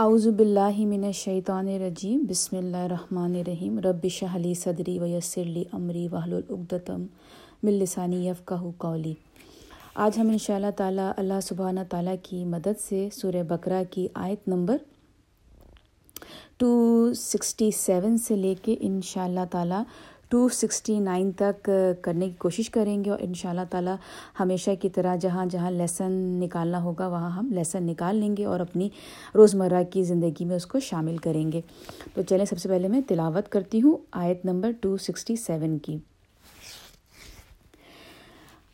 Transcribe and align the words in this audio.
اعوذ 0.00 0.26
باللہ 0.26 0.76
من 0.86 1.02
الشیطان 1.04 1.66
الرجیم، 1.68 2.24
بسم 2.28 2.56
اللہ 2.56 2.84
الرحمن 2.84 3.34
الرحیم، 3.36 3.78
رب 3.84 4.06
شرح 4.10 4.36
لی 4.42 4.52
صدری 4.54 4.98
ویسر 4.98 5.44
لی 5.44 5.64
امری 5.72 6.06
واحلل 6.12 6.40
عقدۃ 6.50 6.90
من 7.62 7.72
لسانی 7.72 8.26
یفقہوا 8.28 8.70
قولی۔ 8.84 9.12
آج 10.04 10.18
ہم 10.18 10.30
انشاء 10.30 10.54
اللہ 10.54 10.70
تعالیٰ 10.76 11.10
اللہ 11.16 11.40
سبحانہ 11.48 11.80
تعالیٰ 11.90 12.14
کی 12.22 12.44
مدد 12.54 12.80
سے 12.80 13.08
سورہ 13.12 13.42
بقرہ 13.48 13.82
کی 13.90 14.06
آیت 14.22 14.48
نمبر 14.48 14.76
ٹو 16.58 16.72
سکسٹی 17.18 17.70
سیون 17.76 18.16
سے 18.18 18.36
لے 18.36 18.54
کے 18.62 18.76
ان 18.80 19.00
شاء 19.04 19.24
اللہ 19.24 19.44
تعالیٰ 19.50 19.82
ٹو 20.32 20.48
سکسٹی 20.48 20.98
نائن 20.98 21.30
تک 21.36 21.68
کرنے 22.02 22.26
کی 22.26 22.34
کوشش 22.38 22.70
کریں 22.70 23.04
گے 23.04 23.10
اور 23.10 23.18
ان 23.22 23.34
شاء 23.34 23.50
اللہ 23.50 23.64
تعالیٰ 23.70 23.94
ہمیشہ 24.40 24.70
کی 24.80 24.88
طرح 24.88 25.16
جہاں 25.22 25.46
جہاں 25.46 25.70
لیسن 25.70 26.12
نکالنا 26.42 26.82
ہوگا 26.82 27.06
وہاں 27.08 27.30
ہم 27.30 27.50
لیسن 27.54 27.86
نکال 27.86 28.16
لیں 28.16 28.36
گے 28.36 28.44
اور 28.44 28.60
اپنی 28.60 28.88
روزمرہ 29.34 29.82
کی 29.92 30.02
زندگی 30.02 30.44
میں 30.44 30.56
اس 30.56 30.66
کو 30.66 30.80
شامل 30.80 31.16
کریں 31.16 31.52
گے۔ 31.52 31.60
تو 32.14 32.22
چلیں 32.22 32.44
سب 32.44 32.58
سے 32.58 32.68
پہلے 32.68 32.88
میں 32.88 33.00
تلاوت 33.08 33.48
کرتی 33.52 33.82
ہوں 33.82 33.96
آیت 34.12 34.44
نمبر 34.44 34.70
ٹو 34.80 34.96
سکسٹی 34.96 35.36
سیون 35.36 35.78
کی۔ 35.78 35.96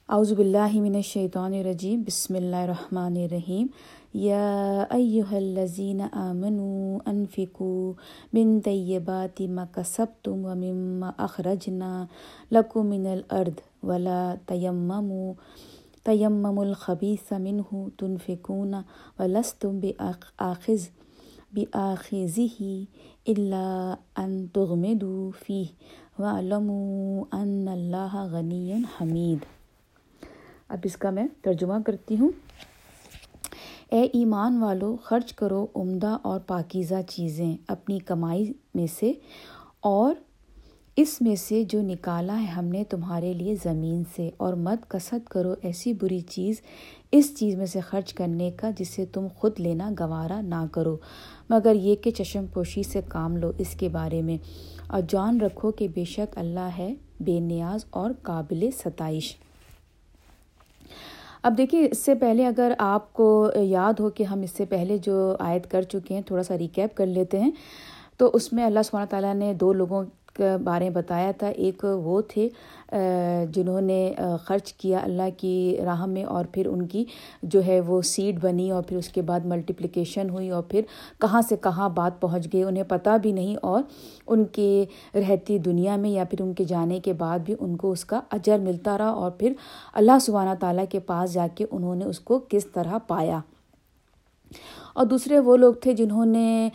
اعوذ 0.09 0.33
باللہ 0.33 0.73
من 0.73 0.95
الشیطان 0.95 1.55
الرجیم، 1.55 2.03
بسم 2.07 2.35
اللہ 2.35 2.57
الرحمن 2.57 3.17
الرحیم۔ 3.23 3.67
یا 4.15 4.85
ایہا 4.91 5.37
الذین 5.37 6.01
آمنوا 6.01 6.99
انفقوا 7.07 7.93
من 8.33 8.61
طیبات 8.65 9.41
ما 9.57 9.65
کسبتم 9.73 10.45
ومما 10.45 11.11
اخرجنا 11.25 11.91
لکم 12.53 12.87
من 12.87 13.07
الارض 13.07 13.61
ولا 13.83 14.35
تیمموا 14.47 15.33
تیمموا 16.05 16.65
الخبیث 16.65 17.33
منہ 17.33 17.75
تنفقون 17.99 18.75
ولستم 19.19 19.79
بآخذ 19.81 20.89
بآخذه 21.55 22.87
الا 23.35 23.95
ان 24.23 24.47
تغمدوا 24.53 25.31
فیہ 25.47 26.21
وعلموا 26.21 27.25
ان 27.41 27.69
اللہ 27.69 28.17
غنی 28.33 28.83
حمید 29.01 29.45
اب 30.69 30.79
اس 30.85 30.97
کا 30.97 31.11
میں 31.11 31.27
ترجمہ 31.43 31.75
کرتی 31.87 32.17
ہوں۔ 32.21 32.31
اے 33.89 34.03
ایمان 34.13 34.63
والو، 34.63 34.97
خرچ 35.03 35.33
کرو 35.33 35.67
عمدہ 35.75 36.19
اور 36.23 36.41
پاکیزہ 36.41 36.95
چیزیں 37.09 37.57
اپنی 37.69 37.99
کمائی 37.99 38.53
میں 38.75 38.87
سے 38.99 39.13
اور 39.81 40.15
اس 40.97 41.21
میں 41.21 41.37
سے 41.37 41.65
جو 41.65 41.83
نکالا 41.83 42.41
ہے 42.41 42.47
ہم 42.47 42.65
نے 42.65 42.85
تمہارے 42.85 43.33
لیے 43.33 43.55
زمین 43.63 44.03
سے۔ 44.17 44.31
اور 44.37 44.55
مت 44.55 44.91
کسد 44.91 45.29
کرو 45.29 45.55
ایسی 45.63 45.93
بری 45.93 46.21
چیز 46.21 46.61
اس 47.13 47.37
چیز 47.37 47.55
میں 47.55 47.67
سے 47.67 47.81
خرچ 47.81 48.15
کرنے 48.15 48.51
کا 48.51 48.71
جسے 48.79 49.07
تم 49.07 49.27
خود 49.35 49.61
لینا 49.61 49.91
گوارا 50.01 50.41
نہ 50.41 50.67
کرو۔ 50.73 50.97
مگر 51.51 51.75
یہ 51.75 51.97
کہ 51.97 52.11
چشم 52.11 52.47
پوشی 52.53 52.83
سے 52.83 53.01
کام 53.09 53.37
لو 53.37 53.53
اس 53.59 53.75
کے 53.75 53.89
بارے 53.89 54.23
میں۔ 54.23 54.39
اور 54.87 55.01
جان 55.09 55.41
رکھو 55.41 55.71
کہ 55.71 55.89
بے 55.89 56.05
شک 56.05 56.39
اللہ 56.39 56.69
ہے 56.79 56.95
بے 57.21 57.41
نیاز 57.41 57.85
اور 57.91 58.11
قابل 58.23 58.69
ستائش۔ 58.85 59.37
اب 61.49 61.57
دیکھیے، 61.59 61.87
اس 61.91 61.99
سے 61.99 62.15
پہلے 62.15 62.47
اگر 62.47 62.73
آپ 62.79 63.13
کو 63.13 63.29
یاد 63.55 64.01
ہو 64.01 64.09
کہ 64.11 64.23
ہم 64.23 64.41
اس 64.41 64.51
سے 64.51 64.65
پہلے 64.65 64.97
جو 64.99 65.37
آیت 65.39 65.71
کر 65.71 65.83
چکے 65.83 66.15
ہیں، 66.15 66.23
تھوڑا 66.23 66.43
سا 66.43 66.59
ریکیپ 66.59 66.97
کر 66.97 67.07
لیتے 67.07 67.39
ہیں، 67.41 67.51
تو 68.19 68.31
اس 68.35 68.53
میں 68.53 68.65
اللہ 68.65 68.81
سبحانہ 68.85 69.09
تعالیٰ 69.11 69.35
نے 69.35 69.53
دو 69.55 69.73
لوگوں 69.73 70.03
کے 70.39 70.57
بارے 70.65 70.91
بتایا 70.91 71.31
تھا، 71.39 71.49
ایک 71.49 71.85
وہ 72.05 72.21
تھے 72.29 72.49
جنہوں 73.53 73.81
نے 73.81 74.13
خرچ 74.45 74.73
کیا 74.73 74.99
اللہ 75.03 75.29
کی 75.37 75.77
راہ 75.85 76.05
میں 76.07 76.25
اور 76.25 76.45
پھر 76.53 76.67
ان 76.67 76.87
کی 76.87 77.05
جو 77.43 77.65
ہے 77.67 77.81
وہ 77.81 78.01
سیڈ 78.03 78.39
بنی 78.43 78.71
اور 78.71 78.83
پھر 78.83 78.97
اس 78.97 79.09
کے 79.09 79.23
بعد 79.23 79.47
ملٹیپلیکیشن 79.47 80.31
ہوئی 80.31 80.49
اور 80.51 80.63
پھر 80.69 80.83
کہاں 81.21 81.43
سے 81.49 81.57
کہاں 81.57 81.89
بات 81.89 82.21
پہنچ 82.21 82.53
گئی 82.53 82.63
انہیں 82.63 82.85
پتہ 82.89 83.17
بھی 83.23 83.33
نہیں 83.33 83.57
اور 83.63 83.83
ان 84.27 84.45
کے 84.53 84.85
رہتی 85.15 85.59
دنیا 85.59 85.97
میں 85.97 86.11
یا 86.11 86.25
پھر 86.25 86.43
ان 86.43 86.55
کے 86.55 86.65
جانے 86.65 87.01
کے 87.01 87.13
بعد 87.13 87.39
بھی 87.39 87.55
ان 87.61 87.77
کو 87.77 87.93
اس 87.93 88.05
کا 88.05 88.21
اجر 88.31 88.59
ملتا 88.59 88.99
رہا 88.99 89.11
اور 89.11 89.31
پھر 89.31 89.53
اللہ 89.93 90.19
سبحانہ 90.21 90.55
تعالیٰ 90.61 90.85
کے 90.91 91.01
پاس 91.01 91.33
جا 91.33 91.47
کے 91.55 91.67
انہوں 91.71 91.95
نے 91.95 92.05
اس 92.05 92.21
کو 92.21 92.41
کس 92.49 92.67
طرح 92.67 92.99
پایا۔ 93.07 93.41
اور 94.99 95.07
دوسرے 95.07 95.39
وہ 95.39 95.57
لوگ 95.57 95.75
تھے 95.75 95.93
جنہوں 95.93 96.27
نے 96.27 96.69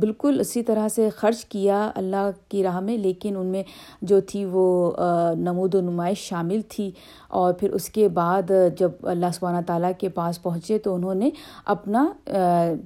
بالکل 0.00 0.40
اسی 0.40 0.62
طرح 0.62 0.88
سے 0.88 1.08
خرچ 1.10 1.44
کیا 1.44 1.90
اللہ 1.94 2.30
کی 2.48 2.62
راہ 2.62 2.80
میں، 2.80 2.96
لیکن 2.98 3.36
ان 3.36 3.46
میں 3.46 3.62
جو 4.02 4.20
تھی 4.20 4.44
وہ 4.44 4.92
نمود 5.34 5.74
و 5.74 5.80
نمائش 5.80 6.18
شامل 6.18 6.60
تھی۔ 6.68 6.90
اور 7.28 7.52
پھر 7.52 7.70
اس 7.70 7.88
کے 7.88 8.08
بعد 8.08 8.50
جب 8.78 8.90
اللہ 9.02 9.26
سبحانہ 9.34 9.60
تعالیٰ 9.66 9.90
کے 9.98 10.08
پاس 10.08 10.42
پہنچے 10.42 10.78
تو 10.78 10.94
انہوں 10.94 11.14
نے 11.14 11.30
اپنا 11.66 12.06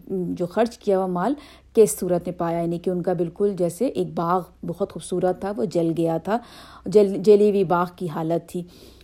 جو 0.09 0.47
خرچ 0.47 0.79
کیا 0.79 0.99
ہوا 0.99 1.07
مال، 1.07 1.35
کس 1.75 1.99
صورت 2.01 2.29
میں 2.29 2.39
پایا؟ 2.39 2.61
یعنی 2.61 2.79
کہ 2.79 2.91
ان 2.91 3.03
کا 3.03 3.13
بالکل 3.13 3.55
جیسے 3.59 3.87
ایک 3.87 4.15
باغ، 4.15 4.43
بہت 4.67 4.93
خوبصورت 4.93 5.41
تھا، 5.41 5.53
وہ 5.57 5.65
جل 5.65 5.93
گیا 5.97 6.19
تھا، 6.19 6.39
جل، 6.87 7.15
جلی 7.17 7.51
ہوئی 7.51 7.65
باغ 7.65 7.87
کی 7.97 8.09
حالت 8.09 8.49
تھی۔ 8.51 8.63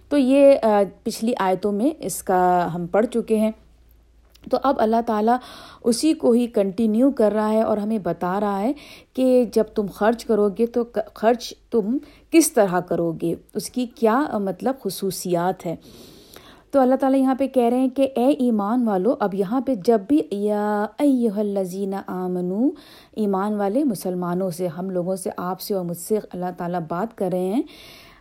تو 0.09 0.19
یہ 0.19 0.56
پچھلی 1.03 1.32
آیتوں 1.38 1.72
میں 1.72 1.91
اس 1.99 2.22
کا 2.22 2.69
ہم 2.75 2.87
پڑھ 2.87 3.06
چکے 3.06 3.37
ہیں۔ 3.37 3.50
تو 4.50 4.58
اب 4.62 4.76
اللہ 4.78 5.00
تعالیٰ 5.06 5.36
اسی 5.84 6.12
کو 6.14 6.32
ہی 6.32 6.46
کنٹینیو 6.46 7.10
کر 7.10 7.32
رہا 7.32 7.50
ہے 7.50 7.62
اور 7.62 7.76
ہمیں 7.76 7.98
بتا 7.98 8.40
رہا 8.40 8.60
ہے 8.60 8.72
کہ 9.14 9.44
جب 9.52 9.64
تم 9.74 9.86
خرچ 9.94 10.24
کرو 10.24 10.48
گے 10.58 10.66
تو 10.66 10.84
خرچ 11.14 11.54
تم 11.70 11.96
کس 12.30 12.52
طرح 12.52 12.80
کرو 12.80 13.12
گے؟ 13.12 13.34
اس 13.54 13.70
کی 13.70 13.86
کیا 13.86 14.26
مطلب 14.38 14.74
خصوصیات 14.82 15.66
ہے؟ 15.66 15.76
تو 16.70 16.80
اللہ 16.80 16.94
تعالیٰ 16.94 17.20
یہاں 17.20 17.34
پہ 17.34 17.46
کہہ 17.48 17.68
رہے 17.70 17.78
ہیں 17.78 17.88
کہ 17.88 18.08
اے 18.16 18.26
ایمان 18.28 18.88
والو، 18.88 19.14
اب 19.20 19.34
یہاں 19.34 19.60
پہ 19.60 19.74
جب 19.74 20.00
بھی 20.08 20.20
یا 20.30 20.86
ایہ 20.98 21.30
الذین 21.36 21.94
آمنو، 22.06 22.68
ایمان 23.12 23.54
والے 23.54 23.84
مسلمانوں 23.84 24.50
سے، 24.50 24.66
ہم 24.66 24.90
لوگوں 24.90 25.16
سے، 25.16 25.30
آپ 25.36 25.60
سے 25.60 25.74
اور 25.74 25.84
مجھ 25.84 25.96
سے 25.96 26.18
اللہ 26.32 26.50
تعالیٰ 26.56 26.80
بات 26.88 27.18
کر 27.18 27.28
رہے 27.32 27.46
ہیں، 27.46 27.62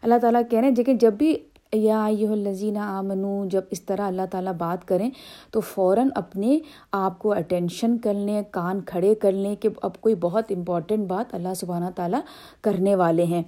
اللہ 0.01 0.15
تعالیٰ 0.21 0.41
کہہ 0.49 0.59
رہے 0.59 0.67
ہیں، 0.67 0.75
لیکن 0.77 0.97
جب 0.97 1.13
بھی 1.13 1.35
یا 1.73 2.07
یہ 2.11 2.27
الزینہ 2.27 2.79
آمنو، 2.79 3.45
جب 3.45 3.61
اس 3.71 3.81
طرح 3.81 4.07
اللہ 4.07 4.25
تعالیٰ 4.31 4.53
بات 4.53 4.87
کریں 4.87 5.09
تو 5.51 5.59
فوراً 5.59 6.09
اپنے 6.15 6.57
آپ 6.91 7.19
کو 7.19 7.31
اٹینشن 7.33 7.97
کر 7.97 8.13
لیں، 8.13 8.41
کان 8.51 8.81
کھڑے 8.81 9.15
کر 9.15 9.31
لیں 9.31 9.55
کہ 9.55 9.69
اب 9.81 10.01
کوئی 10.01 10.15
بہت 10.15 10.51
امپورٹنٹ 10.55 11.07
بات 11.07 11.35
اللہ 11.35 11.53
سبحانہ 11.55 11.89
تعالیٰ 11.95 12.19
کرنے 12.61 12.95
والے 12.95 13.23
ہیں۔ 13.23 13.43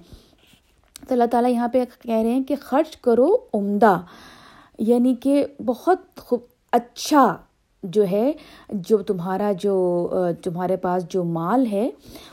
تو 1.08 1.14
اللہ 1.14 1.24
تعالیٰ 1.30 1.50
یہاں 1.50 1.68
پہ 1.68 1.84
کہہ 2.02 2.14
رہے 2.14 2.30
ہیں 2.30 2.44
کہ 2.44 2.54
خرچ 2.60 2.96
کرو 2.96 3.36
عمدہ 3.54 4.00
یعنی 4.78 5.14
کہ 5.14 5.44
بہت 5.66 6.20
خوب 6.20 6.40
اچھا 6.72 7.36
جو 7.82 8.04
ہے، 8.10 8.32
جو 8.72 8.98
تمہارا 8.98 9.52
جو، 9.60 10.10
تمہارے 10.44 10.76
پاس 10.76 11.04
جو 11.08 11.24
مال 11.24 11.66
ہے، 11.66 11.88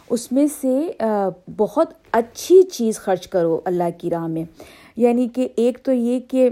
اس 0.09 0.31
میں 0.31 0.45
سے 0.61 0.91
بہت 1.57 1.93
اچھی 2.11 2.61
چیز 2.63 2.99
خرچ 2.99 3.27
کرو 3.27 3.59
اللہ 3.65 3.89
کی 3.97 4.09
راہ 4.09 4.27
میں۔ 4.27 4.43
یعنی 4.97 5.27
کہ 5.33 5.47
ایک 5.55 5.83
تو 5.83 5.91
یہ 5.91 6.19
کہ 6.29 6.49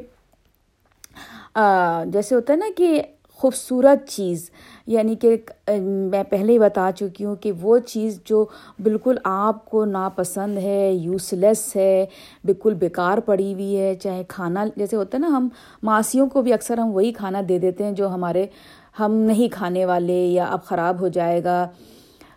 جیسے 2.12 2.36
ہوتا 2.36 2.54
ہے 2.54 2.58
نا 2.58 2.66
کہ 2.78 3.02
خوبصورت 3.40 4.08
چیز 4.10 4.50
یعنی 4.88 5.16
کہ 5.22 5.36
میں 5.80 6.24
پہلے 6.30 6.54
ہی 6.54 6.60
بتا 6.60 6.90
چکی 6.96 7.26
ہوں 7.26 7.36
کہ 7.42 7.52
وہ 7.62 7.78
چیز 7.88 8.20
جو 8.26 8.44
بالکل 8.84 9.18
آپ 9.24 9.66
کو 9.70 9.84
ناپسند 9.86 10.58
ہے 10.58 10.92
یوز 10.94 11.32
لیس 11.34 11.76
ہے، 11.76 12.06
بالکل 12.44 12.74
بیکار 12.80 13.18
پڑی 13.26 13.54
ہوئی 13.54 13.78
ہے، 13.78 13.94
چاہے 14.04 14.24
کھانا، 14.28 14.66
جیسے 14.76 14.96
ہوتا 14.96 15.18
ہے 15.18 15.22
نا 15.22 15.36
ہم 15.38 15.48
ماسیوں 15.84 16.28
کو 16.30 16.42
بھی 16.42 16.54
اکثر 16.54 16.78
ہم 16.78 16.94
وہی 16.96 17.12
کھانا 17.14 17.42
دے 17.50 17.58
دیتے 17.60 17.84
ہیں 17.84 17.92
جو 17.92 18.10
ہمارے 18.14 18.46
ہم 19.00 19.14
نہیں 19.28 19.48
کھانے 19.54 19.86
والے 19.86 20.24
یا 20.26 20.46
اب 20.46 20.64
خراب 20.66 21.02
ہو 21.02 21.08
جائے 21.08 21.44
گا، 21.44 21.66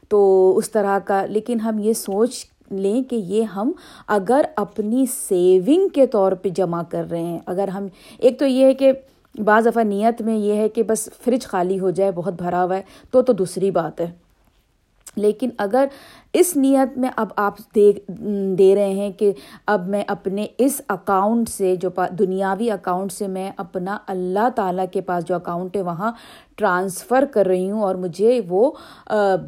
تو 0.09 0.57
اس 0.57 0.71
طرح 0.71 0.99
کا، 1.07 1.25
لیکن 1.27 1.61
ہم 1.61 1.79
یہ 1.79 1.93
سوچ 1.93 2.45
لیں 2.71 3.03
کہ 3.03 3.17
یہ 3.17 3.43
ہم 3.43 3.73
اگر 4.07 4.41
اپنی 4.57 5.05
سیونگ 5.07 5.89
کے 5.89 6.07
طور 6.07 6.33
پہ 6.33 6.49
جمع 6.49 6.83
کر 6.89 7.07
رہے 7.11 7.23
ہیں، 7.23 7.39
اگر 7.47 7.69
ہم، 7.69 7.87
ایک 8.19 8.39
تو 8.39 8.47
یہ 8.47 8.65
ہے 8.65 8.75
کہ 8.75 8.93
بعض 9.45 9.67
دفعہ 9.67 9.83
نیت 9.83 10.23
میں 10.23 10.37
یہ 10.37 10.55
ہے 10.55 10.69
کہ 10.69 10.83
بس 10.83 11.09
فریج 11.25 11.47
خالی 11.47 11.81
ہو 11.81 11.91
جائے، 11.91 12.13
بہت 12.13 12.35
بھرا 12.35 12.65
ہوا 12.65 12.77
ہے، 12.77 12.83
تو 13.11 13.23
تو 13.23 13.33
دوسری 13.33 13.71
بات 13.71 14.01
ہے۔ 14.01 14.11
لیکن 15.17 15.49
اگر 15.59 15.85
اس 16.33 16.57
نیت 16.57 16.99
میں 16.99 17.11
اب 17.17 17.27
آپ 17.37 17.59
دے 17.75 17.93
دے 18.59 18.75
رہے 18.75 18.93
ہیں 18.93 19.11
کہ 19.11 19.33
اب 19.67 19.89
میں 19.89 20.05
اپنے 20.07 20.47
اس 20.59 20.81
اکاؤنٹ 20.89 21.49
سے، 21.49 21.77
جو 21.77 21.91
دنیاوی 22.19 22.71
اکاؤنٹ 22.71 23.13
سے 23.13 23.29
میں 23.29 23.51
اپنا 23.57 23.99
اللہ 24.07 24.49
تعالیٰ 24.57 24.85
کے 24.93 25.01
پاس 25.01 25.25
جو 25.25 25.35
اکاؤنٹ 25.35 25.77
ہے، 25.77 25.83
وہاں 25.83 26.13
ٹرانسفر 26.57 27.25
کر 27.31 27.47
رہی 27.47 27.71
ہوں 27.71 27.83
اور 27.83 27.95
مجھے 27.95 28.41
وہ 28.49 28.71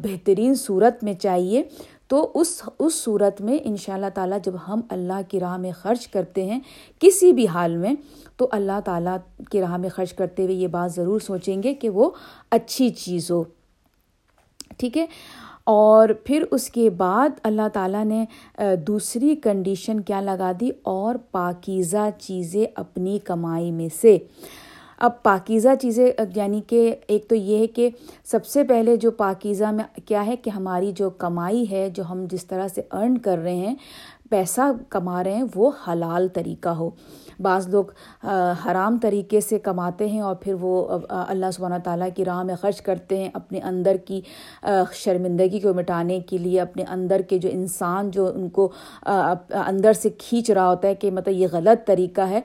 بہترین 0.03 0.55
صورت 0.55 1.03
میں 1.03 1.13
چاہیے۔ 1.13 1.63
تو 2.09 2.31
اس 2.35 2.61
اس 2.79 2.93
صورت 2.95 3.41
میں 3.41 3.57
ان 3.63 3.75
شاء 3.77 3.93
اللہ 3.93 4.09
تعالیٰ 4.13 4.37
جب 4.43 4.53
ہم 4.67 4.81
اللہ 4.89 5.21
کی 5.29 5.39
راہ 5.39 5.57
میں 5.57 5.71
خرچ 5.71 6.07
کرتے 6.07 6.45
ہیں 6.45 6.59
کسی 6.99 7.31
بھی 7.33 7.47
حال 7.47 7.77
میں، 7.77 7.93
تو 8.37 8.47
اللہ 8.51 8.79
تعالیٰ 8.85 9.17
کی 9.51 9.61
راہ 9.61 9.77
میں 9.77 9.89
خرچ 9.89 10.13
کرتے 10.13 10.43
ہوئے 10.43 10.55
یہ 10.55 10.67
بات 10.67 10.93
ضرور 10.93 11.19
سوچیں 11.19 11.61
گے 11.63 11.73
کہ 11.73 11.89
وہ 11.89 12.09
اچھی 12.51 12.89
چیز 12.89 13.31
ہو 13.31 13.43
ٹھیک 14.77 14.97
ہے؟ 14.97 15.05
اور 15.63 16.09
پھر 16.23 16.43
اس 16.51 16.69
کے 16.69 16.89
بعد 16.89 17.29
اللہ 17.43 17.67
تعالیٰ 17.73 18.03
نے 18.05 18.25
دوسری 18.87 19.35
کنڈیشن 19.35 19.99
کیا 19.99 20.21
لگا 20.21 20.51
دی 20.59 20.69
اور 20.83 21.15
پاکیزہ 21.31 22.09
چیزیں 22.19 22.65
اپنی 22.75 23.19
کمائی 23.19 23.71
میں 23.71 23.89
سے۔ 24.01 24.17
اب 25.01 25.23
پاکیزہ 25.23 25.69
چیزیں 25.81 26.11
یعنی 26.35 26.61
کہ 26.67 26.95
ایک 27.07 27.29
تو 27.29 27.35
یہ 27.35 27.57
ہے 27.57 27.67
کہ 27.67 27.89
سب 28.23 28.45
سے 28.45 28.63
پہلے 28.63 28.95
جو 28.95 29.11
پاکیزہ 29.11 29.65
میں 29.65 29.83
کیا 30.05 30.25
ہے 30.25 30.35
کہ 30.35 30.49
ہماری 30.49 30.91
جو 30.91 31.09
کمائی 31.09 31.71
ہے، 31.71 31.89
جو 31.89 32.03
ہم 32.09 32.25
جس 32.31 32.45
طرح 32.45 32.67
سے 32.67 32.81
ارن 32.91 33.17
کر 33.17 33.37
رہے 33.37 33.55
ہیں 33.55 33.75
پیسہ 34.29 34.61
کما 34.89 35.23
رہے 35.23 35.33
ہیں، 35.33 35.43
وہ 35.55 35.71
حلال 35.87 36.27
طریقہ 36.33 36.69
ہو۔ 36.69 36.89
بعض 37.39 37.67
لوگ 37.69 37.91
حرام 38.65 38.97
طریقے 39.01 39.39
سے 39.41 39.59
کماتے 39.59 40.07
ہیں 40.07 40.19
اور 40.19 40.35
پھر 40.35 40.53
وہ 40.61 40.97
اللہ 41.09 41.51
سبحانہ 41.53 41.75
تعالیٰ 41.83 42.07
کی 42.15 42.25
راہ 42.25 42.41
میں 42.43 42.55
خرچ 42.55 42.81
کرتے 42.81 43.17
ہیں 43.17 43.29
اپنے 43.33 43.59
اندر 43.59 43.97
کی 44.05 44.19
شرمندگی 44.93 45.59
کو 45.59 45.73
مٹانے 45.73 46.19
کے 46.19 46.37
لیے، 46.37 46.59
اپنے 46.61 46.83
اندر 46.89 47.21
کے 47.21 47.37
جو 47.37 47.49
انسان 47.51 48.11
جو 48.11 48.25
ان 48.35 48.49
کو 48.49 48.69
اندر 49.05 49.93
سے 49.93 50.09
کھینچ 50.17 50.51
رہا 50.51 50.69
ہوتا 50.69 50.87
ہے 50.87 50.95
کہ 50.95 51.11
مطلب 51.11 51.35
یہ 51.35 51.47
غلط 51.51 51.87
طریقہ 51.87 52.27
ہے، 52.29 52.41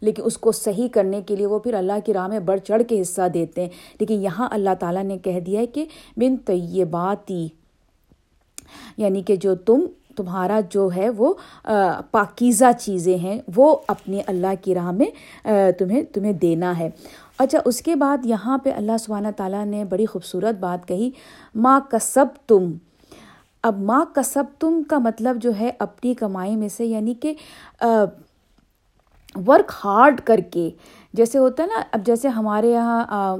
لیکن 0.00 0.22
اس 0.26 0.38
کو 0.38 0.52
صحیح 0.52 0.88
کرنے 0.92 1.22
کے 1.22 1.36
لیے 1.36 1.46
وہ 1.46 1.58
پھر 1.58 1.74
اللہ 1.74 1.98
کی 2.06 2.12
راہ 2.14 2.26
میں 2.28 2.40
بڑھ 2.40 2.60
چڑھ 2.60 2.82
کے 2.88 3.00
حصہ 3.00 3.28
دیتے 3.34 3.62
ہیں۔ 3.62 3.70
لیکن 4.00 4.22
یہاں 4.22 4.48
اللہ 4.50 4.74
تعالیٰ 4.80 5.04
نے 5.04 5.18
کہہ 5.18 5.40
دیا 5.40 5.60
ہے 5.60 5.66
کہ 5.66 5.84
من 6.16 6.36
طیباتی 6.36 7.46
یعنی 8.96 9.22
کہ 9.22 9.36
جو 9.36 9.54
تم 9.54 9.86
تمہارا 10.18 10.60
جو 10.70 10.88
ہے 10.96 11.08
وہ 11.16 11.32
پاکیزہ 12.10 12.72
چیزیں 12.80 13.16
ہیں، 13.18 13.38
وہ 13.56 13.76
اپنے 13.88 14.20
اللہ 14.26 14.54
کی 14.62 14.74
راہ 14.74 14.90
میں 14.92 15.10
تمہیں 15.78 16.02
تمہیں 16.14 16.32
دینا 16.32 16.78
ہے۔ 16.78 16.88
اچھا 17.38 17.58
اس 17.64 17.80
کے 17.82 17.94
بعد 17.94 18.26
یہاں 18.26 18.58
پہ 18.58 18.72
اللہ 18.72 18.96
سبحانہ 19.00 19.28
تعالیٰ 19.36 19.64
نے 19.64 19.84
بڑی 19.84 20.06
خوبصورت 20.06 20.58
بات 20.60 20.86
کہی 20.88 21.10
ماں 21.54 21.78
کسب 21.90 22.26
تم 22.46 22.72
اب 23.62 23.78
ماں 23.80 24.04
کسب 24.14 24.44
تم 24.60 24.82
کا 24.88 24.98
مطلب 24.98 25.42
جو 25.42 25.50
ہے 25.60 25.70
اپنی 25.78 26.14
کمائی 26.14 26.56
میں 26.56 26.68
سے 26.68 26.84
یعنی 26.86 27.14
کہ 27.14 27.34
ورک 29.46 29.72
ہارڈ 29.84 30.20
کر 30.20 30.40
کے 30.50 30.70
جیسے 31.14 31.38
ہوتا 31.38 31.62
ہے 31.62 31.68
نا، 31.68 31.82
اب 31.92 32.00
جیسے 32.06 32.28
ہمارے 32.28 32.70
یہاں 32.70 33.36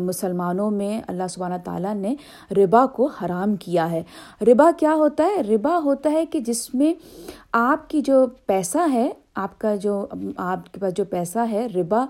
مسلمانوں 0.00 0.70
میں 0.70 1.00
اللہ 1.06 1.28
سبحانہ 1.30 1.54
تعالیٰ 1.64 1.94
نے 1.94 2.14
ربا 2.56 2.86
کو 2.86 3.06
حرام 3.06 3.56
کیا 3.56 3.90
ہے۔ 3.90 4.02
ربا 4.40 4.70
کیا 4.76 4.94
ہوتا 4.94 5.24
ہے؟ 5.24 5.42
ربا 5.42 5.78
ہوتا 5.84 6.12
ہے 6.12 6.26
کہ 6.26 6.40
جس 6.40 6.74
میں 6.74 6.94
آپ 7.52 7.90
کی 7.90 8.00
جو 8.00 8.26
پیسہ 8.46 8.78
ہے، 8.92 9.10
آپ 9.34 9.58
کا 9.58 9.74
جو، 9.74 10.06
آپ 10.36 10.72
کے 10.72 10.80
پاس 10.80 10.94
جو 10.94 11.04
پیسہ 11.04 11.38
ہے، 11.50 11.66
ربا 11.74 12.04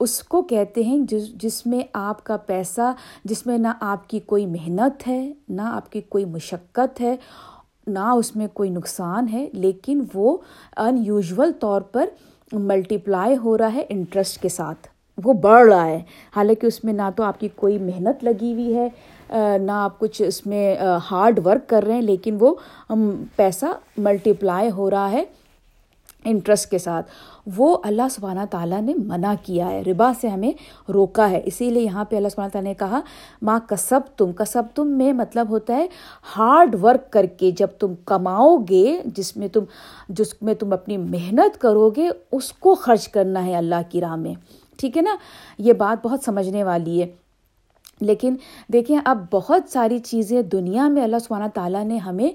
اس 0.00 0.22
کو 0.22 0.42
کہتے 0.42 0.82
ہیں 0.82 0.98
جس 0.98 1.28
جس 1.34 1.66
میں 1.66 1.80
آپ 1.92 2.24
کا 2.24 2.36
پیسہ، 2.36 2.92
جس 3.24 3.46
میں 3.46 3.58
نہ 3.58 3.68
آپ 3.80 4.08
کی 4.08 4.20
کوئی 4.20 4.46
محنت 4.46 5.08
ہے، 5.08 5.32
نہ 5.48 5.62
آپ 5.62 5.92
کی 5.92 6.00
کوئی 6.00 6.24
مشقت 6.24 7.00
ہے، 7.00 7.16
نہ 7.86 8.12
اس 8.16 8.36
میں 8.36 8.46
کوئی 8.52 8.70
نقصان 8.70 9.28
ہے، 9.32 9.48
لیکن 9.52 10.04
وہ 10.14 10.36
ان 10.76 11.02
یوزول 11.06 11.52
طور 11.52 11.80
پر 11.80 12.08
ملٹی 12.52 12.96
پلائی 12.98 13.36
ہو 13.44 13.56
رہا 13.58 13.72
ہے 13.74 13.84
انٹرسٹ 13.88 14.40
کے 14.42 14.48
ساتھ۔ 14.48 14.88
وہ 15.18 15.32
بڑھ 15.32 15.66
رہا 15.68 15.86
ہے۔ 15.86 16.00
حالانکہ 16.36 16.66
اس 16.66 16.82
میں 16.84 16.92
نہ 16.92 17.08
تو 17.16 17.22
آپ 17.22 17.40
کی 17.40 17.48
کوئی 17.56 17.78
محنت 17.78 18.24
لگی 18.24 18.52
ہوئی 18.52 18.74
ہے 18.76 19.58
نہ 19.58 19.72
آپ 19.72 19.98
کچھ 19.98 20.20
اس 20.22 20.44
میں 20.46 20.74
ہارڈ 21.10 21.38
ورک 21.46 21.68
کر 21.68 21.84
رہے 21.86 21.94
ہیں، 21.94 22.02
لیکن 22.02 22.36
وہ 22.40 22.54
پیسہ 23.36 23.66
ملٹی 23.98 24.32
پلائی 24.32 24.70
ہو 24.76 24.90
رہا 24.90 25.10
ہے 25.10 25.24
انٹرسٹ 26.24 26.70
کے 26.70 26.78
ساتھ۔ 26.78 27.10
وہ 27.56 27.78
اللہ 27.84 28.02
سبحانہ 28.10 28.40
تعالیٰ 28.50 28.80
نے 28.80 28.94
منع 28.94 29.34
کیا 29.42 29.70
ہے، 29.70 29.82
ربا 29.82 30.12
سے 30.20 30.28
ہمیں 30.28 30.50
روکا 30.92 31.30
ہے۔ 31.30 31.40
اسی 31.44 31.70
لیے 31.70 31.82
یہاں 31.82 32.04
پہ 32.04 32.16
اللہ 32.16 32.28
سبحانہ 32.28 32.50
تعالیٰ 32.50 32.70
نے 32.70 32.74
کہا 32.74 33.00
ماں 33.42 33.60
کسب 33.68 34.00
تم 34.16 34.32
کسب 34.32 34.62
تم 34.74 34.88
میں 34.88 35.12
مطلب 35.12 35.48
ہوتا 35.48 35.76
ہے 35.76 35.86
ہارڈ 36.38 36.74
ورک 36.82 37.12
کر 37.12 37.26
کے 37.26 37.50
جب 37.50 37.68
تم 37.78 37.94
کماؤ 38.04 38.56
گے، 38.56 39.02
جس 39.04 39.36
میں 39.36 39.48
تم، 39.48 39.60
جس 40.08 40.42
میں 40.42 40.54
تم 40.54 40.72
اپنی 40.72 40.96
محنت 40.96 41.60
کرو 41.60 41.90
گے، 41.90 42.08
اس 42.32 42.52
کو 42.52 42.74
خرچ 42.74 43.08
کرنا 43.08 43.46
ہے 43.46 43.56
اللہ 43.56 43.80
کی 43.88 44.00
راہ 44.00 44.16
میں۔ 44.16 44.34
ٹھیک 44.76 44.96
ہے 44.96 45.02
نا؟ 45.02 45.16
یہ 45.58 45.72
بات 45.72 46.06
بہت 46.06 46.20
سمجھنے 46.24 46.64
والی 46.64 47.02
ہے۔ 47.02 47.10
لیکن 48.00 48.36
دیکھیں، 48.72 49.00
اب 49.04 49.24
بہت 49.32 49.62
ساری 49.72 49.98
چیزیں 49.98 50.42
دنیا 50.42 50.88
میں 50.88 51.02
اللہ 51.02 51.16
سبحانہ 51.18 51.44
تعالیٰ 51.54 51.84
نے 51.84 51.96
ہمیں 51.96 52.28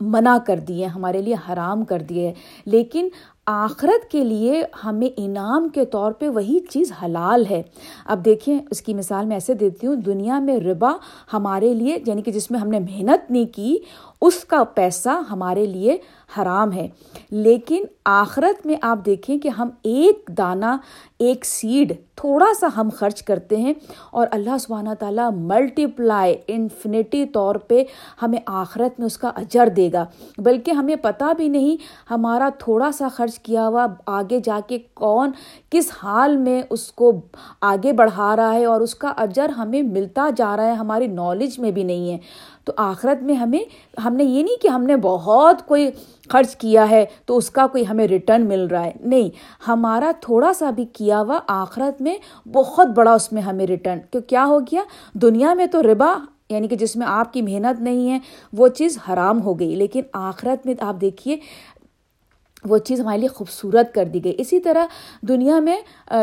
منع 0.00 0.38
کر 0.46 0.60
دی 0.68 0.82
ہیں، 0.82 0.90
ہمارے 0.90 1.22
لیے 1.22 1.34
حرام 1.48 1.84
کر 1.84 2.02
دیے 2.08 2.28
ہے 2.28 2.34
لیکن 2.66 3.08
آخرت 3.46 4.10
کے 4.10 4.24
لیے 4.24 4.64
ہمیں 4.84 5.08
انعام 5.16 5.68
کے 5.68 5.84
طور 5.84 6.12
پہ 6.12 6.28
وہی 6.28 6.58
چیز 6.70 6.92
حلال 7.04 7.44
ہے۔ 7.50 7.62
اب 8.06 8.24
دیکھیں، 8.24 8.58
اس 8.70 8.82
کی 8.82 8.94
مثال 8.94 9.26
میں 9.26 9.36
ایسے 9.36 9.54
دیتی 9.54 9.86
ہوں، 9.86 9.96
دنیا 9.96 10.38
میں 10.38 10.58
ربا 10.58 10.92
ہمارے 11.32 11.74
لیے 11.74 11.98
یعنی 12.06 12.22
کہ 12.22 12.32
جس 12.32 12.50
میں 12.50 12.60
ہم 12.60 12.68
نے 12.68 12.78
محنت 12.78 13.30
نہیں 13.30 13.44
کی 13.44 13.78
اس 14.22 14.44
کا 14.44 14.64
پیسہ 14.64 15.08
ہمارے 15.30 15.66
لیے 15.66 15.98
حرام 16.38 16.72
ہے۔ 16.72 16.88
لیکن 17.30 17.84
آخرت 18.04 18.66
میں 18.66 18.74
آپ 18.82 18.98
دیکھیں 19.06 19.38
کہ 19.38 19.48
ہم 19.48 19.68
ایک 19.82 20.30
دانہ، 20.38 20.76
ایک 21.18 21.44
سیڈ 21.44 21.92
تھوڑا 22.16 22.46
سا 22.60 22.66
ہم 22.76 22.88
خرچ 22.96 23.22
کرتے 23.22 23.56
ہیں 23.56 23.72
اور 24.10 24.26
اللہ 24.30 24.58
سبحانہ 24.60 24.88
تعالیٰ 24.98 25.30
ملٹی 25.36 25.86
پلائی 25.86 26.34
انفینٹی 26.48 27.26
طور 27.26 27.54
پہ 27.54 27.84
ہمیں 28.22 28.38
آخرت 28.46 29.00
میں 29.00 29.06
اس 29.06 29.18
کا 29.18 29.28
اجر 29.28 29.68
دے 29.68 29.90
گا۔ 29.92 30.04
بلکہ 30.38 30.70
ہمیں 30.70 30.96
پتہ 30.96 31.24
بھی 31.36 31.48
نہیں 31.48 31.76
ہمارا 32.10 32.48
تھوڑا 32.58 32.92
سا 32.92 33.08
خرچ 33.08 33.38
کیا 33.38 33.68
ہوا، 33.68 33.86
آگے 34.06 34.40
جا 34.44 34.60
کے 34.66 34.78
کون 34.94 35.30
کس 35.70 35.90
حال 36.02 36.36
میں 36.36 36.62
اس 36.70 36.92
کو 36.92 37.20
آگے 37.60 37.92
بڑھا 37.92 38.36
رہا 38.36 38.54
ہے 38.54 38.64
اور 38.64 38.80
اس 38.80 38.94
کا 38.94 39.08
اجر 39.08 39.48
ہمیں 39.48 39.82
ملتا 39.82 40.28
جا 40.36 40.56
رہا 40.56 40.66
ہے، 40.66 40.72
ہماری 40.72 41.06
نالج 41.06 41.58
میں 41.58 41.70
بھی 41.70 41.82
نہیں 41.82 42.12
ہے۔ 42.12 42.18
تو 42.64 42.72
آخرت 42.76 43.22
میں 43.22 43.34
ہمیں 43.34 43.58
ہم 44.04 44.16
نے 44.16 44.24
یہ 44.24 44.42
نہیں 44.42 44.62
کہ 44.62 44.68
ہم 44.68 44.82
نے 44.82 44.96
بہت 44.96 45.66
کوئی 45.66 45.90
خرچ 46.28 46.56
کیا 46.56 46.90
ہے 46.90 47.04
تو 47.26 47.36
اس 47.36 47.50
کا 47.50 47.66
کوئی 47.66 47.84
ہمیں 47.88 48.06
ریٹرن 48.06 48.46
مل 48.46 48.66
رہا 48.66 48.84
ہے۔ 48.84 48.92
نہیں، 49.00 49.28
ہمارا 49.68 50.12
تھوڑا 50.20 50.52
سا 50.52 50.70
بھی 50.70 50.84
کیا 50.84 51.20
ہوا 51.20 51.40
آخرت 51.46 52.02
میں 52.02 52.48
بہت 52.48 52.86
بڑا 52.86 53.12
اس 53.12 53.32
میں 53.32 53.42
ہمیں 53.42 53.66
ریٹرن 53.66 53.98
کیوں 54.10 54.22
کیا 54.22 54.44
ہو 54.44 54.60
گیا؟ 54.60 54.82
دنیا 55.14 55.54
میں 55.54 55.66
تو 55.66 55.82
ربا 55.82 56.14
یعنی 56.50 56.68
کہ 56.68 56.76
جس 56.76 56.96
میں 56.96 57.06
آپ 57.06 57.32
کی 57.32 57.42
محنت 57.42 57.80
نہیں 57.80 58.10
ہے، 58.10 58.18
وہ 58.52 58.68
چیز 58.68 58.98
حرام 59.08 59.42
ہو 59.42 59.58
گئی۔ 59.60 59.74
لیکن 59.74 60.00
آخرت 60.12 60.66
میں 60.66 60.74
آپ 60.80 61.00
دیکھیے 61.00 61.36
وہ 62.64 62.78
چیز 62.78 63.00
ہمارے 63.00 63.18
لیے 63.18 63.28
خوبصورت 63.28 63.94
کر 63.94 64.04
دی 64.04 64.24
گئی۔ 64.24 64.34
اسی 64.38 64.60
طرح 64.60 64.86
دنیا 65.28 65.58
میں 65.58 65.76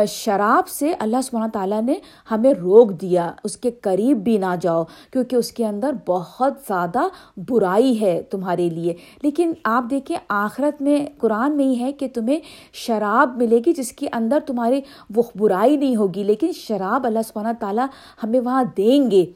شراب 0.08 0.68
سے 0.68 0.92
اللہ 0.98 1.16
سبحانہ 1.24 1.50
تعالیٰ 1.50 1.82
نے 1.82 1.94
ہمیں 2.30 2.52
روک 2.54 2.90
دیا۔ 3.00 3.32
اس 3.44 3.56
کے 3.56 3.70
قریب 3.70 4.16
بھی 4.16 4.38
نہ 4.38 4.54
جاؤ، 4.60 4.84
کیونکہ 5.12 5.36
اس 5.36 5.52
کے 5.52 5.66
اندر 5.66 5.90
بہت 6.06 6.52
زیادہ 6.68 7.00
برائی 7.48 8.00
ہے 8.00 8.22
تمہارے 8.22 8.68
لیے۔ 8.68 8.94
لیکن 9.22 9.52
آپ 9.64 9.84
دیکھیں، 9.90 10.16
آخرت 10.28 10.82
میں، 10.82 11.06
قرآن 11.18 11.56
میں 11.56 11.64
ہی 11.64 11.80
ہے 11.80 11.92
کہ 11.92 12.08
تمہیں 12.14 12.40
شراب 12.72 13.36
ملے 13.36 13.60
گی، 13.66 13.72
جس 13.72 13.92
کے 13.92 14.06
اندر 14.12 14.38
تمہاری 14.46 14.80
وہ 15.14 15.22
برائی 15.34 15.76
نہیں 15.76 15.96
ہوگی۔ 15.96 16.24
لیکن 16.24 16.52
شراب 16.52 17.06
اللہ 17.06 17.22
سبحانہ 17.28 17.52
تعالیٰ 17.60 17.86
ہمیں 18.24 18.40
وہاں 18.40 18.64
دیں 18.76 19.10
گے۔ 19.10 19.26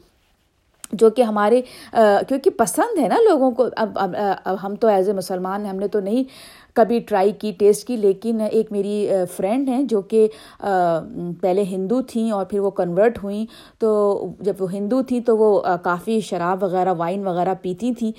جو 0.93 1.09
کہ 1.09 1.21
ہمارے 1.21 1.61
کیونکہ 2.27 2.49
پسند 2.49 2.99
ہے 2.99 3.07
نا 3.07 3.15
لوگوں 3.29 3.51
کو۔ 3.51 3.67
اب 3.75 3.89
اب 3.95 4.15
ہم 4.63 4.75
تو 4.75 4.87
ایز 4.87 5.09
اے 5.09 5.13
مسلمان، 5.15 5.65
ہم 5.65 5.75
نے 5.75 5.87
تو 5.87 5.99
نہیں 5.99 6.23
کبھی 6.75 6.99
ٹرائی 6.99 7.31
کی، 7.31 7.51
ٹیسٹ 7.51 7.87
کی، 7.87 7.95
لیکن 7.95 8.41
ایک 8.51 8.71
میری 8.71 9.07
فرینڈ 9.35 9.69
ہیں 9.69 9.83
جو 9.83 10.01
کہ 10.01 10.27
پہلے 11.41 11.63
ہندو 11.63 12.01
تھیں 12.01 12.31
اور 12.31 12.45
پھر 12.45 12.59
وہ 12.59 12.69
کنورٹ 12.69 13.23
ہوئیں۔ 13.23 13.45
تو 13.79 13.89
جب 14.39 14.53
وہ 14.59 14.71
ہندو 14.73 15.01
تھیں 15.01 15.19
تو 15.19 15.37
وہ 15.37 15.61
کافی 15.83 16.19
شراب 16.19 16.63
وغیرہ، 16.63 16.93
وائن 16.97 17.27
وغیرہ 17.27 17.53
پیتی 17.61 17.93
تھیں۔ 17.93 18.11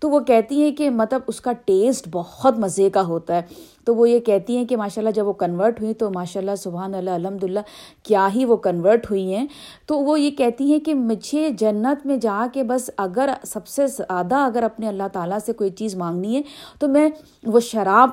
تو 0.00 0.10
وہ 0.10 0.20
کہتی 0.20 0.62
ہیں 0.62 0.70
کہ 0.70 0.90
مطلب 0.90 1.20
اس 1.26 1.40
کا 1.40 1.52
ٹیسٹ 1.64 2.08
بہت 2.12 2.58
مزے 2.58 2.90
کا 2.90 3.02
ہوتا 3.06 3.36
ہے۔ 3.36 3.42
تو 3.84 3.94
وہ 3.94 4.08
یہ 4.10 4.18
کہتی 4.18 4.56
ہیں 4.56 4.64
کہ 4.64 4.76
ماشاء 4.76 5.02
اللہ 5.02 5.10
جب 5.10 5.26
وہ 5.26 5.32
کنورٹ 5.32 5.80
ہوئی 5.80 5.94
تو 5.94 6.10
ماشاء 6.10 6.40
اللہ 6.40 6.54
سبحان 6.58 6.94
اللہ 6.94 7.10
الحمد 7.10 7.44
للہ 7.44 7.60
کیا 8.02 8.28
ہی 8.34 8.44
وہ 8.44 8.56
کنورٹ 8.56 9.10
ہوئی 9.10 9.34
ہیں۔ 9.34 9.46
تو 9.86 9.98
وہ 9.98 10.20
یہ 10.20 10.30
کہتی 10.30 10.72
ہیں 10.72 10.78
کہ 10.78 10.94
مجھے 10.94 11.48
جنت 11.50 12.06
میں 12.06 12.16
جا 12.16 12.46
کے 12.52 12.62
بس 12.62 12.90
اگر 12.96 13.30
سب 13.46 13.66
سے 13.66 13.86
زیادہ 13.86 14.34
اگر 14.34 14.62
اپنے 14.62 14.88
اللہ 14.88 15.08
تعالیٰ 15.12 15.38
سے 15.46 15.52
کوئی 15.52 15.70
چیز 15.70 15.96
مانگنی 15.96 16.36
ہے 16.36 16.42
تو 16.78 16.88
میں 16.88 17.08
وہ 17.44 17.60
شراب 17.60 18.03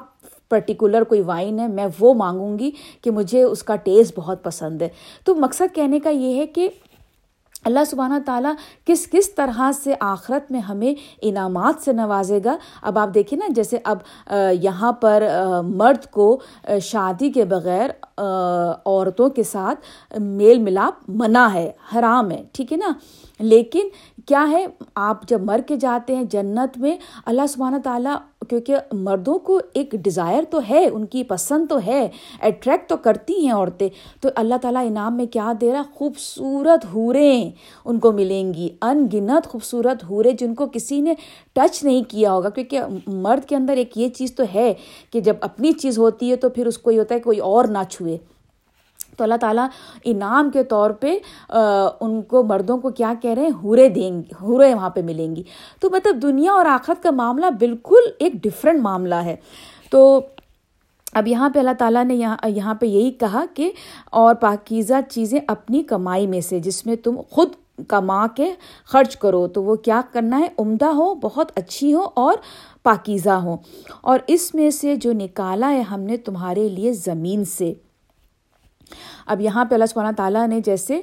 پرٹیکولر 0.50 1.04
کوئی 1.04 1.22
وائن 1.22 1.60
ہے، 1.60 1.68
میں 1.68 1.88
وہ 2.00 2.14
مانگوں 2.14 2.60
گی 2.60 2.72
کہ 3.02 3.12
مجھے 3.12 3.44
اس 3.44 3.64
کا 3.64 3.76
ٹیسٹ 3.76 4.14
بہت 4.16 4.44
پسند 4.44 4.82
ہے۔ 4.82 4.90
تو 5.26 5.36
مقصد 5.36 5.76
کہنے 5.76 6.00
کا 6.00 6.10
یہ 6.10 6.36
ہے 6.36 6.48
کہ 6.48 6.70
اللہ 7.66 7.80
سبحانہ 7.88 8.14
تعالیٰ 8.26 8.54
کس 8.86 9.08
کس 9.12 9.36
طرح 9.36 9.72
سے 9.84 9.94
آخرت 10.00 10.52
میں 10.52 10.60
ہمیں 10.60 10.94
انعامات 11.22 11.84
سے 11.84 11.94
نوازے 11.94 12.40
گا۔ 12.46 12.58
اب 12.82 13.00
آپ 13.00 13.10
دیکھیں 13.14 13.40
نا، 13.40 13.46
جیسے 13.50 13.78
اب 13.84 13.98
یہاں 14.62 14.92
پر 14.92 15.24
مرد 15.64 16.06
کو 16.06 16.40
شادی 16.82 17.32
کے 17.32 17.46
بغیر 17.46 17.90
عورتوں 18.86 19.30
کے 19.30 19.44
ساتھ 19.44 19.80
میل 20.20 20.60
ملاپ 20.60 21.10
منع 21.10 21.48
ہے، 21.54 21.72
حرام 21.96 22.32
ہے، 22.32 22.44
ٹھیک 22.52 22.74
ہے 22.74 22.78
نا۔ 22.78 22.90
لیکن 23.40 23.88
کیا 24.26 24.46
ہے؟ 24.52 24.66
آپ 24.96 25.28
جب 25.28 25.42
مر 25.42 25.62
کے 25.68 25.76
جاتے 25.76 26.16
ہیں 26.16 26.24
جنت 26.24 26.78
میں، 26.78 26.96
اللہ 27.26 27.48
سبحانہ 27.50 27.78
تعالیٰ، 27.84 28.16
کیونکہ 28.50 28.76
مردوں 28.92 29.38
کو 29.40 29.60
ایک 29.74 29.92
ڈیزائر 30.04 30.44
تو 30.50 30.60
ہے، 30.70 30.86
ان 30.86 31.06
کی 31.06 31.24
پسند 31.24 31.68
تو 31.70 31.80
ہے 31.86 32.08
اٹریکٹ 32.42 32.90
تو 32.90 32.98
کرتی 32.98 33.34
ہیں 33.46 33.52
عورتیں، 33.52 33.88
تو 34.22 34.30
اللہ 34.36 34.56
تعالیٰ 34.62 34.86
انعام 34.88 35.18
میں 35.18 35.26
کیا 35.26 35.52
دے 35.62 35.72
رہا؟ 35.74 35.82
خوبصورت 35.94 36.86
حوریں 36.94 37.52
ان 37.86 38.00
کو 38.00 38.12
ملیں 38.12 38.54
گی 38.54 38.70
ان 38.82 39.08
گنت 39.14 39.48
خوبصورت 39.48 40.04
حوریں 40.10 40.32
جن 40.32 40.56
کو 40.56 40.66
کسی 40.66 41.00
نے 41.02 41.14
ٹچ 41.54 41.84
نہیں 41.84 42.04
کیا 42.10 42.34
ہوگا، 42.34 42.50
کیونکہ 42.50 42.82
مرد 43.08 43.46
کے 43.46 43.56
اندر 43.56 43.78
ایک 43.78 43.98
یہ 43.98 44.10
چیز 44.10 44.36
تو 44.36 44.44
ہے 44.54 44.74
کہ 45.12 45.20
جب 45.20 45.36
اپنی 45.42 45.72
چیز 45.72 45.98
ہوتی 45.98 46.32
ہے 46.32 46.36
تو 46.36 46.50
پھر 46.50 46.68
اس 46.68 46.78
کو 46.78 46.92
یہ 46.92 47.00
ہوتا 47.00 47.16
ہے 47.16 47.20
کوئی 47.20 47.40
اور 47.40 47.66
نہ 47.66 47.84
چھوئے۔ 47.90 48.18
تو 49.22 49.24
اللہ 49.24 49.36
تعالیٰ 49.36 49.68
انعام 50.04 50.50
کے 50.50 50.64
طور 50.64 50.92
پہ 50.92 51.18
ان 52.00 52.22
کو 52.22 52.44
مردوں 52.44 52.78
کو 52.78 52.90
کیا 52.90 53.14
کہہ 53.22 53.32
رہے 53.32 53.42
ہیں؟ 53.42 53.50
ہورے 53.64 53.90
دیں 53.90 54.18
گی 54.18 54.34
ہورے 54.42 54.74
وہاں 54.74 54.90
پہ 54.90 55.02
ملیں 55.02 55.36
گی۔ 55.36 55.44
تو 55.80 55.90
مطلب 55.90 56.22
دنیا 56.22 56.52
اور 56.52 56.66
آخرت 56.66 57.04
کا 57.04 57.12
معاملہ 57.12 57.46
بالکل 57.60 58.12
ایک 58.20 58.34
ڈفرینٹ 58.34 58.82
معاملہ 58.82 59.16
ہے۔ 59.16 59.36
تو 59.92 60.22
اب 61.14 61.28
یہاں 61.28 61.50
پہ 61.50 61.60
اللہ 61.60 61.72
تعالیٰ 61.78 62.06
نے 62.06 62.16
یہاں 62.16 62.38
یہاں 62.48 62.74
پہ 62.74 62.86
یہی 62.86 63.12
کہا 63.12 63.46
کہ 63.54 63.72
اور 64.12 64.36
پاکیزہ 64.36 64.94
چیزیں 65.10 65.40
اپنی 65.48 65.84
کمائی 65.84 66.28
میں 66.28 66.42
سے، 66.42 66.60
جس 66.60 66.86
میں 66.86 66.96
تم 66.96 67.16
خود 67.30 67.50
کما 67.88 68.28
کے 68.28 68.54
خرچ 68.86 69.18
کرو، 69.18 69.48
تو 69.48 69.64
وہ 69.64 69.76
کیا 69.76 70.02
کرنا 70.12 70.40
ہے؟ 70.40 70.48
عمدہ 70.60 70.86
ہو، 70.86 71.16
بہت 71.16 71.52
اچھی 71.56 71.94
ہو 71.94 72.08
اور 72.14 72.34
پاکیزہ 72.84 73.30
ہو۔ 73.30 73.58
اور 74.02 74.20
اس 74.28 74.56
میں 74.56 74.70
سے 74.70 74.96
جو 74.96 75.14
نکالا 75.14 75.72
ہے 75.72 75.82
ہم 75.82 76.00
نے 76.00 76.18
تمہارے 76.18 76.70
لیے 76.70 76.94
زمین 76.94 77.46
سے۔ 77.46 77.74
اب 79.26 79.42
یہاں 79.42 79.66
پہ 79.66 79.76
اللہ 79.76 79.86
سبحانہ 79.86 80.16
تعالیٰ 80.18 80.48
نے 80.48 80.60
جیسے 80.66 81.00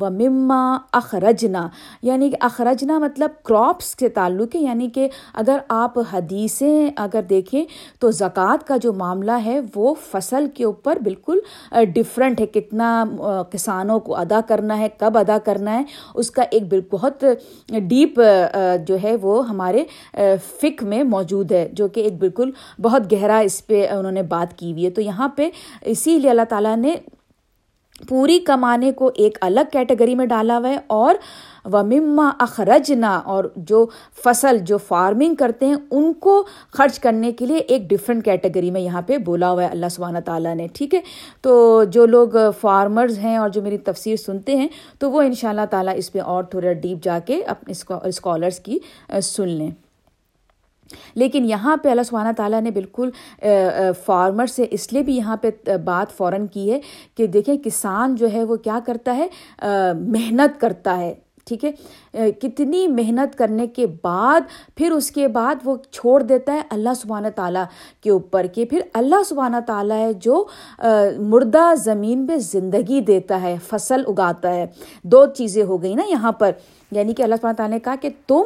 و 0.00 0.10
مما 0.10 0.60
اخرجنا 0.92 1.66
یعنی 2.02 2.30
کہ 2.30 2.36
اخرجنا 2.40 2.98
مطلب 2.98 3.42
کراپس 3.44 3.94
سے 4.00 4.08
تعلق 4.08 4.54
ہے 4.56 4.60
یعنی 4.60 4.88
کہ 4.94 5.08
اگر 5.34 5.58
آپ 5.68 5.98
حدیثیں 6.12 6.90
اگر 6.96 7.22
دیکھیں 7.30 7.64
تو 8.00 8.10
زکوٰۃ 8.10 8.66
کا 8.66 8.76
جو 8.76 8.92
معاملہ 8.92 9.38
ہے 9.44 9.58
وہ 9.74 9.94
فصل 10.10 10.46
کے 10.54 10.64
اوپر 10.64 10.98
بالکل 11.02 11.38
ڈفرینٹ 11.94 12.40
ہے، 12.40 12.46
کتنا 12.46 13.04
کسانوں 13.50 13.98
کو 14.00 14.16
ادا 14.16 14.40
کرنا 14.48 14.78
ہے، 14.78 14.88
کب 14.98 15.18
ادا 15.18 15.36
کرنا 15.44 15.78
ہے، 15.78 15.82
اس 16.14 16.30
کا 16.30 16.42
ایک 16.50 16.74
بہت 16.90 17.24
ڈیپ 17.88 18.20
جو 18.86 18.96
ہے 19.02 19.14
وہ 19.22 19.48
ہمارے 19.48 19.84
فک 20.60 20.82
میں 20.82 21.02
موجود 21.04 21.52
ہے، 21.52 21.68
جو 21.72 21.88
کہ 21.88 22.00
ایک 22.00 22.18
بالکل 22.18 22.50
بہت 22.82 23.12
گہرا 23.12 23.38
اس 23.38 23.66
پہ 23.66 23.86
انہوں 23.88 24.12
نے 24.12 24.22
بات 24.22 24.56
کی 24.58 24.70
ہوئی 24.72 24.84
ہے۔ 24.84 24.90
تو 24.90 25.00
یہاں 25.00 25.28
پہ 25.36 25.48
اسی 25.82 26.18
لیے 26.18 26.30
اللہ 26.30 26.42
تعالیٰ 26.48 26.57
نے 26.76 26.94
پوری 28.08 28.38
کمانے 28.38 28.90
کو 28.92 29.10
ایک 29.14 29.38
الگ 29.40 29.70
کیٹیگری 29.72 30.14
میں 30.14 30.26
ڈالا 30.26 30.58
ہوا 30.58 30.68
ہے 30.68 30.78
اور 30.86 31.14
ومما 31.72 32.30
اخرجنا 32.40 33.16
اور 33.16 33.44
جو 33.56 33.84
فصل، 34.24 34.58
جو 34.58 34.76
فارمنگ 34.78 35.34
کرتے 35.34 35.66
ہیں، 35.66 35.76
ان 35.90 36.12
کو 36.12 36.42
خرچ 36.72 36.98
کرنے 36.98 37.32
کے 37.32 37.46
لیے 37.46 37.56
ایک 37.58 37.88
ڈفرینٹ 37.90 38.24
کیٹیگری 38.24 38.70
میں 38.70 38.80
یہاں 38.80 39.02
پہ 39.02 39.18
بولا 39.18 39.50
ہوا 39.50 39.62
ہے 39.62 39.68
اللہ 39.68 39.88
سبحانہ 39.90 40.18
تعالیٰ 40.24 40.54
نے، 40.54 40.66
ٹھیک 40.72 40.94
ہے؟ 40.94 41.00
تو 41.42 41.82
جو 41.84 42.06
لوگ 42.06 42.36
فارمرز 42.60 43.18
ہیں 43.18 43.36
اور 43.36 43.48
جو 43.48 43.62
میری 43.62 43.78
تفسیر 43.78 44.16
سنتے 44.16 44.56
ہیں، 44.56 44.68
تو 44.98 45.10
وہ 45.10 45.22
ان 45.22 45.34
شاء 45.34 45.48
اللہ 45.48 45.66
تعالیٰ 45.70 45.94
اس 45.96 46.12
پہ 46.12 46.20
اور 46.20 46.44
تھوڑا 46.44 46.72
ڈیپ 46.72 47.04
جا 47.04 47.18
کے 47.26 47.42
اپنے 47.42 47.94
اسکالرس 48.04 48.58
کی 48.60 48.78
سن 49.22 49.48
لیں۔ 49.48 49.70
لیکن 51.14 51.44
یہاں 51.44 51.76
پہ 51.76 51.88
اللہ 51.88 52.02
سبحانہ 52.02 52.32
تعالیٰ 52.36 52.60
نے 52.60 52.70
بالکل 52.70 53.10
فارمر 54.06 54.46
سے 54.46 54.66
اس 54.70 54.92
لیے 54.92 55.02
بھی 55.02 55.16
یہاں 55.16 55.36
پہ 55.36 55.76
بات 55.84 56.16
فوراً 56.16 56.46
کی 56.46 56.72
ہے 56.72 56.80
کہ 57.16 57.26
دیکھیں 57.26 57.56
کسان 57.64 58.14
جو 58.14 58.32
ہے 58.32 58.44
وہ 58.44 58.56
کیا 58.56 58.78
کرتا 58.86 59.16
ہے 59.16 59.26
محنت 59.94 60.60
کرتا 60.60 60.98
ہے، 60.98 61.14
ٹھیک 61.46 61.64
ہے؟ 61.64 62.32
کتنی 62.32 62.86
محنت 62.88 63.38
کرنے 63.38 63.66
کے 63.66 63.86
بعد 63.86 64.40
پھر 64.76 64.92
اس 64.92 65.10
کے 65.10 65.28
بعد 65.28 65.54
وہ 65.64 65.76
چھوڑ 65.90 66.22
دیتا 66.22 66.52
ہے 66.52 66.60
اللہ 66.70 66.94
سبحانہ 66.96 67.28
تعالیٰ 67.34 67.64
کے 68.02 68.10
اوپر 68.10 68.46
کہ 68.46 68.64
پھر 68.64 68.80
اللہ 68.92 69.22
سبحانہ 69.28 69.56
تعالیٰ 69.66 69.96
ہے 69.96 70.12
جو 70.12 70.44
مردہ 71.18 71.74
زمین 71.84 72.26
پہ 72.26 72.36
زندگی 72.36 73.00
دیتا 73.00 73.40
ہے، 73.42 73.56
فصل 73.68 74.02
اگاتا 74.06 74.54
ہے۔ 74.54 74.66
دو 75.02 75.24
چیزیں 75.26 75.62
ہو 75.64 75.82
گئی 75.82 75.94
نا 75.94 76.02
یہاں 76.08 76.32
پر۔ 76.32 76.50
یعنی 76.90 77.14
کہ 77.14 77.22
اللہ 77.22 77.34
سبحانہ 77.34 77.56
تعالیٰ 77.56 77.74
نے 77.74 77.80
کہا 77.80 77.94
کہ 78.00 78.08
تم 78.26 78.42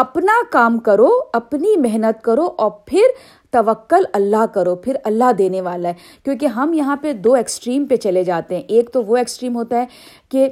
اپنا 0.00 0.32
کام 0.50 0.78
کرو، 0.78 1.08
اپنی 1.32 1.76
محنت 1.80 2.22
کرو 2.24 2.48
اور 2.58 2.70
پھر 2.86 3.02
توکل 3.50 4.04
اللہ 4.12 4.44
کرو، 4.54 4.74
پھر 4.76 4.96
اللہ 5.04 5.32
دینے 5.38 5.60
والا 5.60 5.88
ہے۔ 5.88 5.94
کیونکہ 6.24 6.46
ہم 6.46 6.72
یہاں 6.72 6.96
پہ 6.96 7.12
دو 7.12 7.34
ایکسٹریم 7.34 7.84
پہ 7.90 7.96
چلے 7.96 8.24
جاتے 8.24 8.54
ہیں۔ 8.54 8.62
ایک 8.68 8.90
تو 8.92 9.02
وہ 9.04 9.16
ایکسٹریم 9.16 9.56
ہوتا 9.56 9.76
ہے 9.76 9.86
کہ 10.28 10.48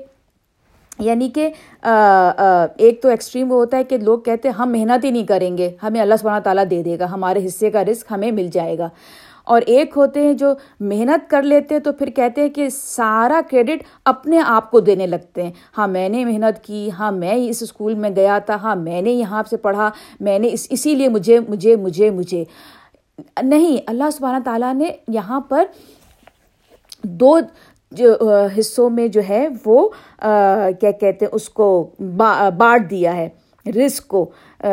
یعنی 0.99 1.28
کہ 1.28 1.49
ایک 2.76 3.00
تو 3.02 3.09
ایکسٹریم 3.09 3.52
وہ 3.52 3.57
ہوتا 3.57 3.76
ہے 3.76 3.85
کہ 3.85 3.97
لوگ 3.99 4.19
کہتے 4.19 4.49
ہیں 4.49 4.55
ہم 4.55 4.73
محنت 4.73 5.05
ہی 5.05 5.11
نہیں 5.11 5.26
کریں 5.26 5.57
گے، 5.59 5.71
ہمیں 5.83 6.00
اللہ 6.00 6.14
سبحانہ 6.21 6.43
تعالیٰ 6.43 6.64
دے 6.71 6.83
دے 6.83 6.99
گا، 6.99 7.07
ہمارے 7.12 7.47
حصے 7.47 7.71
کا 7.71 7.85
رزق 7.85 8.12
ہمیں 8.12 8.31
مل 8.31 8.49
جائے 8.52 8.78
گا۔ 8.78 8.88
اور 9.49 9.62
ایک 9.67 9.97
ہوتے 9.97 10.21
ہیں 10.21 10.33
جو 10.33 10.52
محنت 10.81 11.31
کر 11.31 11.43
لیتے 11.43 11.75
ہیں 11.75 11.83
تو 11.83 11.93
پھر 11.93 12.11
کہتے 12.11 12.40
ہیں 12.40 12.49
کہ 12.49 12.69
سارا 12.69 13.40
کریڈٹ 13.50 13.83
اپنے 14.05 14.40
آپ 14.47 14.71
کو 14.71 14.81
دینے 14.81 15.07
لگتے 15.07 15.43
ہیں۔ 15.43 15.50
ہاں 15.78 15.88
میں 15.88 16.09
نے 16.09 16.25
محنت 16.25 16.64
کی 16.64 16.88
ہاں 16.99 17.12
میں 17.12 17.35
اس 17.49 17.62
اسکول 17.62 17.95
میں 17.95 18.11
گیا 18.17 18.38
تھا 18.38 18.57
ہاں 18.62 18.76
میں 18.76 19.00
نے 19.02 19.11
یہاں 19.11 19.43
سے 19.50 19.57
پڑھا، 19.57 19.90
میں 20.21 20.38
نے 20.38 20.49
اس، 20.52 20.67
اسی 20.71 20.95
لیے 20.95 21.09
مجھے 21.09 21.38
مجھے 21.49 21.76
مجھے 21.76 22.11
مجھے۔ 22.11 22.45
نہیں، 23.43 23.76
اللہ 23.87 24.11
سبحانہ 24.17 24.43
تعالیٰ 24.45 24.75
نے 24.75 24.90
یہاں 25.09 25.40
پر 25.40 25.64
دو 27.02 27.38
جو، 27.93 28.14
حصوں 28.59 28.90
میں 28.90 29.09
جو 29.09 29.21
ہے 29.28 29.47
وہ 29.64 29.88
کیا 30.81 30.90
کہتے 30.90 31.25
ہیں، 31.25 31.33
اس 31.33 31.49
کو 31.49 31.69
بانٹ 31.99 32.90
دیا 32.90 33.17
ہے۔ 33.17 33.28
رسک 33.69 34.09
کو 34.09 34.31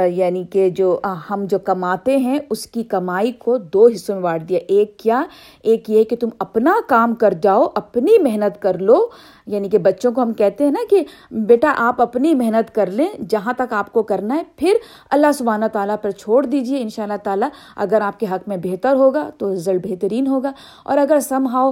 یعنی 0.08 0.44
کہ 0.44 0.70
جو 0.70 1.00
ہم 1.30 1.46
جو 1.46 1.60
کماتے 1.60 2.18
ہیں، 2.18 2.40
اس 2.50 2.68
کی 2.68 2.84
کمائی 2.84 3.32
کو 3.32 3.58
دو 3.58 3.88
حصوں 3.88 4.16
میں 4.16 4.24
بانٹ 4.24 4.50
دیا۔ 4.50 4.60
ایک 4.68 5.00
کیا؟ 5.00 5.24
ایک 5.64 5.90
یہ 5.90 6.04
کہ 6.04 6.16
تم 6.16 6.30
اپنا 6.40 6.75
کام 6.88 7.16
کر 7.16 7.34
جاؤ، 7.42 7.68
اپنی 7.75 8.20
محنت 8.22 8.62
کر 8.62 8.78
لو۔ 8.78 9.08
یعنی 9.48 9.70
کہ 9.70 9.78
بچوں 9.78 10.12
کو 10.12 10.22
ہم 10.22 10.34
کہتے 10.34 10.64
ہیں 10.64 10.72
نا 10.72 10.84
کہ، 10.90 11.04
بیٹا، 11.32 11.74
آپ 11.78 12.02
اپنی 12.02 12.36
محنت 12.36 12.75
کر 12.75 12.92
لیں، 12.92 13.08
جہاں 13.30 13.54
تک 13.58 13.74
آپ 13.74 13.92
کو 13.92 14.04
کرنا 14.04 14.36
ہے، 14.36 14.44
پھر 14.56 14.74
اللہ 15.10 15.32
سبحانہ 15.32 15.66
تعالیٰ 15.74 15.96
پر 16.02 16.12
چھوڑ 16.12 16.46
دیجیے 16.46 16.82
ان 16.82 16.90
شاء 16.90 17.04
اللہ 17.04 17.18
تعالیٰ۔ 17.24 17.50
اگر 17.75 18.02
آپ 18.02 18.20
کے 18.20 18.25
حق 18.32 18.48
میں 18.48 18.58
بہتر 18.64 18.94
ہوگا 18.94 19.30
تو 19.38 19.54
رزلٹ 19.54 19.88
بہترین 19.88 20.28
ہوگا۔ 20.28 20.52
اور 20.84 20.98
اگر 20.98 21.20
سم 21.20 21.48
ہاؤ 21.48 21.72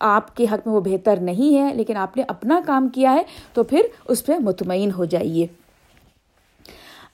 آپ 0.00 0.36
کے 0.36 0.44
حق 0.44 0.66
میں 0.66 0.74
وہ 0.74 0.80
بہتر 0.80 1.16
نہیں 1.20 1.58
ہے، 1.58 1.74
لیکن 1.74 1.96
آپ 1.96 2.16
نے 2.16 2.22
اپنا 2.28 2.60
کام 2.66 2.88
کیا 2.88 3.12
ہے، 3.12 3.22
تو 3.52 3.62
پھر 3.62 3.80
اس 4.08 4.26
پہ 4.26 4.32
مطمئن 4.38 4.90
ہو 4.98 5.04
جائیے۔ 5.04 5.46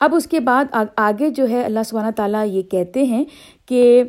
اب 0.01 0.15
اس 0.15 0.27
کے 0.27 0.41
بعد 0.41 0.77
آگے 0.97 1.29
جو 1.31 1.49
ہے 1.49 1.63
اللہ 1.65 1.83
سبحانہ 1.87 2.11
تعالیٰ 2.17 2.47
یہ 2.47 2.63
کہتے 2.63 3.05
ہیں 3.05 3.25
کہ 3.67 4.03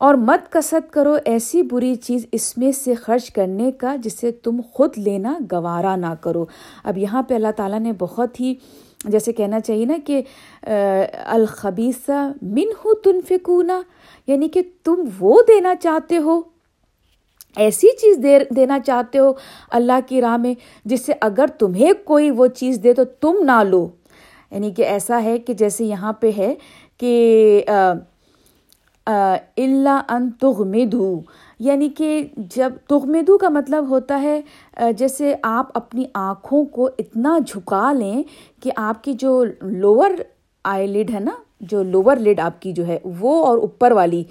اور 0.00 0.14
مت 0.14 0.52
کسرت 0.52 0.90
کرو 0.92 1.16
ایسی 1.24 1.62
بری 1.70 1.94
چیز 1.94 2.26
اس 2.32 2.56
میں 2.58 2.72
سے 2.72 2.94
خرچ 2.94 3.30
کرنے 3.30 3.70
کا 3.78 3.94
جسے 4.02 4.30
تم 4.44 4.60
خود 4.72 4.98
لینا 4.98 5.36
گوارا 5.52 5.94
نہ 5.96 6.14
کرو۔ 6.20 6.44
اب 6.84 6.98
یہاں 6.98 7.22
پہ 7.22 7.34
اللہ 7.34 7.52
تعالیٰ 7.56 7.80
نے 7.80 7.92
بہت 7.98 8.40
ہی 8.40 8.54
جیسے 9.04 9.32
کہنا 9.32 9.60
چاہیے 9.60 9.84
نا 9.84 9.96
کہ 10.06 10.22
الخبیسہ 11.26 12.30
من 12.42 12.72
ہو 12.84 12.94
تن 12.94 13.20
فکونا 13.28 13.80
یعنی 14.26 14.48
کہ 14.48 14.62
تم 14.84 15.04
وہ 15.20 15.40
دینا 15.48 15.74
چاہتے 15.82 16.18
ہو، 16.18 16.40
ایسی 17.56 17.88
چیز 18.00 18.18
دے 18.22 18.38
دینا 18.56 18.78
چاہتے 18.86 19.18
ہو 19.18 19.32
اللہ 19.70 20.00
کی 20.08 20.20
راہ 20.20 20.36
میں 20.36 20.54
جس 20.84 21.06
سے 21.06 21.12
اگر 21.20 21.46
تمہیں 21.58 21.92
کوئی 22.04 22.30
وہ 22.30 22.46
چیز 22.46 22.80
دے 22.82 22.92
تو 22.94 23.04
تم 23.20 23.44
نہ 23.44 23.62
لو۔ 23.68 23.86
یعنی 24.50 24.70
کہ 24.70 24.82
ایسا 24.82 25.22
ہے 25.22 25.38
کہ 25.38 25.54
جیسے 25.54 25.84
یہاں 25.84 26.12
پہ 26.12 26.30
ہے 26.36 26.54
کہ 26.98 27.64
اللہ 29.06 30.00
ان 30.08 30.30
تغمدو 30.30 31.20
یعنی 31.58 31.88
کہ 31.88 32.22
جب 32.36 32.72
تغمدو 32.88 33.38
کا 33.38 33.48
مطلب 33.48 33.88
ہوتا 33.88 34.20
ہے 34.22 34.40
جیسے 34.98 35.34
آپ 35.42 35.66
اپنی 35.74 36.04
آنکھوں 36.14 36.64
کو 36.64 36.88
اتنا 36.98 37.38
جھکا 37.46 37.92
لیں 37.92 38.22
کہ 38.62 38.70
آپ 38.76 39.02
کی 39.04 39.12
جو 39.12 39.44
لوور 39.62 40.10
آئی 40.64 40.86
لڈ 40.86 41.10
ہے 41.14 41.20
نا، 41.20 41.32
جو 41.60 41.82
لوور 41.82 42.16
لڈ 42.16 42.40
آپ 42.40 42.60
کی 42.62 42.72
جو 42.72 42.86
ہے، 42.86 42.98
وہ 43.20 43.44
اور 43.44 43.58
اوپر 43.58 43.92
والی 43.92 44.22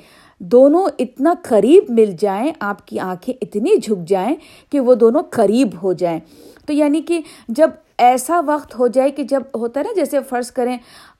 دونوں 0.41 0.85
اتنا 0.99 1.33
قریب 1.43 1.89
مل 1.89 2.15
جائیں، 2.19 2.51
آپ 2.59 2.85
کی 2.87 2.99
آنکھیں 2.99 3.33
اتنی 3.41 3.75
جھک 3.77 4.07
جائیں 4.07 4.35
کہ 4.71 4.79
وہ 4.79 4.95
دونوں 4.95 5.21
قریب 5.29 5.69
ہو 5.83 5.93
جائیں۔ 5.93 6.19
تو 6.65 6.73
یعنی 6.73 7.01
کہ 7.01 7.19
جب 7.47 7.69
ایسا 7.99 8.41
وقت 8.45 8.77
ہو 8.79 8.87
جائے 8.87 9.09
کہ 9.11 9.23
جب 9.23 9.43
ہوتا 9.55 9.79
ہے 9.79 9.85
نا، 9.85 9.93
جیسے 9.95 10.19
فرض 10.29 10.51
کریں، 10.51 10.77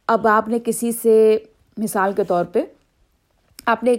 اب 0.08 0.28
آپ 0.28 0.48
نے 0.48 0.60
کسی 0.66 0.92
سے، 0.92 1.38
مثال 1.78 2.12
کے 2.16 2.24
طور 2.24 2.46
پہ، 2.46 2.64
آپ 3.66 3.84
نے 3.84 3.96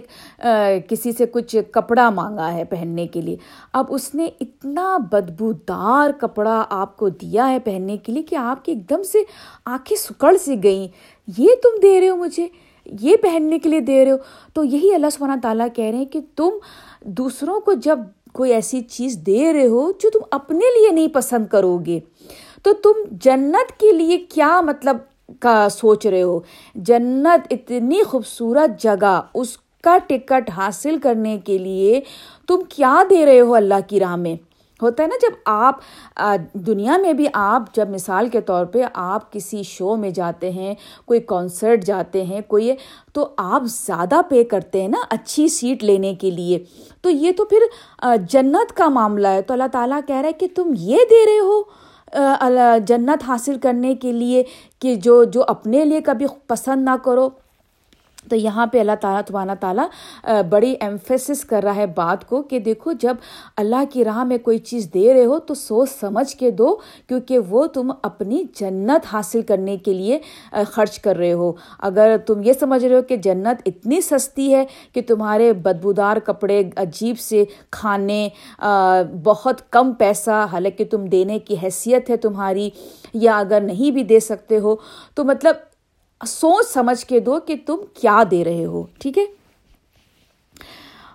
کسی 0.89 1.11
سے 1.11 1.25
کچھ 1.25 1.55
کپڑا 1.71 2.09
مانگا 2.09 2.51
ہے 2.53 2.63
پہننے 2.65 3.05
کے 3.07 3.21
لیے، 3.21 3.35
اب 3.73 3.85
اس 3.89 4.13
نے 4.15 4.27
اتنا 4.41 4.97
بدبودار 5.11 6.11
کپڑا 6.19 6.63
آپ 6.69 6.97
کو 6.97 7.09
دیا 7.09 7.49
ہے 7.49 7.59
پہننے 7.59 7.97
کے 7.97 8.11
لیے 8.11 8.23
کہ 8.23 8.35
آپ 8.35 8.65
کی 8.65 8.71
ایک 8.71 8.89
دم 8.89 9.03
سے 9.03 9.23
آنکھیں 9.65 9.97
سکڑ 9.97 10.35
سی 10.37 10.61
گئیں۔ 10.63 10.87
یہ 11.37 11.55
تم 11.63 11.79
دے 11.81 11.99
رہے 12.01 12.09
ہو 12.09 12.15
مجھے، 12.15 12.47
یہ 12.85 13.15
پہننے 13.21 13.59
کے 13.59 13.69
لیے 13.69 13.79
دے 13.79 14.03
رہے 14.05 14.11
ہو۔ 14.11 14.17
تو 14.53 14.63
یہی 14.63 14.93
اللہ 14.95 15.09
سبحانہ 15.13 15.39
تعالیٰ 15.43 15.67
کہہ 15.75 15.85
رہے 15.85 15.97
ہیں 15.97 16.05
کہ 16.05 16.19
تم 16.35 16.49
دوسروں 17.17 17.59
کو 17.59 17.73
جب 17.73 17.99
کوئی 18.33 18.53
ایسی 18.53 18.81
چیز 18.81 19.17
دے 19.25 19.51
رہے 19.53 19.67
ہو 19.67 19.91
جو 19.99 20.09
تم 20.09 20.19
اپنے 20.31 20.77
لیے 20.77 20.91
نہیں 20.91 21.07
پسند 21.13 21.47
کرو 21.47 21.77
گے 21.85 21.99
تو 22.63 22.73
تم 22.73 22.91
جنت 23.11 23.79
کے 23.79 23.91
لیے 23.91 24.17
کیا 24.17 24.61
مطلب 24.61 24.97
کا 25.39 25.67
سوچ 25.69 26.07
رہے 26.07 26.21
ہو؟ 26.21 26.39
جنت 26.75 27.47
اتنی 27.51 28.03
خوبصورت 28.03 28.81
جگہ، 28.81 29.21
اس 29.33 29.57
کا 29.83 29.97
ٹکٹ 30.07 30.49
حاصل 30.49 30.97
کرنے 30.97 31.37
کے 31.45 31.57
لیے 31.57 32.01
تم 32.47 32.61
کیا 32.69 33.03
دے 33.09 33.25
رہے 33.25 33.39
ہو 33.39 33.53
اللہ 33.55 33.79
کی 33.87 33.99
راہ 33.99 34.15
میں؟ 34.15 34.35
ہوتا 34.81 35.03
ہے 35.03 35.07
نا 35.07 35.15
جب 35.21 35.35
آپ 35.45 35.79
دنیا 36.53 36.97
میں 36.97 37.13
بھی 37.13 37.27
آپ 37.33 37.75
جب 37.75 37.89
مثال 37.89 38.29
کے 38.29 38.41
طور 38.41 38.65
پہ 38.65 38.81
آپ 38.93 39.33
کسی 39.33 39.63
شو 39.63 39.95
میں 39.95 40.09
جاتے 40.09 40.51
ہیں، 40.51 40.73
کوئی 41.05 41.19
کانسرٹ 41.19 41.83
جاتے 41.83 42.23
ہیں، 42.23 42.41
کوئی 42.47 42.71
تو 43.13 43.27
آپ 43.37 43.63
زیادہ 43.65 44.21
پے 44.29 44.43
کرتے 44.43 44.81
ہیں 44.81 44.87
نا 44.87 44.97
اچھی 45.09 45.47
سیٹ 45.47 45.83
لینے 45.83 46.13
کے 46.15 46.31
لیے۔ 46.31 46.59
تو 47.01 47.09
یہ 47.09 47.31
تو 47.37 47.45
پھر 47.45 47.61
جنت 48.29 48.73
کا 48.73 48.89
معاملہ 48.89 49.27
ہے۔ 49.27 49.41
تو 49.41 49.53
اللہ 49.53 49.67
تعالیٰ 49.71 49.99
کہہ 50.07 50.15
رہا 50.15 50.27
ہے 50.27 50.33
کہ 50.33 50.47
تم 50.55 50.73
یہ 50.77 50.97
دے 51.09 51.25
رہے 51.25 51.39
ہو؟ 51.39 51.80
جنت 52.87 53.23
حاصل 53.27 53.57
کرنے 53.57 53.95
کے 53.95 54.11
لیے 54.11 54.43
کہ 54.79 54.95
جو 54.95 55.23
جو 55.23 55.43
اپنے 55.47 55.85
لیے 55.85 56.01
کبھی 56.01 56.25
پسند 56.47 56.83
نہ 56.83 56.95
کرو۔ 57.03 57.29
تو 58.31 58.35
یہاں 58.35 58.65
پہ 58.67 58.79
اللہ 58.79 58.95
تعالیٰ 59.01 59.21
تبانہ 59.27 59.51
تعالیٰ 59.59 59.87
بڑی 60.49 60.73
ایمفیسس 60.79 61.43
کر 61.45 61.63
رہا 61.63 61.75
ہے 61.75 61.85
بات 61.95 62.27
کو 62.29 62.41
کہ 62.41 62.59
دیکھو 62.59 62.91
جب 63.01 63.15
اللہ 63.57 63.83
کی 63.91 64.03
راہ 64.05 64.23
میں 64.23 64.37
کوئی 64.37 64.57
چیز 64.57 64.87
دے 64.93 65.13
رہے 65.13 65.25
ہو 65.25 65.39
تو 65.39 65.53
سوچ 65.53 65.89
سمجھ 65.91 66.35
کے 66.37 66.51
دو، 66.51 66.75
کیونکہ 67.07 67.39
وہ 67.49 67.65
تم 67.67 67.91
اپنی 68.03 68.43
جنت 68.55 69.05
حاصل 69.13 69.41
کرنے 69.41 69.77
کے 69.77 69.93
لیے 69.93 70.19
خرچ 70.67 70.99
کر 70.99 71.17
رہے 71.17 71.33
ہو۔ 71.33 71.51
اگر 71.79 72.15
تم 72.27 72.43
یہ 72.43 72.53
سمجھ 72.59 72.83
رہے 72.85 72.95
ہو 72.95 73.01
کہ 73.01 73.17
جنت 73.17 73.61
اتنی 73.65 73.99
سستی 74.01 74.53
ہے 74.53 74.65
کہ 74.93 75.01
تمہارے 75.07 75.51
بدبودار 75.53 76.17
کپڑے 76.25 76.61
عجیب 76.75 77.19
سے 77.19 77.43
کھانے 77.71 78.27
بہت 79.23 79.61
کم 79.71 79.91
پیسہ، 79.99 80.45
حالانکہ 80.51 80.85
تم 80.91 81.05
دینے 81.07 81.39
کی 81.39 81.55
حیثیت 81.63 82.09
ہے 82.09 82.17
تمہاری، 82.17 82.69
یا 83.13 83.37
اگر 83.39 83.61
نہیں 83.61 83.91
بھی 83.91 84.03
دے 84.03 84.19
سکتے 84.19 84.57
ہو، 84.57 84.75
تو 85.15 85.23
مطلب 85.23 85.55
سوچ 86.27 86.67
سمجھ 86.67 87.05
کے 87.05 87.19
دو 87.19 87.39
کہ 87.39 87.55
تم 87.65 87.75
کیا 87.93 88.23
دے 88.31 88.43
رہے 88.43 88.65
ہو، 88.65 88.83
ٹھیک 88.99 89.17
ہے؟ 89.17 89.25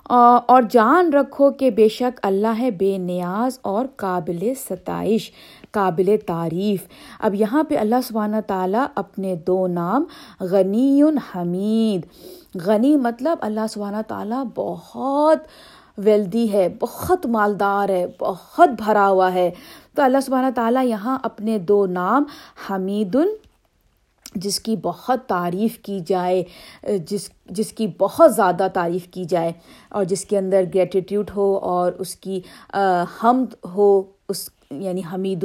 اور 0.09 0.63
جان 0.71 1.13
رکھو 1.13 1.51
کہ 1.51 1.71
بے 1.71 1.89
شک 1.89 2.21
اللہ 2.23 2.59
ہے 2.59 2.71
بے 2.71 2.99
نیاز 2.99 3.59
اور 3.63 3.87
قابل 3.97 4.53
ستائش، 4.69 5.31
قابل 5.71 6.17
تعریف۔ 6.27 6.83
اب 7.19 7.35
یہاں 7.35 7.63
پہ 7.63 7.77
اللہ 7.77 8.01
سبحانہ 8.09 8.37
تعالیٰ 8.47 8.87
اپنے 8.95 9.35
دو 9.47 9.67
نام 9.67 10.05
غنی 10.41 11.03
حمید۔ 11.03 12.07
غنی 12.65 12.97
مطلب 12.97 13.39
اللہ 13.41 13.67
سبحانہ 13.71 14.03
تعالیٰ 14.09 14.45
بہت 14.55 15.39
ویلدی 15.99 16.53
ہے، 16.53 16.69
بہت 16.81 17.27
مالدار 17.27 17.89
ہے، 17.89 18.07
بہت 18.21 18.69
بھرا 18.69 19.09
ہوا 19.09 19.33
ہے۔ 19.35 19.51
تو 19.95 20.03
اللہ 20.03 20.19
سبحانہ 20.27 20.51
تعالیٰ 20.55 20.85
یہاں 20.85 21.19
اپنے 21.23 21.59
دو 21.59 21.87
نام 21.87 22.25
حمید 22.71 23.17
جس 24.35 24.61
کی 24.61 24.77
بہت 24.77 25.27
تعریف 25.27 25.79
کی 25.79 26.01
جائے، 26.07 26.43
جس 26.99 27.29
جس 27.47 27.73
کی 27.73 27.87
بہت 27.99 28.35
زیادہ 28.35 28.67
تعریف 28.75 29.07
کی 29.07 29.25
جائے 29.25 29.53
اور 29.89 30.05
جس 30.05 30.25
کے 30.25 30.39
اندر 30.39 30.65
گریٹیٹیوڈ 30.75 31.31
ہو 31.37 31.59
اور 31.59 31.93
اس 31.93 32.15
کی 32.17 32.41
حمد 33.23 33.55
ہو، 33.65 34.03
اس 34.29 34.49
یعنی 34.71 35.03
حمید 35.15 35.45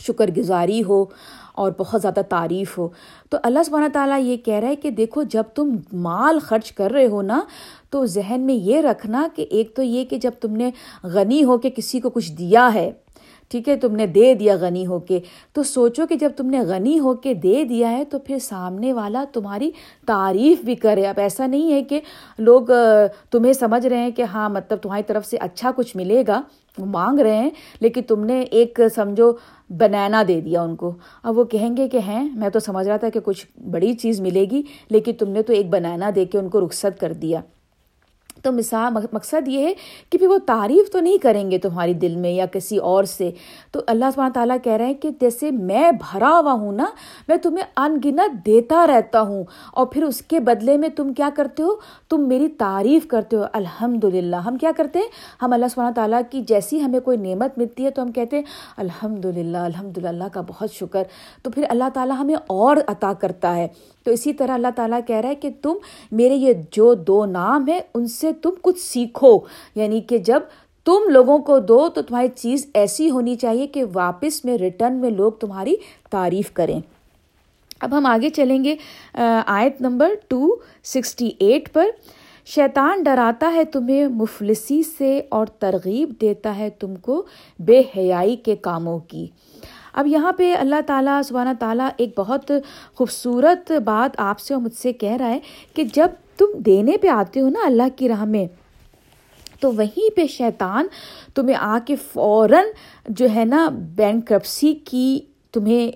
شکر 0.00 0.30
گزاری 0.36 0.82
ہو 0.82 1.04
اور 1.52 1.72
بہت 1.78 2.02
زیادہ 2.02 2.20
تعریف 2.28 2.78
ہو۔ 2.78 2.88
تو 3.30 3.38
اللہ 3.42 3.62
سبحانہ 3.66 3.88
تعالیٰ 3.92 4.20
یہ 4.20 4.36
کہہ 4.36 4.54
رہا 4.54 4.68
ہے 4.68 4.76
کہ 4.76 4.90
دیکھو، 4.90 5.22
جب 5.22 5.42
تم 5.54 5.76
مال 5.92 6.38
خرچ 6.38 6.72
کر 6.72 6.90
رہے 6.90 7.06
ہو 7.06 7.22
نا، 7.22 7.40
تو 7.90 8.06
ذہن 8.06 8.40
میں 8.40 8.54
یہ 8.54 8.80
رکھنا 8.80 9.28
کہ 9.36 9.46
ایک 9.50 9.74
تو 9.76 9.82
یہ 9.82 10.04
کہ 10.04 10.16
جب 10.16 10.30
تم 10.40 10.56
نے 10.56 10.70
غنی 11.02 11.44
ہو 11.44 11.58
کے 11.58 11.70
کسی 11.70 12.00
کو 12.00 12.10
کچھ 12.10 12.32
دیا 12.32 12.70
ہے 12.74 12.90
ٹھیک 13.50 13.68
ہے، 13.68 13.76
تم 13.76 13.96
نے 13.96 14.06
دے 14.06 14.34
دیا 14.34 14.56
غنی 14.60 14.86
ہو 14.86 14.98
کے۔ 14.98 15.20
تو 15.52 15.62
سوچو 15.62 16.06
کہ 16.06 16.14
جب 16.14 16.30
تم 16.36 16.46
نے 16.46 16.60
غنی 16.60 16.98
ہو 16.98 17.14
کے 17.14 17.34
دے 17.34 17.64
دیا 17.64 17.90
ہے، 17.90 18.04
تو 18.04 18.18
پھر 18.18 18.38
سامنے 18.38 18.92
والا 18.92 19.24
تمہاری 19.32 19.70
تعریف 20.06 20.62
بھی 20.64 20.74
کرے۔ 20.74 21.06
اب 21.06 21.20
ایسا 21.20 21.46
نہیں 21.46 21.72
ہے 21.72 21.82
کہ 21.82 22.00
لوگ 22.38 22.66
تمہیں 23.30 23.52
سمجھ 23.52 23.86
رہے 23.86 23.98
ہیں 23.98 24.10
کہ 24.10 24.22
ہاں 24.22 24.48
مطلب 24.48 24.78
تمہاری 24.78 25.02
طرف 25.06 25.26
سے 25.26 25.36
اچھا 25.36 25.70
کچھ 25.76 25.96
ملے 25.96 26.22
گا، 26.28 26.42
وہ 26.78 26.86
مانگ 26.86 27.20
رہے 27.20 27.36
ہیں، 27.36 27.50
لیکن 27.80 28.02
تم 28.02 28.24
نے 28.24 28.40
ایک، 28.40 28.80
سمجھو، 28.94 29.32
بنانا 29.70 30.22
دے 30.28 30.40
دیا 30.40 30.62
ان 30.62 30.76
کو۔ 30.76 30.92
اب 31.22 31.38
وہ 31.38 31.44
کہیں 31.44 31.76
گے 31.76 31.88
کہ 31.88 31.98
ہیں، 31.98 32.28
میں 32.34 32.48
تو 32.48 32.58
سمجھ 32.58 32.88
رہا 32.88 32.96
تھا 32.96 33.08
کہ 33.08 33.20
کچھ 33.20 33.46
بڑی 33.70 33.92
چیز 33.94 34.20
ملے 34.20 34.44
گی، 34.50 34.62
لیکن 34.90 35.12
تم 35.12 35.30
نے 35.30 35.42
تو 35.42 35.52
ایک 35.52 35.68
بنانا 35.70 36.10
دے 36.14 36.24
کے 36.24 36.38
ان 36.38 36.48
کو 36.48 36.66
رخصت 36.66 37.00
کر 37.00 37.12
دیا۔ 37.12 37.40
تو 38.42 38.52
مثال 38.52 39.06
مقصد 39.12 39.48
یہ 39.48 39.66
ہے 39.66 39.74
کہ 40.10 40.18
پھر 40.18 40.26
وہ 40.26 40.38
تعریف 40.46 40.92
تو 40.92 41.00
نہیں 41.00 41.18
کریں 41.18 41.50
گے 41.50 41.58
تمہاری 41.58 41.94
دل 41.94 42.16
میں 42.16 42.30
یا 42.30 42.46
کسی 42.46 42.76
اور 42.76 43.04
سے۔ 43.04 43.30
تو 43.72 43.80
اللہ 43.86 44.04
سبحانہ 44.14 44.32
تعالیٰ 44.32 44.56
کہہ 44.62 44.72
رہے 44.72 44.86
ہیں 44.86 44.94
کہ 44.94 45.10
جیسے 45.20 45.50
میں 45.50 45.92
بھرا 45.92 46.40
ہوا 46.40 46.52
ہوں 46.52 46.72
نا، 46.72 46.84
میں 47.28 47.36
تمہیں 47.36 47.64
ان 47.76 47.98
گنت 48.04 48.46
دیتا 48.46 48.86
رہتا 48.86 49.20
ہوں۔ 49.20 49.44
اور 49.72 49.86
پھر 49.86 50.02
اس 50.02 50.22
کے 50.22 50.40
بدلے 50.40 50.76
میں 50.76 50.88
تم 50.88 51.12
کیا 51.12 51.28
کرتے 51.36 51.62
ہو؟ 51.62 51.74
تم 52.08 52.28
میری 52.28 52.48
تعریف 52.48 53.06
کرتے 53.08 53.36
ہو۔ 53.36 53.42
الحمد 53.52 54.04
للہ 54.04 54.36
ہم 54.36 54.56
کیا 54.56 54.70
کرتے 54.76 54.98
ہیں؟ 54.98 55.06
ہم 55.42 55.52
اللہ 55.52 55.66
سبحانہ 55.74 55.94
تعالیٰ 55.94 56.20
کی 56.30 56.40
جیسی 56.40 56.82
ہمیں 56.82 57.00
کوئی 57.00 57.16
نعمت 57.16 57.58
ملتی 57.58 57.84
ہے 57.84 57.90
تو 57.90 58.02
ہم 58.02 58.12
کہتے 58.12 58.36
ہیں 58.36 58.44
الحمد 58.76 59.24
للہ 59.24 59.58
الحمد 59.58 59.98
للہ 59.98 60.24
کا 60.32 60.40
بہت 60.40 60.72
شکر۔ 60.72 61.02
تو 61.42 61.50
پھر 61.50 61.64
اللہ 61.68 61.84
تعالیٰ 61.94 62.16
ہمیں 62.18 62.34
اور 62.46 62.76
عطا 62.86 63.12
کرتا 63.12 63.56
ہے۔ 63.56 63.68
تو 64.04 64.10
اسی 64.10 64.32
طرح 64.32 64.52
اللہ 64.52 64.66
تعالیٰ 64.76 65.00
کہہ 65.06 65.16
رہا 65.16 65.28
ہے 65.28 65.34
کہ 65.34 65.50
تم 65.62 65.72
میرے 66.12 66.34
یہ 66.34 66.52
جو 66.70 66.94
دو 66.94 67.24
نام 67.24 67.68
ہیں، 67.68 67.80
ان 67.94 68.06
سے 68.06 68.29
سے 68.32 68.40
تم 68.42 68.50
کچھ 68.62 68.80
سیکھو۔ 68.80 69.38
یعنی 69.74 70.00
کہ 70.00 70.18
جب 70.18 70.40
تم 70.84 70.98
لوگوں 71.08 71.38
کو 71.38 71.58
دو 71.58 71.88
تو 71.88 72.02
تمہاری 72.02 72.28
چیز 72.28 72.66
ایسی 72.74 73.10
ہونی 73.10 73.34
چاہیے 73.34 73.66
کہ 73.66 73.84
واپس 73.92 74.44
میں 74.44 74.58
ریٹرن 74.58 74.92
میں 74.92 75.10
لوگ 75.10 75.32
تمہاری 75.32 75.74
تعریف 76.10 76.52
کریں۔ 76.52 76.80
اب 77.80 77.98
ہم 77.98 78.06
آگے 78.06 78.28
چلیں 78.28 78.64
گے 78.64 78.76
آیت 79.46 79.80
نمبر 79.80 80.14
ٹو 80.28 80.56
سکسٹی 80.84 81.30
ایٹ 81.38 81.72
پر۔ 81.72 81.86
شیطان 82.46 83.02
ڈراتا 83.02 83.52
ہے 83.54 83.64
تمہیں 83.64 84.06
مفلسی 84.06 84.82
سے 84.98 85.22
اور 85.28 85.46
ترغیب 85.46 86.12
دیتا 86.20 86.56
ہے 86.56 86.70
تم 86.70 86.96
کو 86.96 87.26
بے 87.58 87.82
حیائی 87.96 88.36
کے 88.36 88.56
کاموں 88.56 88.98
کی۔ 88.98 89.26
اب 89.92 90.06
یہاں 90.06 90.32
پہ 90.32 90.54
اللہ 90.54 90.80
تعالیٰ 90.86 91.22
سبحانہ 91.22 91.50
تعالیٰ 91.58 91.88
ایک 91.96 92.18
بہت 92.18 92.52
خوبصورت 92.94 93.72
بات 93.84 94.20
آپ 94.20 94.40
سے 94.40 94.54
اور 94.54 94.62
مجھ 94.62 94.74
سے 94.74 94.92
کہہ 94.92 95.16
رہا 95.16 95.28
ہے 95.28 95.38
کہ 95.74 95.84
جب 95.84 96.08
تم 96.40 96.58
دینے 96.58 96.96
پہ 96.96 97.08
آتے 97.08 97.40
ہو 97.40 97.48
نا 97.48 97.60
اللہ 97.64 97.88
کی 97.96 98.08
راہ 98.08 98.24
میں، 98.24 98.46
تو 99.60 99.72
وہیں 99.72 100.16
پہ 100.16 100.26
شیطان 100.26 100.86
تمہیں 101.34 101.56
آ 101.56 101.78
کے 101.86 101.96
فوراً 101.96 102.64
جو 103.08 103.26
ہے 103.34 103.44
نا 103.44 103.68
بینک 103.96 104.26
کرپسی 104.26 104.74
کی 104.74 105.20
تمہیں 105.52 105.90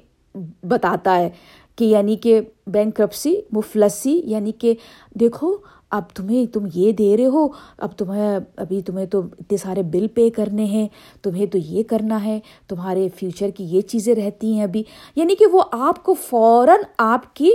بتاتا 0.62 1.16
ہے 1.18 1.30
کہ 1.76 1.84
یعنی 1.84 2.16
کہ 2.16 2.40
بینک 2.66 2.96
کرپسی 2.96 3.40
مفلسی 3.52 4.22
یعنی 4.24 4.52
کہ 4.52 4.74
دیکھو 5.20 5.56
اب 5.90 6.02
تمہیں، 6.14 6.46
تم 6.46 6.66
یہ 6.74 6.92
دے 6.92 7.16
رہے 7.16 7.26
ہو، 7.26 7.48
اب 7.78 7.98
تمہیں، 7.98 8.38
ابھی 8.56 8.82
تمہیں 8.82 9.06
تو 9.06 9.18
اتنے 9.18 9.56
سارے 9.56 9.82
بل 9.82 10.06
پے 10.08 10.30
کرنے 10.30 10.64
ہیں، 10.64 10.88
تمہیں 11.22 11.46
تو 11.46 11.58
یہ 11.58 11.82
کرنا 11.82 12.24
ہے، 12.24 12.40
تمہارے 12.68 13.08
فیوچر 13.16 13.50
کی 13.50 13.64
یہ 13.64 13.80
چیزیں 13.80 14.14
رہتی 14.14 14.52
ہیں 14.54 14.62
ابھی۔ 14.62 14.82
یعنی 15.16 15.34
کہ 15.34 15.46
وہ 15.46 15.62
آپ 15.72 16.02
کو 16.02 16.14
فوراً 16.14 16.78
آپ 16.98 17.36
کی 17.36 17.50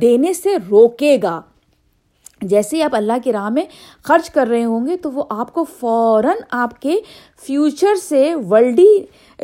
دینے 0.00 0.32
سے 0.32 0.50
روکے 0.70 1.18
گا۔ 1.22 1.40
جیسے 2.40 2.76
ہی 2.76 2.82
آپ 2.82 2.94
اللہ 2.94 3.12
کی 3.24 3.32
راہ 3.32 3.48
میں 3.48 3.64
خرچ 4.02 4.30
کر 4.30 4.46
رہے 4.46 4.64
ہوں 4.64 4.86
گے 4.86 4.96
تو 4.96 5.12
وہ 5.12 5.24
آپ 5.30 5.54
کو 5.54 5.64
فوراً 5.64 6.36
آپ 6.50 6.80
کے 6.80 6.96
فیوچر 7.46 7.94
سے 7.94 8.34
ورلڈی 8.50 8.98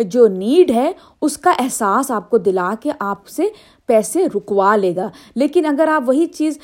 جو 0.05 0.27
نیڈ 0.29 0.71
ہے، 0.71 0.93
اس 1.21 1.39
کا 1.39 1.53
احساس 1.59 2.11
آپ 2.11 2.31
کو 2.31 2.39
دلا 2.39 2.75
کے 2.81 2.91
آپ 3.01 3.29
سے 3.29 3.43
پیسے 3.93 4.27
رکوا 4.27 4.75
لے 4.77 4.95
گا۔ 4.97 5.09
لیکن 5.37 5.67
اگر 5.67 5.89
آپ 5.89 6.03
وہی 6.07 6.27
چیز 6.27 6.59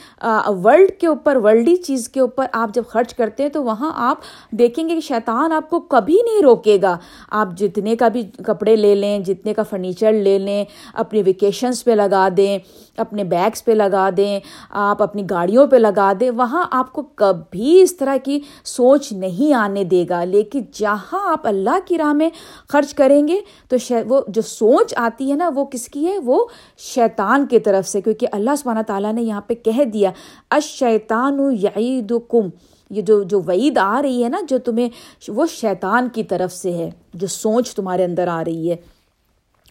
ورلڈ 0.64 0.90
کے 1.00 1.06
اوپر 1.06 1.36
ورلڈی 1.36 1.76
چیز 1.76 2.08
کے 2.08 2.20
اوپر 2.20 2.46
آپ 2.52 2.74
جب 2.74 2.82
خرچ 2.88 3.14
کرتے 3.14 3.42
ہیں 3.42 3.50
تو 3.50 3.62
وہاں 3.64 3.92
آپ 3.94 4.18
دیکھیں 4.50 4.88
گے 4.88 4.94
کہ 4.94 5.00
شیطان 5.00 5.52
آپ 5.52 5.70
کو 5.70 5.80
کبھی 5.80 6.14
نہیں 6.14 6.42
روکے 6.42 6.78
گا۔ 6.82 6.96
آپ 7.30 7.48
جتنے 7.56 7.96
کا 7.96 8.08
بھی 8.08 8.22
کپڑے 8.46 8.76
لے 8.76 8.94
لیں، 8.94 9.18
جتنے 9.18 9.54
کا 9.54 9.62
فرنیچر 9.62 10.12
لے 10.12 10.38
لیں، 10.38 10.64
اپنی 10.94 11.22
ویکیشنس 11.22 11.84
پہ 11.84 11.90
لگا 11.90 12.28
دیں، 12.36 12.58
اپنے 12.96 13.24
بیگس 13.24 13.64
پہ 13.64 13.72
لگا 13.72 14.08
دیں، 14.16 14.38
آپ 14.70 15.02
اپنی 15.02 15.22
گاڑیوں 15.30 15.66
پہ 15.66 15.76
لگا 15.76 16.12
دیں، 16.20 16.30
وہاں 16.30 16.64
آپ 16.70 16.92
کو 16.92 17.02
کبھی 17.02 17.80
اس 17.82 17.96
طرح 17.96 18.16
کی 18.24 18.40
سوچ 18.64 19.12
نہیں 19.12 19.52
آنے 19.54 19.84
دے 19.84 20.04
گا۔ 20.10 20.24
لیکن 20.24 20.62
جہاں 20.72 21.20
آپ 21.32 21.46
اللہ 21.46 21.78
کی 21.86 21.98
راہ 21.98 22.12
میں 22.12 22.30
خرچ 22.68 22.94
کریں 22.94 23.28
گے 23.28 23.40
تو 23.68 23.76
وہ 24.08 24.20
جو 24.28 24.42
سوچ 24.42 24.94
آتی 24.96 25.30
ہے 25.30 25.36
نا، 25.36 25.50
وہ 25.54 25.64
کس 25.64 25.86
کی 25.88 26.06
ہے؟ 26.06 26.18
وہ 26.24 26.44
شیطان 26.78 27.17
کی 27.50 27.58
طرف 27.58 27.88
سے، 27.88 28.00
کیونکہ 28.00 28.26
اللہ 28.32 28.50
سبحانہ 28.58 28.82
تعالیٰ 28.86 29.12
نے 29.12 29.22
یہاں 29.22 29.40
پہ 29.40 29.54
کہہ 29.54 29.84
دیا 29.84 30.10
اشیطان 30.50 31.56
یعید 31.60 32.12
کم 32.28 32.48
یہ 32.90 33.02
جو 33.02 33.22
جو 33.22 33.40
وعید 33.40 33.78
آ 33.78 34.02
رہی 34.02 34.24
ہے 34.24 34.28
نا، 34.28 34.40
جو 34.48 34.58
تمہیں، 34.58 34.88
وہ 35.28 35.46
شیطان 35.46 36.08
کی 36.08 36.22
طرف 36.22 36.52
سے 36.52 36.72
ہے، 36.72 36.90
جو 37.14 37.26
سوچ 37.26 37.74
تمہارے 37.74 38.04
اندر 38.04 38.28
آ 38.28 38.42
رہی 38.44 38.70
ہے۔ 38.70 38.76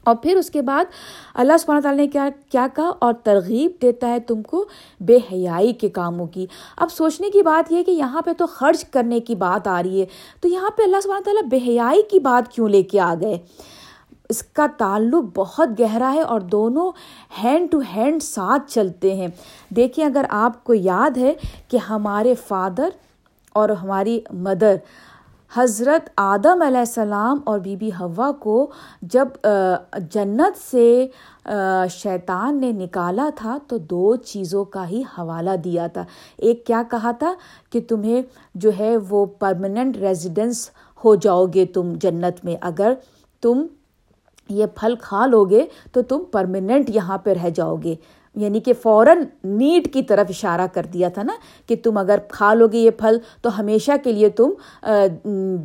اور 0.03 0.15
پھر 0.15 0.35
اس 0.35 0.49
کے 0.49 0.61
بعد 0.61 0.85
اللہ 1.33 1.53
سبحانہ 1.59 1.81
تعالیٰ 1.81 2.05
نے 2.05 2.07
کیا 2.07 2.29
کیا 2.51 2.67
کہا؟ 2.75 2.91
اور 2.99 3.13
ترغیب 3.23 3.71
دیتا 3.81 4.09
ہے 4.09 4.19
تم 4.19 4.41
کو 4.41 4.65
بے 4.99 5.17
حیائی 5.17 5.73
کے 5.73 5.89
کاموں 5.89 6.27
کی۔ 6.27 6.45
اب 6.77 6.87
سوچنے 6.91 7.29
کی 7.29 7.41
بات 7.41 7.71
یہ 7.71 7.83
کہ 7.83 7.91
یہاں 7.91 8.21
پہ 8.21 8.33
تو 8.37 8.47
خرچ 8.47 8.85
کرنے 8.85 9.19
کی 9.19 9.35
بات 9.35 9.67
آ 9.67 9.83
رہی 9.83 10.01
ہے، 10.01 10.05
تو 10.41 10.47
یہاں 10.47 10.69
پہ 10.69 10.83
اللہ 10.83 10.97
سبحانہ 11.03 11.23
تعالیٰ 11.23 11.43
بے 11.43 11.57
حیائی 11.57 12.01
کی 12.01 12.19
بات 12.19 12.51
کیوں 12.51 12.69
لے 12.69 12.83
کے 12.83 12.99
آ 12.99 13.15
گئے؟ 13.21 13.39
اس 14.29 14.41
کا 14.43 14.65
تعلق 14.77 15.23
بہت 15.35 15.79
گہرا 15.79 16.11
ہے 16.13 16.21
اور 16.21 16.41
دونوں 16.41 16.91
ہینڈ 17.43 17.71
ٹو 17.71 17.79
ہینڈ 17.95 18.23
ساتھ 18.23 18.71
چلتے 18.71 19.13
ہیں۔ 19.15 19.27
دیکھیں 19.69 20.05
اگر 20.05 20.25
آپ 20.29 20.63
کو 20.63 20.73
یاد 20.73 21.17
ہے 21.17 21.33
کہ 21.67 21.77
ہمارے 21.77 22.33
فادر 22.47 22.89
اور 23.55 23.69
ہماری 23.83 24.19
مدر 24.33 24.75
حضرت 25.51 26.09
آدم 26.17 26.61
علیہ 26.61 26.79
السلام 26.79 27.37
اور 27.43 27.59
بی 27.59 27.75
بی 27.75 27.89
ہوا 27.99 28.31
کو 28.31 28.55
جب 29.01 29.27
جنت 30.13 30.57
سے 30.71 31.07
شیطان 31.89 32.59
نے 32.61 32.71
نکالا 32.71 33.29
تھا 33.35 33.57
تو 33.67 33.77
دو 33.77 34.15
چیزوں 34.15 34.63
کا 34.65 34.87
ہی 34.89 35.01
حوالہ 35.17 35.55
دیا 35.63 35.87
تھا۔ 35.87 36.03
ایک 36.37 36.65
کیا 36.65 36.81
کہا 36.91 37.11
تھا 37.11 37.33
کہ 37.71 37.81
تمہیں 37.89 38.21
جو 38.55 38.71
ہے 38.79 38.95
وہ 39.09 39.25
پرماننٹ 39.39 39.97
ریزیڈنس 39.97 40.69
ہو 41.03 41.15
جاؤ 41.15 41.45
گے 41.45 41.65
تم 41.65 41.93
جنت 42.01 42.43
میں۔ 42.45 42.55
اگر 42.61 42.93
تم 43.43 43.65
یہ 44.49 44.65
پھل 44.75 44.93
کھا 45.01 45.25
لو 45.25 45.45
گے 45.45 45.65
تو 45.91 46.01
تم 46.01 46.23
پرماننٹ 46.31 46.89
یہاں 46.89 47.17
پہ 47.17 47.33
رہ 47.43 47.49
جاؤ 47.49 47.75
گے۔ 47.83 47.95
یعنی 48.35 48.59
کہ 48.59 48.73
فوراً 48.73 49.23
نیٹ 49.43 49.93
کی 49.93 50.03
طرف 50.03 50.25
اشارہ 50.29 50.67
کر 50.73 50.85
دیا 50.93 51.09
تھا 51.09 51.23
نا 51.23 51.33
کہ 51.67 51.75
تم 51.83 51.97
اگر 51.97 52.19
کھا 52.27 52.53
لو 52.53 52.67
گے 52.67 52.77
یہ 52.77 52.91
پھل 52.91 53.17
تو 53.41 53.59
ہمیشہ 53.59 53.91
کے 54.03 54.11
لیے 54.11 54.29
تم 54.29 54.51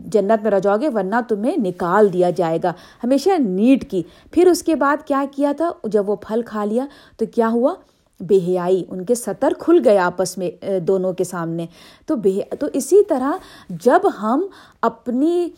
جنت 0.04 0.42
میں 0.42 0.50
رہ 0.50 0.58
جاؤ 0.58 0.76
گے 0.80 0.88
ورنہ 0.88 1.14
تمہیں 1.28 1.56
نکال 1.56 2.12
دیا 2.12 2.30
جائے 2.30 2.58
گا۔ 2.62 2.72
ہمیشہ 3.04 3.30
نیٹ 3.38 3.90
کی۔ 3.90 4.02
پھر 4.32 4.46
اس 4.46 4.62
کے 4.62 4.74
بعد 4.74 4.96
کیا 5.06 5.24
کیا 5.32 5.52
تھا؟ 5.56 5.70
جب 5.84 6.08
وہ 6.10 6.16
پھل 6.16 6.42
کھا 6.42 6.64
لیا 6.64 6.86
تو 7.16 7.24
کیا 7.34 7.48
ہوا؟ 7.48 7.74
بے 8.20 8.38
حیائی 8.48 8.84
ان 8.90 9.04
کے 9.04 9.14
سطر 9.14 9.52
کھل 9.58 9.80
گئے 9.84 9.98
آپس 9.98 10.38
میں 10.38 10.80
دونوں 10.80 11.12
کے 11.12 11.24
سامنے۔ 11.24 11.66
تو 12.06 12.16
بے 12.16 12.40
تو 12.58 12.66
اسی 12.72 13.04
طرح 13.04 13.32
جب 13.70 14.00
ہم 14.22 14.46
اپنی 14.82 15.48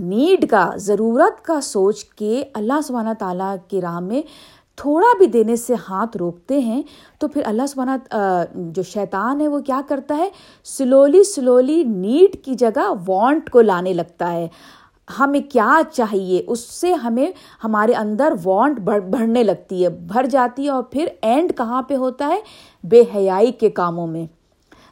نیڈ 0.00 0.50
کا، 0.50 0.70
ضرورت 0.76 1.44
کا 1.44 1.60
سوچ 1.60 2.04
کے 2.04 2.44
اللہ 2.54 2.80
سبحانہ 2.84 3.12
تعالیٰ 3.18 3.54
کی 3.68 3.80
راہ 3.80 4.00
میں 4.00 4.22
تھوڑا 4.76 5.16
بھی 5.18 5.26
دینے 5.26 5.56
سے 5.56 5.74
ہاتھ 5.88 6.16
روکتے 6.16 6.58
ہیں، 6.58 6.82
تو 7.18 7.28
پھر 7.28 7.42
اللہ 7.46 7.66
سبحانہ 7.68 8.44
جو 8.54 8.82
شیطان 8.82 9.40
ہے 9.40 9.48
وہ 9.48 9.58
کیا 9.60 9.80
کرتا 9.88 10.16
ہے؟ 10.16 10.28
سلولی 10.64 11.24
سلولی 11.24 11.82
نیڈ 11.84 12.44
کی 12.44 12.54
جگہ 12.54 12.92
وانٹ 13.08 13.50
کو 13.50 13.60
لانے 13.60 13.92
لگتا 13.92 14.32
ہے۔ 14.32 14.48
ہمیں 15.18 15.40
کیا 15.50 15.80
چاہیے؟ 15.92 16.42
اس 16.46 16.60
سے 16.60 16.92
ہمیں، 16.92 17.26
ہمارے 17.64 17.92
اندر 17.92 18.32
وانٹ 18.44 18.80
بڑھنے 18.80 19.42
لگتی 19.42 19.84
ہے، 19.84 19.88
بھر 19.88 20.26
جاتی 20.26 20.64
ہے 20.64 20.70
اور 20.70 20.82
پھر 20.82 21.06
اینڈ 21.22 21.52
کہاں 21.56 21.82
پہ 21.82 21.96
ہوتا 21.96 22.26
ہے؟ 22.26 22.40
بے 22.84 23.02
حیائی 23.14 23.52
کے 23.52 23.70
کاموں 23.70 24.06
میں۔ 24.06 24.26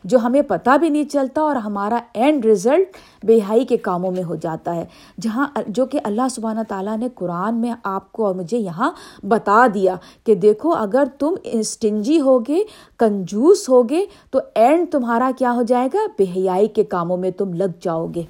جو 0.05 0.19
ہمیں 0.19 0.43
پتہ 0.43 0.77
بھی 0.79 0.89
نہیں 0.89 1.05
چلتا 1.05 1.41
اور 1.41 1.57
ہمارا 1.57 1.99
اینڈ 2.15 2.47
رزلٹ 2.47 2.97
بے 3.23 3.39
حائی 3.49 3.65
کے 3.65 3.77
کاموں 3.77 4.11
میں 4.11 4.23
ہو 4.23 4.35
جاتا 4.35 4.75
ہے۔ 4.75 4.85
جہاں 5.21 5.47
جو 5.69 5.87
کہ 5.87 5.99
اللہ 6.05 6.29
سبحانہ 6.31 6.61
تعالیٰ 6.69 6.97
نے 6.99 7.09
قرآن 7.15 7.55
میں 7.55 7.73
آپ 7.85 8.13
کو 8.13 8.27
اور 8.27 8.35
مجھے 8.35 8.59
یہاں 8.59 8.91
بتا 9.27 9.67
دیا 9.75 9.95
کہ 10.25 10.35
دیکھو، 10.35 10.73
اگر 10.73 11.05
تم 11.19 11.35
اسٹنجی 11.45 12.21
ہوگے، 12.21 12.63
کنجوس 12.97 13.69
ہوگے، 13.69 14.05
تو 14.31 14.39
اینڈ 14.55 14.91
تمہارا 14.93 15.31
کیا 15.39 15.53
ہو 15.53 15.63
جائے 15.63 15.89
گا؟ 15.95 16.07
بے 16.19 16.25
حیائی 16.37 16.69
کے 16.69 16.85
کاموں 16.85 17.17
میں 17.17 17.31
تم 17.31 17.53
لگ 17.53 17.79
جاؤ 17.81 18.07
گے 18.07 18.23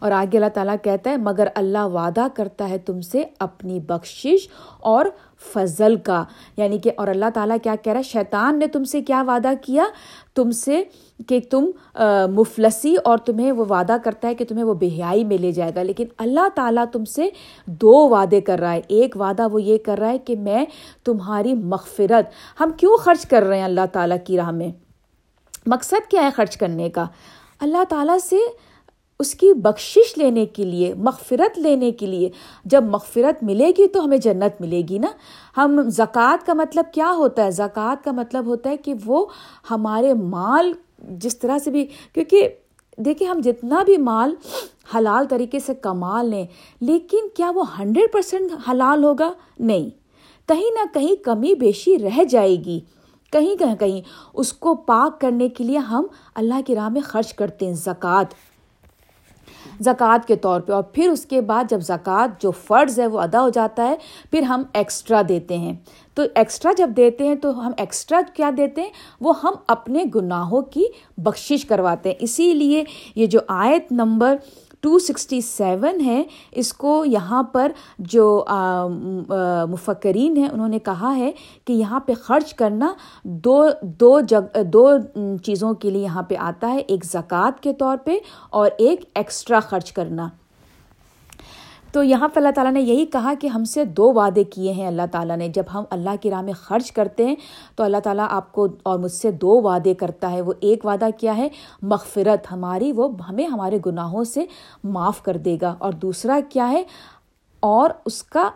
اور 0.00 0.10
آگے 0.10 0.36
اللہ 0.36 0.48
تعالیٰ 0.54 0.74
کہتا 0.82 1.10
ہے، 1.10 1.16
مگر 1.16 1.48
اللہ 1.54 1.86
وعدہ 1.92 2.26
کرتا 2.34 2.68
ہے 2.68 2.78
تم 2.78 3.00
سے 3.00 3.22
اپنی 3.38 3.80
بخشش 3.80 4.48
اور 4.80 5.06
فضل 5.52 5.96
کا 5.96 6.24
یعنی 6.56 6.78
کہ 6.78 6.90
اور 6.96 7.08
اللہ 7.08 7.24
تعالیٰ 7.34 7.56
کیا 7.62 7.74
کہہ 7.82 7.92
رہا 7.92 7.98
ہے؟ 7.98 8.02
شیطان 8.02 8.58
نے 8.58 8.66
تم 8.66 8.84
سے 8.84 9.02
کیا 9.02 9.22
وعدہ 9.22 9.52
کیا؟ 9.62 9.84
تم 10.34 10.50
سے 10.50 10.82
کہ 11.28 11.40
تم 11.50 11.70
مفلسی 12.30 12.96
اور 13.04 13.18
تمہیں 13.18 13.52
وہ 13.52 13.64
وعدہ 13.70 13.96
کرتا 14.04 14.28
ہے 14.28 14.34
کہ 14.34 14.44
تمہیں 14.44 14.64
وہ 14.64 14.74
بہیائی 14.74 15.24
میں 15.24 15.38
لے 15.38 15.52
جائے 15.52 15.72
گا۔ 15.74 15.82
لیکن 15.82 16.04
اللہ 16.18 16.48
تعالیٰ 16.54 16.84
تم 16.92 17.04
سے 17.04 17.28
دو 17.66 18.08
وعدے 18.08 18.40
کر 18.40 18.58
رہا 18.58 18.72
ہے۔ 18.72 18.80
ایک 18.88 19.16
وعدہ 19.20 19.48
وہ 19.52 19.62
یہ 19.62 19.78
کر 19.78 19.98
رہا 19.98 20.08
ہے 20.08 20.18
کہ 20.18 20.36
میں 20.36 20.64
تمہاری 21.04 21.54
مغفرت، 21.54 22.30
ہم 22.60 22.70
کیوں 22.76 22.96
خرچ 22.96 23.26
کر 23.26 23.42
رہے 23.42 23.58
ہیں 23.58 23.64
اللہ 23.64 23.86
تعالیٰ 23.92 24.16
کی 24.26 24.36
راہ 24.36 24.50
میں؟ 24.50 24.68
مقصد 25.66 26.10
کیا 26.10 26.22
ہے 26.22 26.30
خرچ 26.30 26.56
کرنے 26.56 26.90
کا؟ 26.90 27.04
اللہ 27.60 27.84
تعالیٰ 27.88 28.18
سے 28.18 28.36
اس 29.20 29.34
کی 29.34 29.52
بخشش 29.52 30.18
لینے 30.18 30.46
کے 30.46 30.64
لیے، 30.64 30.94
مغفرت 30.94 31.58
لینے 31.58 31.90
کے 31.90 32.06
لیے۔ 32.06 32.30
جب 32.64 32.84
مغفرت 32.84 33.42
ملے 33.42 33.72
گی 33.78 33.88
تو 33.88 34.04
ہمیں 34.04 34.18
جنت 34.18 34.60
ملے 34.60 34.82
گی 34.88 34.98
نا۔ 34.98 35.08
ہم 35.56 35.80
زکوٰۃ 35.86 36.46
کا 36.46 36.52
مطلب 36.52 36.84
کیا 36.94 37.12
ہوتا 37.16 37.44
ہے؟ 37.44 37.50
زکوٰۃ 37.50 37.96
کا 38.04 38.12
مطلب 38.12 38.46
ہوتا 38.46 38.70
ہے 38.70 38.76
کہ 38.76 38.94
وہ 39.04 39.26
ہمارے 39.70 40.14
مال 40.14 40.72
جس 40.98 41.38
طرح 41.38 41.58
سے 41.58 41.70
بھی، 41.70 41.84
کیونکہ 41.84 42.48
دیکھیں 42.96 43.28
ہم 43.28 43.40
جتنا 43.44 43.82
بھی 43.82 43.96
مال 43.96 44.34
حلال 44.96 45.26
طریقے 45.26 45.58
سے 45.58 45.74
کما 45.74 46.22
لیں، 46.22 46.46
لیکن 46.80 47.28
کیا 47.36 47.50
وہ 47.50 47.78
ہنڈریڈ 47.78 48.12
پرسینٹ 48.12 48.50
حلال 48.70 49.04
ہوگا؟ 49.04 49.32
نہیں۔ 49.58 49.90
کہیں 50.48 50.70
نہ 50.74 50.94
کہیں 50.94 51.24
کمی 51.24 51.54
بیشی 51.54 51.98
رہ 51.98 52.24
جائے 52.24 52.56
گی۔ 52.56 52.80
کہیں 53.32 53.56
کہیں 53.56 53.76
کہیں 53.76 54.00
اس 54.34 54.52
کو 54.52 54.74
پاک 54.74 55.20
کرنے 55.20 55.48
کے 55.48 55.64
لیے 55.64 55.78
ہم 55.78 56.06
اللہ 56.34 56.54
کی 56.66 56.74
راہ 56.74 56.88
میں 56.88 57.00
خرچ 57.00 57.34
کرتے 57.34 57.66
ہیں 57.66 57.74
زکوٰۃ۔ 57.74 58.55
زکوٰۃ 59.80 60.26
کے 60.26 60.36
طور 60.36 60.60
پہ 60.60 60.72
اور 60.72 60.82
پھر 60.82 61.08
اس 61.08 61.26
کے 61.26 61.40
بعد 61.40 61.64
جب 61.70 61.80
زکوٰۃ 61.80 62.28
جو 62.38 62.50
فرض 62.50 63.00
ہے 63.00 63.06
وہ 63.06 63.20
ادا 63.20 63.42
ہو 63.42 63.48
جاتا 63.48 63.88
ہے، 63.88 63.96
پھر 64.30 64.42
ہم 64.42 64.62
ایکسٹرا 64.72 65.22
دیتے 65.28 65.58
ہیں۔ 65.58 65.72
تو 66.14 66.22
ایکسٹرا 66.34 66.72
جب 66.76 66.90
دیتے 66.96 67.26
ہیں 67.26 67.34
تو 67.34 67.66
ہم 67.66 67.72
ایکسٹرا 67.76 68.20
کیا 68.34 68.50
دیتے 68.56 68.80
ہیں؟ 68.82 68.90
وہ 69.20 69.32
ہم 69.42 69.52
اپنے 69.66 70.04
گناہوں 70.14 70.62
کی 70.62 70.84
بخشش 71.18 71.64
کرواتے 71.64 72.08
ہیں۔ 72.08 72.16
اسی 72.20 72.54
لیے 72.54 72.84
یہ 73.14 73.26
جو 73.26 73.40
آیت 73.48 73.92
نمبر 73.92 74.36
ٹو 74.80 74.98
سکسٹی 74.98 75.40
سیون 75.40 76.00
ہے 76.00 76.22
اس 76.52 76.72
کو 76.72 77.04
یہاں 77.04 77.42
پر 77.52 77.72
جو 77.98 78.44
مفکرین 79.68 80.36
ہیں، 80.36 80.48
انہوں 80.48 80.68
نے 80.68 80.78
کہا 80.78 81.14
ہے 81.16 81.30
کہ 81.64 81.72
یہاں 81.72 82.00
پہ 82.00 82.14
خرچ 82.22 82.54
کرنا 82.54 82.92
دو 83.24 83.62
دو 84.00 84.18
جگ، 84.20 84.58
دو 84.72 84.90
چیزوں 85.44 85.74
کے 85.74 85.90
لیے 85.90 86.02
یہاں 86.02 86.22
پہ 86.22 86.34
آتا 86.40 86.72
ہے، 86.72 86.78
ایک 86.78 87.04
زکوٰۃ 87.04 87.60
کے 87.60 87.72
طور 87.72 87.96
پہ 88.04 88.18
اور 88.50 88.70
ایک 88.78 89.04
ایکسٹرا 89.14 89.60
خرچ 89.60 89.92
کرنا۔ 89.92 90.28
تو 91.96 92.02
یہاں 92.02 92.28
پہ 92.28 92.40
اللہ 92.40 92.48
تعالیٰ 92.54 92.72
نے 92.72 92.80
یہی 92.80 93.06
کہا 93.06 93.32
کہ 93.40 93.46
ہم 93.46 93.64
سے 93.64 93.84
دو 93.84 94.12
وعدے 94.12 94.44
کیے 94.44 94.72
ہیں 94.72 94.86
اللہ 94.86 95.02
تعالیٰ 95.12 95.36
نے۔ 95.36 95.48
جب 95.48 95.62
ہم 95.74 95.84
اللہ 95.90 96.10
کی 96.20 96.30
راہ 96.30 96.42
میں 96.42 96.52
خرچ 96.52 96.92
کرتے 96.92 97.26
ہیں 97.26 97.34
تو 97.76 97.84
اللہ 97.84 97.96
تعالیٰ 98.04 98.26
آپ 98.30 98.52
کو 98.52 98.66
اور 98.82 98.98
مجھ 98.98 99.12
سے 99.12 99.30
دو 99.30 99.60
وعدے 99.62 99.94
کرتا 99.94 100.30
ہے۔ 100.30 100.40
وہ 100.40 100.52
ایک 100.60 100.86
وعدہ 100.86 101.06
کیا 101.18 101.36
ہے؟ 101.36 101.48
مغفرت۔ 101.82 102.52
ہماری 102.52 102.92
وہ 102.92 103.08
ہمیں 103.28 103.46
ہمارے 103.46 103.78
گناہوں 103.86 104.24
سے 104.24 104.44
معاف 104.84 105.22
کر 105.22 105.36
دے 105.36 105.58
گا۔ 105.62 105.74
اور 105.78 105.92
دوسرا 105.92 106.40
کیا 106.48 106.70
ہے؟ 106.70 106.82
اور 107.60 107.90
اس 108.06 108.22
کا 108.22 108.50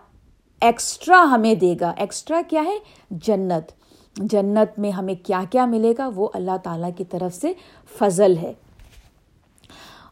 ایکسٹرا 0.61 1.24
ہمیں 1.31 1.55
دے 1.55 1.74
گا۔ 1.81 1.92
ایکسٹرا 1.96 2.40
کیا 2.48 2.64
ہے؟ 2.64 2.79
جنت۔ 3.11 3.72
جنت 4.16 4.79
میں 4.79 4.90
ہمیں 4.90 5.14
کیا 5.26 5.42
کیا 5.50 5.66
ملے 5.66 5.94
گا؟ 5.98 6.11
وہ 6.14 6.29
اللہ 6.35 6.57
تعالیٰ 6.62 6.90
کی 6.96 7.05
طرف 7.05 7.35
سے 7.35 7.53
فضل 7.98 8.37
ہے۔ 8.37 8.53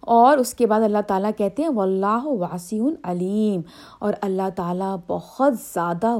اور 0.08 0.38
اس 0.38 0.54
کے 0.54 0.66
بعد 0.66 0.80
اللہ 0.80 0.98
تعالیٰ 1.06 1.30
کہتے 1.36 1.62
ہیں، 1.62 1.68
واللہ 1.68 2.24
واسع 2.24 2.76
علیم. 3.04 3.60
اور 3.98 4.12
اللہ 4.20 4.48
تعالیٰ 4.56 4.96
بہت 5.06 5.52
زیادہ 5.74 6.16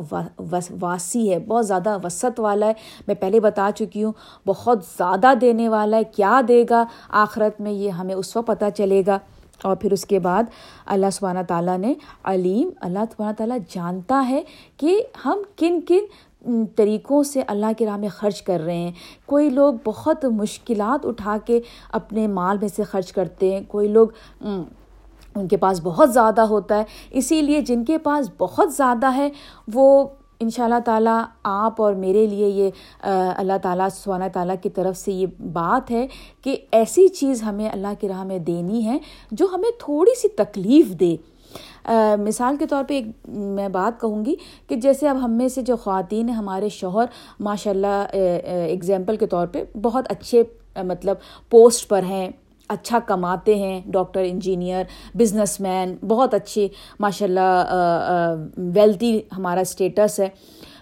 واسی 0.81 1.33
ہے، 1.33 1.39
بہت 1.39 1.67
زیادہ 1.67 1.99
وسعت 2.05 2.41
والا 2.41 2.67
ہے۔ 2.67 2.73
میں 3.07 3.15
پہلے 3.15 3.41
بتا 3.41 3.71
چکی 3.75 4.05
ہوں، 4.05 4.13
بہت 4.47 4.85
زیادہ 4.99 5.33
دینے 5.41 5.69
والا 5.69 5.97
ہے، 5.97 6.05
کیا 6.05 6.41
دے 6.49 6.65
گا؟ 6.71 6.85
آخرت 7.09 7.61
میں 7.61 7.73
یہ 7.73 7.91
ہمیں 7.91 8.15
اس 8.15 8.37
وقت 8.37 8.47
پتہ 8.47 8.65
چلے 8.77 9.03
گا۔ 9.07 9.19
اور 9.63 9.77
پھر 9.77 9.93
اس 9.93 10.05
کے 10.05 10.19
بعد 10.19 10.43
اللہ 10.87 11.11
سبحانہ 11.13 11.39
تعالیٰ 11.49 11.79
نے 11.79 11.95
علیم، 12.25 12.71
اللہ 12.81 12.99
سبحانہ 12.99 13.35
تعالیٰ 13.37 13.59
جانتا 13.71 14.25
ہے 14.29 14.43
کہ 14.77 15.03
ہم 15.25 15.39
کن 15.57 15.81
کن 15.81 16.05
طریقوں 16.77 17.23
سے 17.23 17.43
اللہ 17.47 17.67
کی 17.79 17.87
راہ 17.87 17.97
میں 17.97 18.09
خرچ 18.09 18.43
کر 18.43 18.61
رہے 18.61 18.77
ہیں۔ 18.77 18.93
کوئی 19.27 19.51
لوگ 19.51 19.75
بہت 19.85 20.25
مشکلات 20.25 21.07
اٹھا 21.07 21.37
کے 21.47 21.61
اپنے 21.93 22.27
مال 22.27 22.59
میں 22.61 22.69
سے 22.69 22.83
خرچ 22.83 23.13
کرتے 23.13 23.55
ہیں۔ 23.55 23.61
کوئی 23.69 23.89
لوگ 23.89 24.09
ان 24.41 25.49
کے 25.49 25.57
پاس 25.57 25.81
بہت 25.85 26.13
زیادہ 26.13 26.41
ہوتا 26.41 26.79
ہے۔ 26.79 26.85
اسی 27.11 27.43
لیے 27.43 27.61
جن 27.61 27.85
کے 27.85 27.99
پاس 27.99 28.31
بہت 28.39 28.73
زیادہ 28.73 29.15
ہے، 29.17 29.29
وہ 29.75 30.07
ان 30.41 30.51
شاء 30.51 30.65
اللہ 30.65 30.79
تعالیٰ 30.85 31.23
آپ 31.43 31.83
اور 31.83 31.95
میرے 31.95 32.27
لیے 32.27 32.49
یہ 32.49 32.71
اللہ 33.37 33.59
تعالیٰ 33.63 33.89
سبحانہ 33.93 34.25
تعالیٰ 34.33 34.55
کی 34.63 34.69
طرف 34.69 34.97
سے 34.97 35.13
یہ 35.13 35.27
بات 35.53 35.91
ہے 35.91 36.07
کہ 36.43 36.57
ایسی 36.73 37.09
چیز 37.09 37.43
ہمیں 37.43 37.69
اللہ 37.69 38.01
کی 38.01 38.09
راہ 38.09 38.25
میں 38.25 38.39
دینی 38.39 38.87
ہے 38.87 38.99
جو 39.31 39.47
ہمیں 39.55 39.71
تھوڑی 39.79 40.15
سی 40.15 40.29
تکلیف 40.29 40.89
دے۔ 41.01 41.17
مثال 42.19 42.57
کے 42.57 42.67
طور 42.67 42.85
پہ 42.89 42.95
ایک 42.95 43.29
میں 43.29 43.69
بات 43.69 44.01
کہوں 44.01 44.25
گی 44.25 44.35
کہ 44.69 44.77
جیسے 44.77 45.09
اب 45.09 45.25
ہم 45.25 45.33
میں 45.33 45.49
سے 45.49 45.63
جو 45.63 45.77
خواتین 45.77 46.29
ہیں 46.29 46.37
ہمارے 46.37 46.69
شوہر 46.69 47.07
ماشاء 47.41 47.71
اللہ 47.71 48.17
اگزامپل 48.73 49.17
کے 49.17 49.27
طور 49.27 49.47
پہ 49.47 49.65
بہت 49.83 50.11
اچھے 50.11 50.43
مطلب 50.85 51.17
پوسٹ 51.51 51.89
پر 51.89 52.03
ہیں 52.03 52.29
اچھا 52.69 52.99
کماتے 52.99 53.55
ہیں 53.55 53.81
ڈاکٹر 53.87 54.25
انجینئر 54.27 54.83
بزنس 55.15 55.61
مین 55.61 55.95
بہت 56.09 56.35
اچھے 56.35 56.69
ماشاء 57.01 57.27
اللہ 57.27 58.55
ویلتھی 58.75 59.21
ہمارا 59.37 59.61
اسٹیٹس 59.61 60.21
ہے۔ 60.21 60.29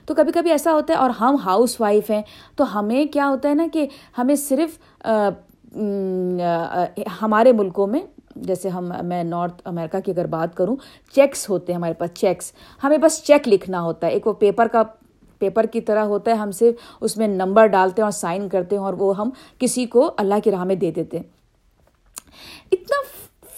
تو 0.07 0.15
کبھی 0.15 0.33
کبھی 0.33 0.51
ایسا 0.51 0.73
ہوتا 0.73 0.95
ہے 0.95 0.99
اور 0.99 1.11
ہم 1.11 1.37
ہاؤس 1.45 1.81
وائف 1.81 2.11
ہیں، 2.11 2.23
تو 2.57 2.79
ہمیں 2.79 3.05
کیا 3.05 3.29
ہوتا 3.29 3.49
ہے 3.49 3.55
نا 3.55 3.67
کہ 3.73 3.87
ہمیں 4.19 4.35
صرف 4.35 4.79
ہمارے 7.23 7.53
ملکوں 7.53 7.87
میں 7.87 8.01
جیسے 8.37 8.69
ہم 8.69 8.93
میں 9.03 9.25
نارتھ 9.25 9.63
امریکہ 9.65 10.01
کی 10.01 10.11
اگر 10.11 10.27
بات 10.27 10.57
کروں 10.57 10.77
چیکس 11.13 11.51
ہوتے 11.51 11.73
ہیں 11.73 11.77
ہمارے 11.77 11.93
پاس 11.93 12.11
چیکس 12.15 12.53
ہمیں 12.85 12.99
بس 12.99 13.23
چیک 13.25 13.49
لکھنا 13.49 13.83
ہوتا 13.83 14.07
ہے۔ 14.07 14.13
ایک 14.13 14.27
وہ 14.27 14.33
پیپر 14.33 14.69
کا 14.69 14.83
پیپر 15.39 15.67
کی 15.67 15.81
طرح 15.81 16.05
ہوتا 16.05 16.31
ہے، 16.31 16.37
ہم 16.37 16.51
صرف 16.51 16.75
اس 17.01 17.17
میں 17.17 17.29
نمبر 17.29 17.67
ڈالتے 17.67 18.03
ہیں 18.03 18.05
اور 18.05 18.13
سائن 18.13 18.49
کرتے 18.49 18.77
ہیں 18.77 18.83
اور 18.83 18.95
وہ 18.99 19.17
ہم 19.17 19.31
کسی 19.59 19.87
کو 19.87 20.11
اللہ 20.17 20.35
کی 20.45 20.51
راہ 20.51 20.65
میں 20.65 20.75
دے 20.75 20.91
دیتے 20.91 21.17
ہیں۔ 21.17 21.25
اتنا 22.73 22.97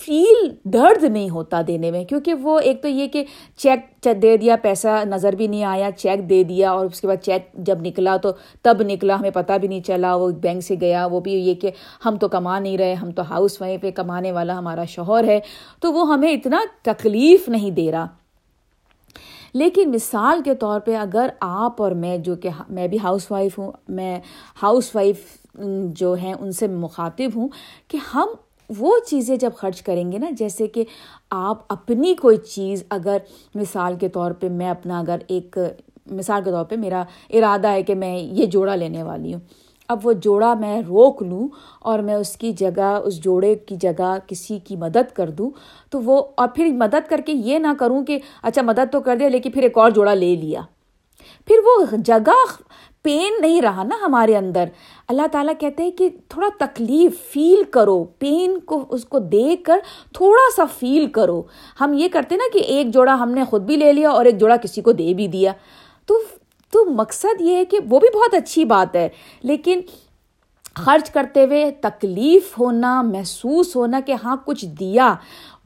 فیل 0.08 0.48
درد 0.64 1.04
نہیں 1.04 1.30
ہوتا 1.30 1.60
دینے 1.66 1.90
میں، 1.90 2.04
کیونکہ 2.04 2.34
وہ 2.34 2.58
ایک 2.58 2.82
تو 2.82 2.88
یہ 2.88 3.08
کہ 3.08 3.24
چیک 3.56 4.08
دے 4.22 4.36
دیا، 4.36 4.56
پیسہ 4.62 4.88
نظر 5.04 5.32
بھی 5.32 5.46
نہیں 5.46 5.64
آیا 5.64 5.90
چیک 5.96 6.30
دے 6.30 6.44
دیا 6.44 6.70
اور 6.70 6.86
اس 6.86 7.00
کے 7.00 7.06
بعد 7.06 7.22
چیک 7.22 7.52
جب 7.54 7.78
نکلا 7.80 8.16
تو 8.16 8.32
تب 8.62 8.76
نکلا، 8.80 9.18
ہمیں 9.20 9.30
پتہ 9.30 9.52
بھی 9.60 9.68
نہیں 9.68 9.80
چلا، 9.80 10.14
وہ 10.14 10.30
بینک 10.30 10.62
سے 10.62 10.74
گیا، 10.80 11.06
وہ 11.06 11.20
بھی 11.20 11.32
یہ 11.32 11.54
کہ 11.54 11.70
ہم 12.04 12.16
تو 12.16 12.28
کما 12.28 12.58
نہیں 12.58 12.78
رہے، 12.78 12.94
ہم 12.94 13.10
تو 13.10 13.22
ہاؤس 13.22 13.60
وہیں 13.60 13.78
پہ 13.78 13.90
کمانے 13.90 14.32
والا 14.32 14.58
ہمارا 14.58 14.84
شوہر 14.84 15.24
ہے، 15.24 15.40
تو 15.80 15.92
وہ 15.92 16.12
ہمیں 16.12 16.32
اتنا 16.32 16.60
تکلیف 16.82 17.48
نہیں 17.48 17.70
دے 17.70 17.92
رہا۔ 17.92 18.06
لیکن 19.54 19.90
مثال 19.90 20.40
کے 20.44 20.54
طور 20.54 20.80
پہ 20.80 20.96
اگر 20.96 21.28
آپ 21.40 21.82
اور 21.82 21.92
میں 21.92 22.18
جو 22.18 22.36
کہ 22.36 22.48
ہاں، 22.48 22.64
میں 22.68 22.88
بھی 22.88 22.98
ہاؤس 23.02 23.30
وائف 23.30 23.58
ہوں، 23.58 23.72
میں 23.88 24.18
ہاؤس 24.62 24.94
وائف 24.94 25.20
جو 25.84 26.14
ہیں، 26.14 26.34
ان 26.40 26.52
سے 26.52 26.66
مخاطب 26.68 27.36
ہوں 27.36 27.48
کہ 27.88 27.98
ہم 28.14 28.28
وہ 28.70 28.98
چیزیں 29.06 29.36
جب 29.36 29.50
خرچ 29.56 29.82
کریں 29.82 30.10
گے 30.12 30.18
نا، 30.18 30.30
جیسے 30.38 30.66
کہ 30.66 30.84
آپ 31.30 31.62
اپنی 31.68 32.14
کوئی 32.14 32.36
چیز، 32.36 32.84
اگر 32.90 33.18
مثال 33.54 33.94
کے 34.00 34.08
طور 34.08 34.30
پہ 34.30 34.48
میں 34.48 34.70
اپنا 34.70 34.98
اگر 35.00 35.18
ایک، 35.28 35.58
مثال 36.10 36.42
کے 36.44 36.50
طور 36.50 36.64
پہ 36.64 36.76
میرا 36.76 37.02
ارادہ 37.30 37.68
ہے 37.68 37.82
کہ 37.82 37.94
میں 37.94 38.16
یہ 38.16 38.46
جوڑا 38.46 38.74
لینے 38.74 39.02
والی 39.02 39.34
ہوں، 39.34 39.40
اب 39.88 40.06
وہ 40.06 40.12
جوڑا 40.12 40.54
میں 40.54 40.80
روک 40.88 41.22
لوں 41.22 41.48
اور 41.80 41.98
میں 41.98 42.14
اس 42.14 42.36
کی 42.36 42.52
جگہ، 42.52 42.98
اس 43.04 43.22
جوڑے 43.24 43.54
کی 43.54 43.76
جگہ 43.76 44.16
کسی 44.26 44.58
کی 44.58 44.76
مدد 44.76 45.12
کر 45.14 45.30
دوں، 45.30 45.50
تو 45.90 46.00
وہ، 46.00 46.22
اور 46.34 46.48
پھر 46.48 46.72
مدد 46.72 47.08
کر 47.08 47.20
کے 47.26 47.32
یہ 47.32 47.58
نہ 47.58 47.72
کروں 47.78 48.04
کہ 48.04 48.18
اچھا 48.42 48.62
مدد 48.62 48.92
تو 48.92 49.00
کر 49.00 49.16
دیا، 49.16 49.28
لیکن 49.28 49.50
پھر 49.50 49.62
ایک 49.62 49.78
اور 49.78 49.90
جوڑا 49.90 50.14
لے 50.14 50.34
لیا۔ 50.36 50.62
پھر 51.46 51.56
وہ 51.64 51.96
جگہ 51.96 52.44
پین 53.02 53.40
نہیں 53.40 53.60
رہا 53.62 53.82
نا 53.82 53.96
ہمارے 54.02 54.36
اندر۔ 54.36 54.64
اللہ 55.08 55.26
تعالیٰ 55.32 55.52
کہتے 55.60 55.82
ہیں 55.82 55.90
کہ 55.90 56.08
تھوڑا 56.28 56.48
تکلیف 56.58 57.20
فیل 57.32 57.62
کرو، 57.70 58.04
پین 58.04 58.58
کو، 58.60 58.84
اس 58.88 59.04
کو 59.04 59.18
دیکھ 59.18 59.62
کر 59.64 59.78
تھوڑا 60.14 60.50
سا 60.56 60.64
فیل 60.78 61.06
کرو۔ 61.06 61.42
ہم 61.80 61.92
یہ 61.92 62.08
کرتے 62.12 62.36
نا 62.36 62.48
کہ 62.52 62.58
ایک 62.58 62.92
جوڑا 62.94 63.14
ہم 63.14 63.30
نے 63.30 63.44
خود 63.44 63.62
بھی 63.62 63.76
لے 63.76 63.92
لیا 63.92 64.10
اور 64.10 64.24
ایک 64.24 64.38
جوڑا 64.40 64.56
کسی 64.56 64.82
کو 64.82 64.92
دے 64.92 65.12
بھی 65.14 65.26
دیا۔ 65.26 65.52
تو 66.08 66.18
تو 66.72 66.84
مقصد 66.84 67.40
یہ 67.40 67.56
ہے 67.56 67.64
کہ 67.64 67.78
وہ 67.90 67.98
بھی 68.00 68.08
بہت 68.14 68.34
اچھی 68.34 68.64
بات 68.64 68.96
ہے، 68.96 69.08
لیکن 69.42 69.80
خرچ 70.74 71.10
کرتے 71.10 71.44
ہوئے 71.44 71.70
تکلیف 71.80 72.58
ہونا، 72.58 73.00
محسوس 73.02 73.74
ہونا 73.76 74.00
کہ 74.06 74.14
ہاں 74.24 74.36
کچھ 74.44 74.64
دیا۔ 74.80 75.14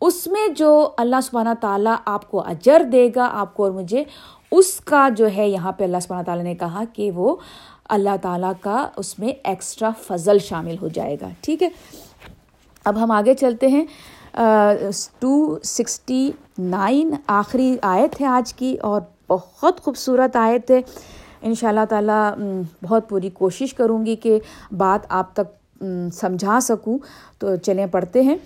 اس 0.00 0.26
میں 0.26 0.46
جو 0.48 0.90
اللہ 0.96 1.20
سبحانہ 1.22 1.54
تعالیٰ 1.60 1.96
آپ 2.04 2.30
کو 2.30 2.40
اجر 2.40 2.82
دے 2.82 3.08
گا، 3.16 3.28
آپ 3.32 3.54
کو 3.54 3.64
اور 3.64 3.72
مجھے 3.72 4.04
اس 4.52 4.80
کا 4.84 5.08
جو 5.16 5.28
ہے 5.36 5.48
یہاں 5.48 5.72
پہ 5.72 5.84
اللہ 5.84 5.96
سبحانہ 6.02 6.24
تعالیٰ 6.26 6.44
نے 6.44 6.54
کہا 6.54 6.84
کہ 6.92 7.10
وہ 7.10 7.36
اللہ 7.88 8.16
تعالیٰ 8.22 8.52
کا 8.60 8.88
اس 8.96 9.18
میں 9.18 9.28
ایکسٹرا 9.44 9.90
فضل 10.06 10.38
شامل 10.38 10.76
ہو 10.82 10.88
جائے 10.88 11.16
گا، 11.20 11.28
ٹھیک 11.40 11.62
ہے؟ 11.62 11.68
اب 12.84 13.02
ہم 13.04 13.10
آگے 13.10 13.34
چلتے 13.34 13.68
ہیں۔ 13.68 13.84
ٹو 15.18 15.58
سکسٹی 15.64 16.30
نائن 16.58 17.10
آخری 17.26 17.76
آیت 17.82 18.20
ہے 18.20 18.26
آج 18.26 18.54
کی 18.54 18.76
اور 18.82 19.00
بہت 19.28 19.80
خوبصورت 19.80 20.36
آیت 20.36 20.70
ہے۔ 20.70 20.80
ان 21.42 21.54
شاء 21.54 21.68
اللہ 21.68 21.84
تعالیٰ 21.88 22.34
بہت 22.82 23.08
پوری 23.08 23.30
کوشش 23.30 23.74
کروں 23.74 24.06
گی 24.06 24.16
کہ 24.16 24.38
بات 24.76 25.06
آپ 25.08 25.34
تک 25.36 25.82
سمجھا 26.12 26.58
سکوں۔ 26.62 26.98
تو 27.38 27.56
چلیں، 27.56 27.86
پڑھتے 27.86 28.22
ہیں۔ 28.22 28.36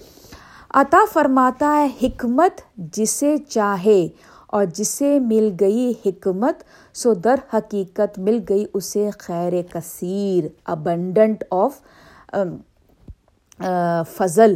عطا 0.75 1.05
فرماتا 1.13 1.77
ہے 1.77 2.07
حکمت 2.07 2.61
جسے 2.77 3.37
چاہے۔ 3.49 4.09
اور 4.47 4.65
جسے 4.75 5.19
مل 5.21 5.51
گئی 5.61 5.93
حکمت، 6.07 6.63
سو 6.95 7.15
در 7.15 7.37
حقیقت 7.55 8.19
مل 8.19 8.39
گئی 8.49 8.65
اسے 8.75 9.09
خیر 9.19 9.53
کثیر 9.73 10.49
ابنڈنٹ 10.65 11.45
آف 11.51 11.81
فضل۔ 14.17 14.55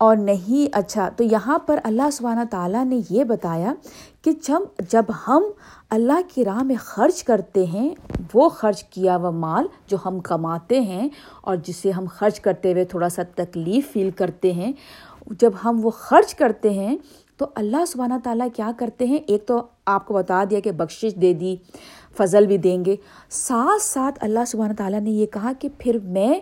اور 0.00 0.16
نہیں 0.16 0.74
اچھا 0.76 1.08
تو 1.16 1.24
یہاں 1.24 1.58
پر 1.58 1.78
اللہ 1.84 2.10
سبحانہ 2.12 2.40
تعالیٰ 2.50 2.84
نے 2.84 3.00
یہ 3.10 3.24
بتایا 3.24 3.72
کہ 4.22 4.32
جب 4.42 4.82
جب 4.90 5.04
ہم 5.28 5.42
اللہ 5.90 6.20
کی 6.34 6.44
راہ 6.44 6.62
میں 6.62 6.76
خرچ 6.78 7.22
کرتے 7.24 7.64
ہیں، 7.66 7.88
وہ 8.34 8.48
خرچ 8.48 8.82
کیا 8.84 9.16
ہوا 9.16 9.30
مال 9.30 9.66
جو 9.86 9.96
ہم 10.04 10.18
کماتے 10.20 10.80
ہیں 10.80 11.08
اور 11.40 11.56
جسے 11.56 11.90
ہم 11.90 12.04
خرچ 12.14 12.40
کرتے 12.40 12.72
ہوئے 12.72 12.84
تھوڑا 12.84 13.08
سا 13.08 13.22
تکلیف 13.34 13.92
فیل 13.92 14.10
کرتے 14.16 14.52
ہیں، 14.52 14.72
جب 15.40 15.52
ہم 15.64 15.80
وہ 15.82 15.90
خرچ 15.90 16.34
کرتے 16.34 16.70
ہیں 16.70 16.96
تو 17.36 17.46
اللہ 17.54 17.84
سبحانہ 17.88 18.14
تعالیٰ 18.24 18.48
کیا 18.54 18.70
کرتے 18.76 19.06
ہیں؟ 19.06 19.18
ایک 19.26 19.46
تو 19.46 19.62
آپ 19.86 20.06
کو 20.06 20.14
بتا 20.14 20.44
دیا 20.50 20.60
کہ 20.60 20.72
بخشش 20.72 21.14
دے 21.14 21.32
دی، 21.32 21.56
فضل 22.16 22.46
بھی 22.46 22.56
دیں 22.58 22.84
گے۔ 22.84 22.96
ساتھ 23.30 23.82
ساتھ 23.82 24.18
اللہ 24.20 24.44
سبحانہ 24.46 24.72
تعالیٰ 24.72 25.00
نے 25.00 25.10
یہ 25.10 25.26
کہا 25.26 25.52
کہ 25.58 25.68
پھر 25.78 25.98
میں 26.02 26.40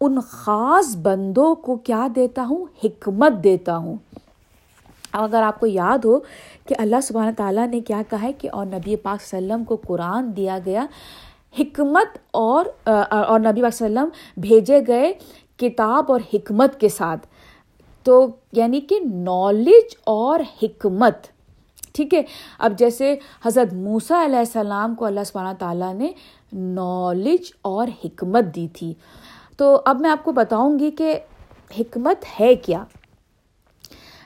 ان 0.00 0.20
خاص 0.20 0.96
بندوں 0.96 1.54
کو 1.54 1.76
کیا 1.76 2.06
دیتا 2.16 2.44
ہوں؟ 2.50 2.64
حکمت 2.84 3.44
دیتا 3.44 3.76
ہوں۔ 3.76 3.96
اگر 5.12 5.42
آپ 5.42 5.60
کو 5.60 5.66
یاد 5.66 6.04
ہو 6.04 6.18
کہ 6.66 6.74
اللہ 6.78 7.00
سبحانہ 7.02 7.30
تعالیٰ 7.36 7.66
نے 7.68 7.80
کیا 7.80 8.02
کہا 8.10 8.22
ہے 8.22 8.32
کہ 8.32 8.48
اور 8.52 8.66
نبی 8.66 8.96
پاک 8.96 9.22
وسلم 9.22 9.64
کو 9.64 9.76
قرآن 9.76 10.36
دیا 10.36 10.58
گیا، 10.66 10.86
حکمت 11.60 12.18
اور 12.30 12.64
اور 13.10 13.40
نبی 13.40 13.62
پاک 13.62 13.74
وسلم 13.74 14.08
بھیجے 14.36 14.80
گئے 14.86 15.12
کتاب 15.56 16.12
اور 16.12 16.20
حکمت 16.34 16.80
کے 16.80 16.88
ساتھ۔ 16.88 17.26
تو 18.02 18.26
یعنی 18.52 18.80
کہ 18.80 19.00
نالج 19.04 19.94
اور 20.04 20.40
حکمت، 20.62 21.14
ٹھیک 21.92 22.14
ہے؟ 22.14 22.22
اب 22.58 22.78
جیسے 22.78 23.16
حضرت 23.46 23.74
موسیٰ 23.74 24.24
علیہ 24.24 24.38
السلام 24.38 24.94
کو 24.94 25.04
اللہ 25.04 25.20
سبحانہ 25.26 25.56
تعالیٰ 25.58 25.94
نے 25.94 26.12
نالج 26.52 27.52
اور 27.62 27.88
حکمت 28.04 28.44
دی 28.54 28.68
تھی۔ 28.68 28.94
تو 29.56 29.80
اب 29.84 30.00
میں 30.00 30.10
آپ 30.10 30.24
کو 30.24 30.32
بتاؤں 30.32 30.78
گی 30.78 30.90
کہ 30.90 31.20
حکمت 31.80 32.40
ہے 32.40 32.54
کیا۔ 32.54 32.84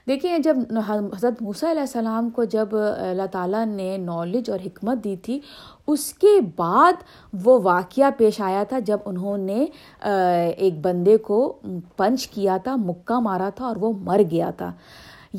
دیکھیں، 0.07 0.39
جب 0.39 0.57
حضرت 0.87 1.43
موسیٰ 1.43 1.71
علیہ 1.71 1.81
السلام 1.81 2.31
کو 2.31 2.45
جب 2.45 2.75
اللہ 2.75 3.27
تعالیٰ 3.33 3.65
نے 3.67 3.97
نالج 3.97 4.51
اور 4.51 4.59
حکمت 4.67 5.05
دی 5.05 5.15
تھی، 5.23 5.39
اس 5.87 6.13
کے 6.15 6.41
بعد 6.57 7.03
وہ 7.45 7.59
واقعہ 7.63 8.11
پیش 8.17 8.41
آیا 8.41 8.63
تھا 8.69 8.79
جب 8.87 8.99
انہوں 9.05 9.39
نے 9.39 9.65
ایک 10.03 10.81
بندے 10.83 11.17
کو 11.29 11.41
پنچ 11.97 12.27
کیا 12.29 12.57
تھا، 12.65 12.77
مکہ 12.77 13.21
مارا 13.21 13.49
تھا 13.55 13.67
اور 13.67 13.77
وہ 13.81 13.93
مر 13.99 14.21
گیا 14.31 14.51
تھا۔ 14.57 14.73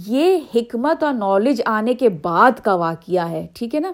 یہ 0.08 0.38
حکمت 0.56 1.04
اور 1.04 1.14
نالج 1.14 1.62
آنے 1.66 1.94
کے 1.94 2.10
بعد 2.24 2.64
کا 2.64 2.74
واقعہ 2.76 3.30
ہے، 3.30 3.46
ٹھیک 3.54 3.76
ہے 3.76 3.80
نا؟ 3.80 3.92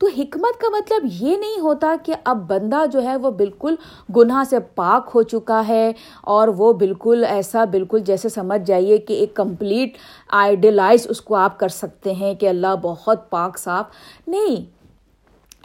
تو 0.00 0.06
حکمت 0.18 0.60
کا 0.60 0.68
مطلب 0.68 1.22
یہ 1.22 1.36
نہیں 1.36 1.60
ہوتا 1.60 1.96
کہ 2.04 2.14
اب 2.24 2.48
بندہ 2.48 2.86
جو 2.92 3.02
ہے 3.02 3.16
وہ 3.16 3.30
بالکل 3.30 3.74
گناہ 4.16 4.44
سے 4.44 4.58
پاک 4.58 5.10
ہو 5.14 5.22
چکا 5.22 5.62
ہے 5.68 5.92
اور 6.22 6.48
وہ 6.48 6.72
بالکل 6.72 7.24
ایسا 7.28 7.64
بالکل 7.64 8.00
جیسے 8.00 8.28
سمجھ 8.28 8.66
جائیے 8.66 8.98
کہ 8.98 9.12
ایک 9.12 9.34
کمپلیٹ 9.34 9.96
آئیڈیلائز 10.28 11.06
اس 11.10 11.20
کو 11.20 11.34
آپ 11.34 11.58
کر 11.58 11.68
سکتے 11.68 12.12
ہیں 12.12 12.34
کہ 12.34 12.48
اللہ 12.48 12.76
بہت 12.82 13.30
پاک 13.30 13.58
صاف۔ 13.58 13.86
نہیں، 14.26 14.64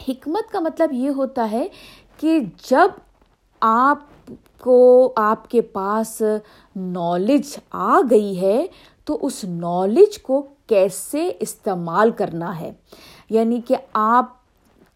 حکمت 0.08 0.52
کا 0.52 0.60
مطلب 0.60 0.92
یہ 0.92 1.10
ہوتا 1.10 1.50
ہے 1.52 1.66
کہ 2.20 2.40
جب 2.70 2.88
آپ 3.60 3.98
کو 4.58 5.12
آپ 5.16 5.50
کے 5.50 5.60
پاس 5.60 6.22
نالج 6.76 7.56
آ 7.70 8.00
گئی 8.10 8.40
ہے 8.40 8.66
تو 9.04 9.18
اس 9.22 9.44
نالج 9.44 10.18
کو 10.22 10.46
کیسے 10.66 11.32
استعمال 11.40 12.10
کرنا 12.10 12.60
ہے؟ 12.60 12.72
یعنی 13.30 13.60
کہ 13.60 13.76
آپ 13.92 14.26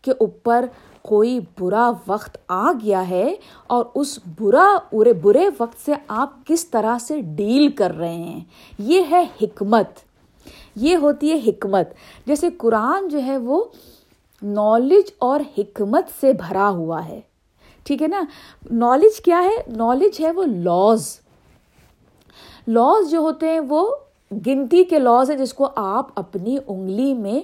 کے 0.03 0.11
اوپر 0.11 0.65
کوئی 1.03 1.41
برا 1.61 1.91
وقت 2.07 2.37
آ 2.49 2.73
گیا 2.73 3.09
ہے 3.09 3.35
اور 3.67 3.85
اس 3.95 4.19
برا 4.41 4.79
برے 5.23 5.49
وقت 5.59 5.85
سے 5.85 5.93
آپ 6.09 6.47
کس 6.47 6.69
طرح 6.69 6.99
سے 6.99 7.21
ڈیل 7.21 7.71
کر 7.71 7.97
رہے 7.97 8.15
ہیں؟ 8.15 8.41
یہ 8.79 9.03
ہے 9.11 9.27
حکمت۔ 9.43 9.87
یہ 10.77 10.97
ہوتی 10.97 11.31
ہے 11.31 11.51
حکمت۔ 11.51 11.89
جیسے 12.27 12.51
قرآن 12.51 13.09
جو 13.09 13.23
ہے 13.23 13.37
وہ 13.37 13.65
نالج 14.43 15.11
اور 15.19 15.41
حکمت 15.59 16.05
سے 16.21 16.33
بھرا 16.33 16.71
ہوا 16.71 17.05
ہے۔ 17.05 17.21
ٹھیک 17.85 18.03
ہے 18.03 18.07
نا؟ 18.07 18.23
نالج 18.71 19.21
کیا 19.21 19.43
ہے؟ 19.43 19.73
نالج 19.77 20.21
ہے 20.21 20.31
وہ 20.31 20.45
لاز 20.45 21.21
لاز 22.67 23.11
جو 23.11 23.19
ہوتے 23.19 23.49
ہیں 23.49 23.61
وہ 23.61 23.95
گنتی 24.47 24.85
کے 24.85 24.99
لاز 24.99 25.31
ہیں 25.31 25.39
جس 25.39 25.55
کو 25.55 25.69
آپ 25.77 26.07
اپنی 26.15 26.59
انگلی 26.67 27.15
میں 27.15 27.41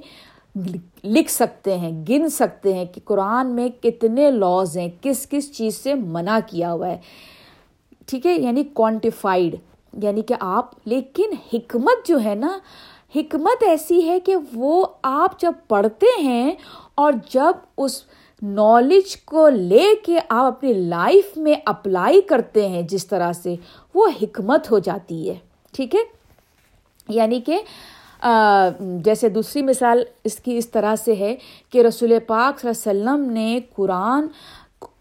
لکھ 1.04 1.30
سکتے 1.30 1.78
ہیں، 1.78 2.04
گن 2.08 2.28
سکتے 2.28 2.74
ہیں 2.74 2.84
کہ 2.84 3.00
قرآن 3.04 3.46
میں 3.46 3.68
کتنے 3.82 4.30
لاز 4.30 4.78
ہیں، 4.78 4.88
کس 5.00 5.26
کس 5.30 5.56
چیز 5.56 5.76
سے 5.76 5.94
منع 5.94 6.38
کیا 6.46 6.72
ہوا 6.72 6.88
ہے۔ 6.88 6.98
ٹھیک 8.06 8.26
ہے 8.26 8.34
یعنی 8.34 8.64
کوانٹیفائڈ 8.64 9.56
یعنی 10.02 10.22
کہ 10.22 10.34
آپ، 10.40 10.70
لیکن 10.84 11.30
حکمت 11.52 12.08
جو 12.08 12.24
ہے 12.24 12.34
نا، 12.34 12.58
حکمت 13.16 13.62
ایسی 13.62 14.08
ہے 14.08 14.20
کہ 14.20 14.36
وہ 14.54 14.86
آپ 15.02 15.40
جب 15.40 15.52
پڑھتے 15.68 16.22
ہیں 16.22 16.52
اور 16.94 17.12
جب 17.30 17.52
اس 17.76 18.02
نالج 18.42 19.16
کو 19.16 19.48
لے 19.48 19.84
کے 20.06 20.18
آپ 20.28 20.44
اپنی 20.44 20.72
لائف 20.72 21.36
میں 21.36 21.54
اپلائی 21.64 22.20
کرتے 22.20 22.68
ہیں 22.68 22.82
جس 22.82 23.06
طرح 23.06 23.32
سے، 23.32 23.54
وہ 23.94 24.08
حکمت 24.22 24.70
ہو 24.70 24.78
جاتی 24.78 25.28
ہے۔ 25.28 25.34
ٹھیک 25.72 25.94
ہے؟ 25.94 26.00
یعنی 27.08 27.40
کہ 27.40 27.60
جیسے 29.05 29.29
دوسری 29.29 29.62
مثال 29.62 30.02
اس 30.24 30.37
کی 30.37 30.57
اس 30.59 30.68
طرح 30.70 30.94
سے 30.96 31.14
ہے 31.14 31.35
کہ 31.70 31.83
رسول 31.83 32.12
پاک 32.26 32.61
صلی 32.61 32.70
اللہ 32.70 32.90
علیہ 32.90 33.00
وسلم 33.00 33.33
نے 33.33 33.59
قرآن 33.76 34.26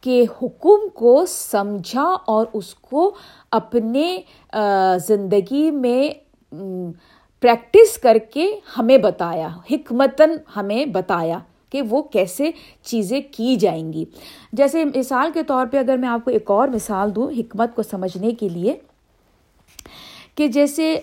کے 0.01 0.23
حکم 0.41 0.88
کو 0.93 1.25
سمجھا 1.28 2.06
اور 2.25 2.45
اس 2.54 2.73
کو 2.75 3.10
اپنے 3.51 4.17
زندگی 5.08 5.69
میں 5.71 6.10
پریکٹس 7.43 7.97
کر 7.97 8.17
کے 8.34 8.47
ہمیں 8.78 8.97
بتایا، 8.97 9.47
حکمتاً 9.71 10.30
ہمیں 10.56 10.86
بتایا 10.86 11.39
کہ 11.69 11.82
وہ 11.89 12.01
کیسے 12.01 12.49
چیزیں 12.84 13.19
کی 13.32 13.56
جائیں 13.56 13.91
گی۔ 13.93 14.06
جیسے 14.54 14.84
مثال 14.86 15.32
کے 15.34 15.43
طور 15.43 15.65
پہ 15.71 15.78
اگر 15.78 15.97
میں 15.97 16.10
آپ 16.10 16.25
کو 16.25 16.32
ایک 16.32 16.51
اور 16.51 16.67
مثال 16.67 17.15
دوں 17.15 17.30
حکمت 17.32 17.75
کو 17.75 17.84
سمجھنے 17.84 18.32
کے 18.32 18.49
لیے 18.49 18.73
کہ 20.36 20.47
جیسے 20.47 20.95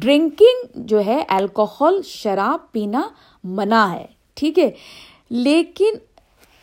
ڈرنکنگ 0.00 0.66
جو 0.74 1.00
ہے 1.00 1.24
الکوہل 1.28 2.00
شراب 2.04 2.72
پینا 2.72 3.02
منع 3.44 3.86
ہے، 3.92 4.06
ٹھیک 4.34 4.58
ہے؟ 4.58 4.70
لیکن 5.30 5.94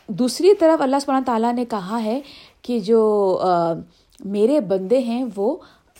دوسری 0.07 0.55
طرف 0.55 0.81
اللہ 0.81 0.95
سبحانہ 1.01 1.25
تعالیٰ 1.25 1.53
نے 1.53 1.65
کہا 1.65 2.03
ہے 2.03 2.21
کہ 2.61 2.79
جو 2.79 3.39
میرے 4.19 4.59
بندے 4.59 4.99
ہیں، 4.99 5.25
وہ 5.35 5.57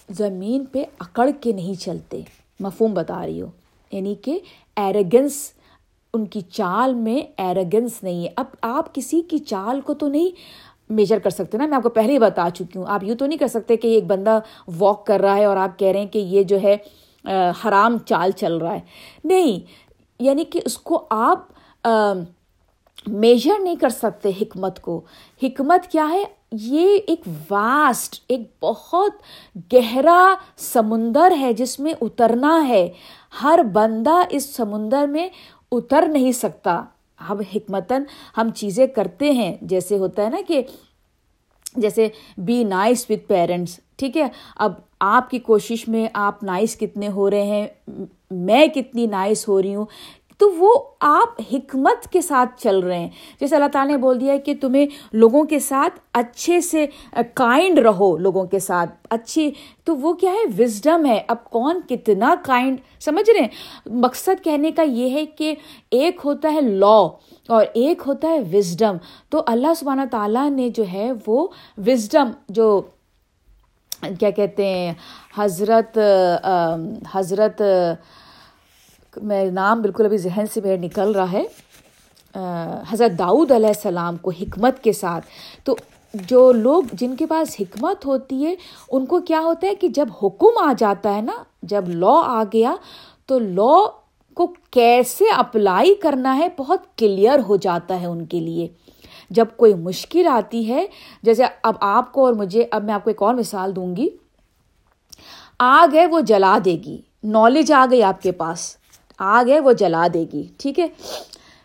زمین 0.10 0.66
پہ 0.66 0.84
اکڑ 1.00 1.30
کے 1.42 1.52
نہیں 1.52 1.82
چلتے۔ 1.82 2.22
مفہوم 2.60 2.94
بتا 2.94 3.26
رہی 3.26 3.42
ہو۔ 3.42 3.48
یعنی 3.92 4.16
کہ 4.16 4.40
ایریگنس 4.76 5.52
ان 6.14 6.26
کی 6.26 6.42
چال 6.42 6.94
میں 6.94 7.32
ایریگنس 7.38 8.04
نہیں 8.04 8.24
ہے۔ 8.24 8.30
اب 8.36 8.46
آپ 8.62 8.96
کسی 8.96 9.22
کی 9.22 9.38
چال 9.38 9.82
کو 9.82 9.94
تو 9.94 10.08
نہیں 10.08 10.30
میجر 10.92 11.20
کر 11.20 11.30
سکتے 11.30 11.58
نا۔ 11.58 11.66
میں 11.66 11.78
آپ 11.78 11.84
کو 11.84 11.90
پہلے 11.90 12.14
ہی 12.14 12.20
بتا 12.20 12.48
چکی 12.54 12.80
ہوں۔ 12.80 12.86
آپ 12.88 13.04
یوں 13.04 13.16
تو 13.16 13.26
نہیں 13.26 13.40
کر 13.40 13.48
سکتے 13.48 13.78
کہ 13.78 13.88
ایک 13.88 14.06
بندہ 14.08 14.40
واک 14.80 15.06
کر 15.06 15.20
رہا 15.20 15.36
ہے 15.36 15.46
اور 15.46 15.58
آپ 15.58 15.80
کہہ 15.80 15.88
رہے 15.88 16.00
ہیں 16.00 16.08
کہ 16.08 16.20
یہ 16.20 16.44
جو 16.44 16.58
ہے 16.64 16.78
حرام 17.66 17.98
چال 17.98 18.32
چل 18.32 18.58
رہا 18.58 18.74
ہے۔ 18.74 18.80
نہیں 19.24 19.60
یعنی 20.20 20.44
کہ 20.44 20.60
اس 20.66 20.78
کو 20.78 21.06
آپ 21.10 21.88
میجر 23.08 23.60
نہیں 23.60 23.76
کر 23.76 23.90
سکتے 23.90 24.30
حکمت 24.42 24.82
کو۔ 24.82 25.02
حکمت 25.44 25.88
کیا 25.92 26.10
ہے؟ 26.10 26.24
یہ 26.52 26.98
ایک 27.08 27.22
واسٹ 27.50 28.24
ایک 28.28 28.42
بہت 28.62 29.12
گہرا 29.74 30.34
سمندر 30.58 31.32
ہے 31.40 31.54
جس 31.54 31.80
میں 31.80 31.94
اترنا 32.02 32.68
ہے۔ 32.68 32.90
ہر 33.44 33.60
بندہ 33.74 34.22
اس 34.30 34.56
سمندر 34.56 35.08
میں 35.08 35.30
اتر 35.72 36.06
نہیں 36.08 36.32
سکتا۔ 36.32 36.84
ہم 37.30 37.40
حکمتاً 37.56 38.04
ہم 38.38 38.50
چیزیں 38.56 38.88
کرتے 38.88 39.32
ہیں۔ 39.32 39.58
جیسے 39.62 39.98
ہوتا 39.98 40.24
ہے 40.24 40.30
نا 40.30 40.38
کہ 40.48 40.62
جیسے 41.76 42.08
بی 42.38 42.64
نائس 42.64 43.06
وتھ 43.10 43.28
پیرنٹس 43.28 43.80
ٹھیک 43.98 44.18
ہے؟ 44.18 44.28
اب 44.56 44.74
آپ 45.00 45.30
کی 45.30 45.40
کوشش 45.40 45.88
میں 45.88 46.08
آپ 46.14 46.44
نائس 46.44 46.76
کتنے 46.76 47.08
ہو 47.08 47.30
رہے 47.30 47.44
ہیں، 47.44 47.68
میں 48.32 48.68
کتنی 48.68 49.06
نائس 49.06 49.48
ہو 49.48 49.62
رہی 49.62 49.76
ہوں 49.76 49.86
تو 50.42 50.52
وہ 50.56 50.74
آپ 51.00 51.42
حکمت 51.54 52.08
کے 52.08 52.22
ساتھ 52.22 52.62
چل 52.62 52.80
رہے 52.80 53.00
ہیں۔ 53.00 53.10
جیسے 53.40 53.56
اللہ 53.56 53.68
تعالیٰ 53.68 53.92
نے 53.92 53.98
بول 53.98 54.20
دیا 54.22 54.34
ہے 54.34 54.38
کہ 54.38 54.54
تمہیں 54.62 54.86
لوگوں 55.14 55.44
کے 55.44 55.60
ساتھ 55.60 56.00
اچھے 56.14 56.62
سے 56.62 56.86
کائنڈ 57.34 57.80
رہو، 57.80 58.18
لوگوں 58.18 58.46
کے 58.46 58.60
ساتھ 58.60 58.90
اچھی۔ 59.10 59.52
تو 59.84 59.96
وہ 59.96 60.14
کیا 60.14 60.32
ہے؟ 60.32 60.64
وزڈم 60.64 61.06
ہے۔ 61.06 61.22
اب 61.28 61.44
کون 61.44 61.80
کتنا 61.90 62.36
کائنڈ 62.46 62.78
سمجھ 63.00 63.30
رہے 63.30 63.40
ہیں؟ 63.40 63.48
مقصد 63.86 64.44
کہنے 64.44 64.72
کا 64.72 64.82
یہ 64.82 65.10
ہے 65.10 65.26
کہ 65.26 65.56
ایک 65.92 66.22
ہوتا 66.26 66.54
ہے 66.54 66.62
لا 66.62 67.00
اور 67.48 67.66
ایک 67.74 68.02
ہوتا 68.08 68.28
ہے 68.28 68.40
وزڈم 68.54 68.98
تو 69.30 69.44
اللہ 69.48 69.74
سبحانہ 69.76 70.06
تعالیٰ 70.12 70.50
نے 70.50 70.70
جو 70.70 70.84
ہے 70.94 71.12
وہ 71.28 71.48
وزڈم 71.78 72.32
جو 72.50 72.82
کیا 74.20 74.30
کہتے 74.30 74.66
ہیں، 74.66 74.94
حضرت 75.38 75.98
حضرت 77.14 77.62
میں 79.18 79.46
نام 79.46 79.82
بالکل 79.82 80.06
ابھی 80.06 80.18
ذہن 80.18 80.46
سے 80.54 80.62
میرے 80.62 80.78
نکل 80.78 81.12
رہا 81.12 81.32
ہے۔ 81.32 81.44
حضرت 82.90 83.20
داؤد 83.20 83.52
علیہ 83.52 83.68
السلام 83.68 84.18
کو 84.18 84.32
حکمت 84.42 84.84
کے 84.84 84.94
ساتھ۔ 84.94 85.26
تو 85.64 85.76
جو 86.14 86.52
لوگ 86.52 86.84
جن 86.94 87.16
کے 87.16 87.26
پاس 87.26 87.56
حکمت 87.60 88.06
ہوتی 88.06 88.46
ہے، 88.46 88.56
ان 88.92 89.06
کو 89.06 89.20
کیا 89.20 89.42
ہوتا 89.42 89.68
ہے 89.68 89.76
کہ 89.76 89.88
جب 89.88 90.08
حکم 90.24 90.64
آ 90.64 90.74
جاتا 90.78 91.16
ہے 91.16 91.22
نا، 91.22 91.44
جب 91.62 91.84
لا 91.88 92.22
آ 92.26 92.44
گیا، 92.54 92.76
تو 93.26 93.40
لا 93.40 93.90
کو 94.34 94.54
کیسے 94.72 95.26
اپلائی 95.38 95.96
کرنا 95.96 96.38
ہے، 96.38 96.48
بہت 96.58 96.98
کلیئر 96.98 97.40
ہو 97.40 97.56
جاتا 97.56 98.02
ہے 98.02 98.06
ان 98.06 98.26
کے 98.26 98.40
لیے۔ 98.40 98.68
جب 99.30 99.46
کوئی 99.56 99.74
مشکل 99.74 100.28
آتی 100.28 100.74
ہے، 100.74 100.88
جیسے 101.24 101.44
اب 101.64 101.76
آپ 101.80 102.14
کو 102.14 102.26
اور 102.26 102.34
مجھے، 102.34 102.68
اب 102.72 102.84
میں 102.84 102.94
آپ 102.94 103.04
کو 103.04 103.10
ایک 103.10 103.22
اور 103.22 103.36
مثال 103.36 103.76
دوں 103.76 103.96
گی۔ 103.96 104.10
آگ 105.60 105.96
ہے، 105.96 106.08
وہ 106.08 106.20
جلا 106.20 106.58
دے 106.66 106.72
گی۔ 106.72 107.02
نالج 107.24 107.72
آ 107.72 107.86
گئی 107.92 108.04
آپ 108.04 108.22
کے 108.22 108.32
پاس۔ 108.32 108.81
آگ 109.22 109.50
ہے 109.50 109.60
وہ 109.60 109.74
جلا 109.74 110.08
دے 110.14 110.26
گی، 110.34 110.44
ٹھیک 110.58 110.80
ہے؟ 110.80 110.88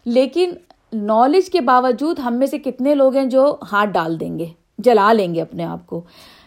لیکن 0.05 0.51
نالج 0.93 1.51
کے 1.51 1.61
باوجود 1.61 2.19
ہم 2.19 2.35
میں 2.35 2.47
سے 2.47 2.59
کتنے 2.59 2.95
لوگ 2.95 3.17
ہیں 3.17 3.25
جو 3.25 3.57
ہاتھ 3.73 3.91
ڈال 3.91 4.21
دیں 4.21 4.39
گے، 4.39 4.47
جلا 4.79 5.13
لیں 5.13 5.35
گے 5.35 5.43
اپنے 5.43 5.65
آپ 5.65 5.87
کو۔ 5.87 6.03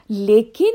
لیکن 0.10 0.72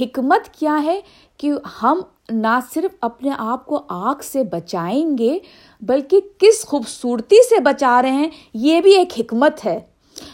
حکمت 0.00 0.48
کیا 0.48 0.82
ہے 0.82 1.00
کہ 1.36 1.52
ہم 1.82 2.00
نہ 2.30 2.58
صرف 2.74 2.94
اپنے 3.00 3.30
آپ 3.38 3.66
کو 3.66 3.82
آگ 3.88 4.14
سے 4.22 4.42
بچائیں 4.42 5.18
گے، 5.18 5.38
بلکہ 5.80 6.20
کس 6.38 6.64
خوبصورتی 6.64 7.36
سے 7.48 7.60
بچا 7.60 8.02
رہے 8.02 8.10
ہیں، 8.10 8.28
یہ 8.54 8.80
بھی 8.80 8.96
ایک 8.96 9.20
حکمت 9.20 9.66
ہے۔ 9.66 9.80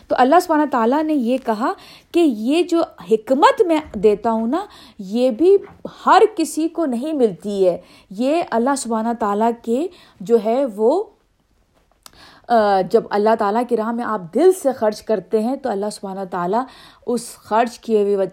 تو 0.09 0.17
اللہ 0.19 0.41
سبحانہ 0.43 0.71
تعالیٰ 0.71 1.03
نے 1.05 1.15
یہ 1.15 1.39
کہا 1.47 1.73
کہ 2.13 2.21
یہ 2.21 2.63
جو 2.63 2.83
حکمت 3.11 3.63
میں 3.67 3.81
دیتا 3.95 4.31
ہوں 4.31 4.47
نا، 4.47 4.65
یہ 4.99 5.31
بھی 5.31 5.57
ہر 6.07 6.23
کسی 6.37 6.69
کو 6.69 6.87
نہیں 6.87 7.13
ملتی 7.13 7.67
ہے۔ 7.67 7.79
یہ 8.11 8.43
اللہ 8.51 8.77
سبحانہ 8.79 9.13
تعالیٰ 9.21 9.51
کے 9.63 9.87
جو 10.21 10.39
ہے 10.45 10.65
وہ 10.77 11.03
جب 12.91 13.03
اللہ 13.11 13.35
تعالیٰ 13.39 13.63
کی 13.69 13.77
راہ 13.77 13.91
میں 13.93 14.05
آپ 14.05 14.23
دل 14.35 14.51
سے 14.63 14.73
خرچ 14.73 15.03
کرتے 15.03 15.41
ہیں 15.43 15.57
تو 15.57 15.71
اللہ 15.71 15.91
سبحانہ 15.93 16.25
تعالیٰ 16.31 16.65
اس 17.07 17.35
خرچ 17.37 17.79
کیے 17.79 18.03
ہوئے 18.03 18.27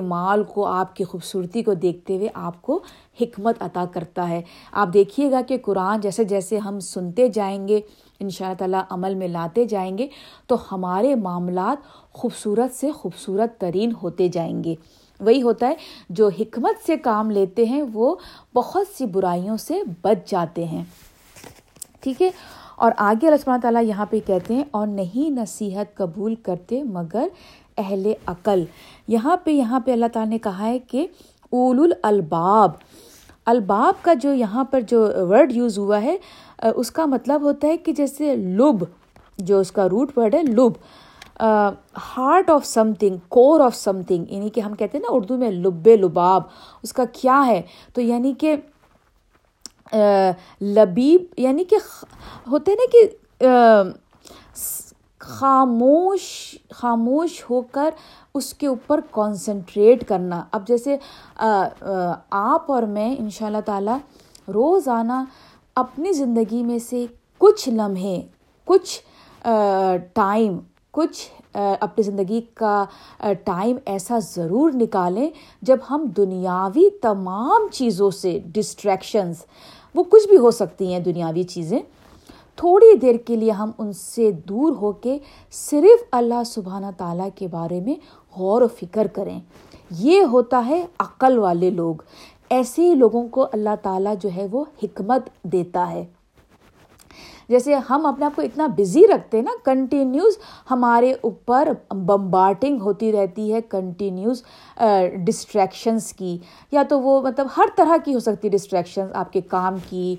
مال 0.00 0.42
کو، 0.44 0.66
آپ 0.66 0.96
کی 0.96 1.04
خوبصورتی 1.04 1.62
کو 1.62 1.74
دیکھتے 1.74 2.16
ہوئے 2.16 2.28
آپ 2.34 2.62
کو 2.62 2.80
حکمت 3.20 3.56
عطا 3.60 3.84
کرتا 3.92 4.28
ہے۔ 4.28 4.42
آپ 4.72 4.88
دیکھیے 4.94 5.30
گا 5.30 5.40
کہ 5.48 5.56
قرآن 5.62 6.00
جیسے 6.00 6.24
جیسے 6.24 6.58
ہم 6.58 6.80
سنتے 6.80 7.28
جائیں 7.28 7.68
گے 7.68 7.80
ان 8.20 8.30
شاء 8.30 8.46
اللہ 8.46 8.58
تعالیٰ 8.58 8.82
عمل 8.90 9.14
میں 9.14 9.28
لاتے 9.28 9.64
جائیں 9.64 9.98
گے، 9.98 10.06
تو 10.46 10.56
ہمارے 10.72 11.14
معاملات 11.14 12.12
خوبصورت 12.12 12.74
سے 12.74 12.92
خوبصورت 12.92 13.60
ترین 13.60 13.92
ہوتے 14.02 14.28
جائیں 14.28 14.64
گے۔ 14.64 14.74
وہی 15.20 15.42
ہوتا 15.42 15.68
ہے، 15.68 15.74
جو 16.10 16.28
حکمت 16.28 16.86
سے 16.86 16.96
کام 16.96 17.30
لیتے 17.30 17.64
ہیں، 17.64 17.82
وہ 17.92 18.14
بہت 18.54 18.86
سی 18.98 19.06
برائیوں 19.06 19.56
سے 19.56 19.80
بچ 20.02 20.30
جاتے 20.30 20.64
ہیں۔ 20.64 20.84
ٹھیک 22.00 22.22
ہے؟ 22.22 22.30
اور 22.76 22.92
آگے 22.96 23.26
اللہ 23.26 23.56
تعالیٰ 23.62 23.84
یہاں 23.84 24.06
پہ 24.10 24.18
کہتے 24.26 24.54
ہیں، 24.54 24.64
اور 24.70 24.86
نہیں 24.86 25.30
نصیحت 25.30 25.94
قبول 25.94 26.34
کرتے 26.34 26.82
مگر 26.82 27.28
اہل 27.78 28.12
عقل۔ 28.26 28.64
یہاں 29.08 29.36
پہ 29.36 29.50
یہاں 29.50 29.80
پہ 29.80 29.92
اللہ 29.92 30.06
تعالیٰ 30.12 30.30
نے 30.30 30.38
کہا 30.38 30.66
ہے 30.66 30.78
کہ 30.78 31.06
اول 31.50 31.92
الباب 32.02 32.70
الباب 33.46 33.94
کا 34.02 34.14
جو 34.14 34.32
یہاں 34.34 34.64
پر 34.64 34.80
جو 34.80 35.06
ورڈ 35.28 35.52
یوز 35.52 35.78
ہوا 35.78 36.02
ہے، 36.02 36.16
اس 36.76 36.90
کا 36.90 37.06
مطلب 37.06 37.42
ہوتا 37.42 37.68
ہے 37.68 37.76
کہ 37.76 37.92
جیسے 37.92 38.36
لب، 38.36 38.84
جو 39.38 39.58
اس 39.58 39.72
کا 39.72 39.88
روٹ 39.88 40.18
ورڈ 40.18 40.34
ہے، 40.34 40.42
لب۔ 40.42 40.72
Heart 42.16 42.50
of 42.50 42.66
something 42.98 43.16
core 43.28 43.60
of 43.60 43.76
something 44.02 44.24
یعنی 44.28 44.48
کہ 44.48 44.60
ہم 44.60 44.74
کہتے 44.74 44.98
ہیں 44.98 45.02
نا 45.02 45.14
اردو 45.14 45.36
میں 45.36 45.50
لب 45.50 45.88
لباب۔ 45.88 46.42
اس 46.82 46.92
کا 46.92 47.04
کیا 47.12 47.42
ہے؟ 47.46 47.62
تو 47.94 48.00
یعنی 48.00 48.32
کہ 48.38 48.56
لبیب 50.60 51.24
یعنی 51.36 51.64
کہ 51.64 51.76
ہوتے 52.50 52.74
نا 52.74 52.84
کہ 52.92 53.42
خاموش 55.22 56.22
خاموش 56.70 57.42
ہو 57.50 57.60
کر 57.72 57.90
اس 58.34 58.52
کے 58.54 58.66
اوپر 58.66 59.00
کانسنٹریٹ 59.10 60.04
کرنا۔ 60.08 60.42
اب 60.52 60.66
جیسے 60.68 60.96
آپ 61.38 62.70
اور 62.72 62.82
میں 62.82 63.14
ان 63.18 63.30
شاء 63.30 63.46
اللہ 63.46 63.60
تعالیٰ 63.66 63.96
روزانہ 64.54 65.22
اپنی 65.76 66.12
زندگی 66.12 66.62
میں 66.62 66.78
سے 66.78 67.04
کچھ 67.40 67.68
لمحے، 67.68 68.20
کچھ 68.68 69.00
ٹائم 70.14 70.58
کچھ 70.94 71.28
اپنی 71.54 72.02
زندگی 72.02 72.40
کا 72.54 72.84
ٹائم 73.44 73.76
ایسا 73.86 74.18
ضرور 74.24 74.70
نکالیں 74.74 75.28
جب 75.62 75.76
ہم 75.90 76.04
دنیاوی 76.16 76.88
تمام 77.02 77.68
چیزوں 77.72 78.10
سے 78.10 78.38
ڈسٹریکشنز 78.54 79.44
وہ 79.94 80.02
کچھ 80.10 80.28
بھی 80.28 80.36
ہو 80.36 80.50
سکتی 80.50 80.92
ہیں 80.92 81.00
دنیاوی 81.00 81.42
چیزیں۔ 81.44 81.78
تھوڑی 82.56 82.96
دیر 82.96 83.14
کے 83.26 83.36
لیے 83.36 83.50
ہم 83.50 83.70
ان 83.78 83.92
سے 83.92 84.32
دور 84.32 84.72
ہو 84.76 84.92
کے 84.92 85.18
صرف 85.50 86.04
اللہ 86.12 86.42
سبحانہ 86.46 86.86
تعالیٰ 86.96 87.28
کے 87.34 87.46
بارے 87.48 87.80
میں 87.80 87.94
غور 88.38 88.62
و 88.62 88.66
فکر 88.68 89.06
کریں۔ 89.06 89.40
یہ 89.90 90.22
ہوتا 90.22 90.64
ہے 90.66 90.86
عقل 90.98 91.38
والے 91.38 91.70
لوگ۔ 91.70 91.94
ایسے 92.50 92.82
ہی 92.82 92.94
لوگوں 92.94 93.28
کو 93.28 93.46
اللہ 93.52 93.76
تعالیٰ 93.82 94.14
جو 94.20 94.28
ہے 94.36 94.46
وہ 94.50 94.64
حکمت 94.82 95.28
دیتا 95.42 95.90
ہے۔ 95.90 96.04
جیسے 97.48 97.74
ہم 97.90 98.06
اپنے 98.06 98.24
آپ 98.24 98.36
کو 98.36 98.42
اتنا 98.42 98.66
بزی 98.66 99.02
رکھتے 99.14 99.36
ہیں 99.36 99.44
نا 99.44 99.50
کنٹینیوز 99.64 100.38
ہمارے 100.70 101.12
اوپر 101.20 101.68
بمبارٹنگ 101.90 102.80
ہوتی 102.80 103.12
رہتی 103.12 103.52
ہے 103.52 103.60
کنٹینیوز 103.62 104.42
ڈسٹریکشنس 105.26 106.12
کی۔ 106.12 106.38
یا 106.72 106.82
تو 106.88 107.00
وہ 107.00 107.22
مطلب 107.22 107.46
ہر 107.56 107.64
طرح 107.76 107.96
کی 108.04 108.14
ہو 108.14 108.18
سکتی 108.18 108.48
ڈسٹریکشنز 108.48 109.12
آپ 109.14 109.32
کے 109.32 109.40
کام 109.40 109.76
کی 109.88 110.16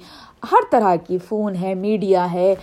ہر 0.52 0.72
طرح 0.72 0.96
کی 0.96 1.18
فون 1.18 1.56
ہے، 1.56 1.74
میڈیا 1.74 2.32
ہے 2.34 2.56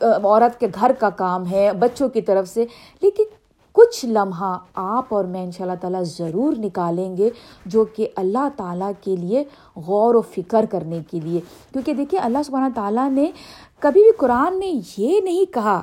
عورت 0.00 0.60
کے 0.60 0.66
گھر 0.74 0.92
کا 0.98 1.10
کام 1.10 1.50
ہے، 1.50 1.70
بچوں 1.78 2.08
کی 2.08 2.22
طرف 2.22 2.48
سے۔ 2.48 2.64
لیکن 3.00 3.24
کچھ 3.72 4.04
لمحہ 4.04 4.58
آپ 4.74 5.14
اور 5.14 5.24
میں 5.24 5.44
ان 5.44 5.50
شاء 5.50 5.64
اللہ 5.64 5.76
تعالیٰ 5.80 6.02
ضرور 6.04 6.52
نکالیں 6.58 7.16
گے 7.16 7.30
جو 7.66 7.84
کہ 7.84 8.08
اللہ 8.16 8.48
تعالیٰ 8.56 8.90
کے 9.00 9.16
لیے 9.16 9.44
غور 9.76 10.14
و 10.14 10.20
فکر 10.20 10.64
کرنے 10.70 10.98
کے 11.10 11.20
لیے۔ 11.20 11.40
کیونکہ 11.72 11.94
دیکھیے، 11.94 12.20
اللہ 12.20 12.42
سبحانہ 12.46 12.72
تعالیٰ 12.74 13.10
نے 13.10 13.30
کبھی 13.78 14.02
بھی 14.02 14.12
قرآن 14.16 14.58
میں 14.58 14.72
یہ 14.98 15.20
نہیں 15.20 15.52
کہا، 15.52 15.80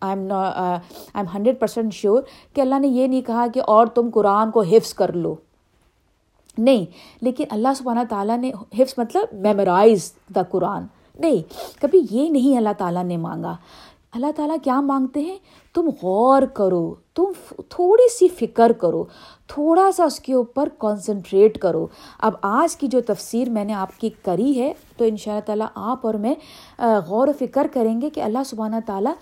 I 0.00 0.18
am 0.18 0.32
I 0.32 0.78
am 1.14 1.26
hundred 1.34 1.60
percent 1.60 1.94
sure 1.94 2.22
کہ 2.54 2.60
اللہ 2.60 2.78
نے 2.78 2.88
یہ 2.88 3.06
نہیں 3.06 3.22
کہا 3.22 3.46
کہ 3.54 3.60
اور 3.66 3.86
تم 3.86 4.08
قرآن 4.14 4.50
کو 4.50 4.60
حفظ 4.60 4.94
کر 4.94 5.12
لو۔ 5.12 5.34
نہیں، 6.58 6.84
لیکن 7.22 7.44
اللہ 7.50 7.74
سبحانہ 7.76 8.00
تعالیٰ 8.08 8.38
نے 8.38 8.50
حفظ 8.78 8.94
مطلب 8.98 9.34
میمورائز 9.40 10.12
دا 10.34 10.42
قرآن 10.50 10.86
نہیں، 11.18 11.42
کبھی 11.80 12.00
یہ 12.10 12.28
نہیں 12.30 12.56
اللہ 12.56 12.72
تعالیٰ 12.78 13.04
نے 13.04 13.16
مانگا۔ 13.16 13.54
اللہ 14.14 14.30
تعالیٰ 14.36 14.56
کیا 14.62 14.80
مانگتے 14.80 15.20
ہیں؟ 15.20 15.36
تم 15.74 15.88
غور 16.02 16.42
کرو، 16.54 16.94
تم 17.14 17.32
تھوڑی 17.68 18.08
سی 18.08 18.28
فکر 18.28 18.72
کرو، 18.72 19.04
تھوڑا 19.48 19.90
سا 19.96 20.04
اس 20.04 20.18
کے 20.20 20.32
اوپر 20.34 20.68
کانسنٹریٹ 20.78 21.58
کرو۔ 21.58 21.86
اب 22.18 22.34
آج 22.42 22.76
کی 22.76 22.86
جو 22.86 23.00
تفسیر 23.06 23.50
میں 23.50 23.64
نے 23.64 23.74
آپ 23.74 23.98
کی 24.00 24.10
کری 24.24 24.58
ہے، 24.60 24.72
تو 24.96 25.04
ان 25.04 25.16
شاء 25.16 25.32
اللہ 25.32 25.46
تعالیٰ 25.46 25.66
آپ 25.74 26.06
اور 26.06 26.14
میں 26.14 26.34
غور 27.06 27.28
و 27.28 27.32
فکر 27.38 27.66
کریں 27.72 28.00
گے 28.00 28.10
کہ 28.10 28.20
اللہ 28.20 28.44
سبحانہ 28.46 28.76
تعالیٰ 28.86 29.12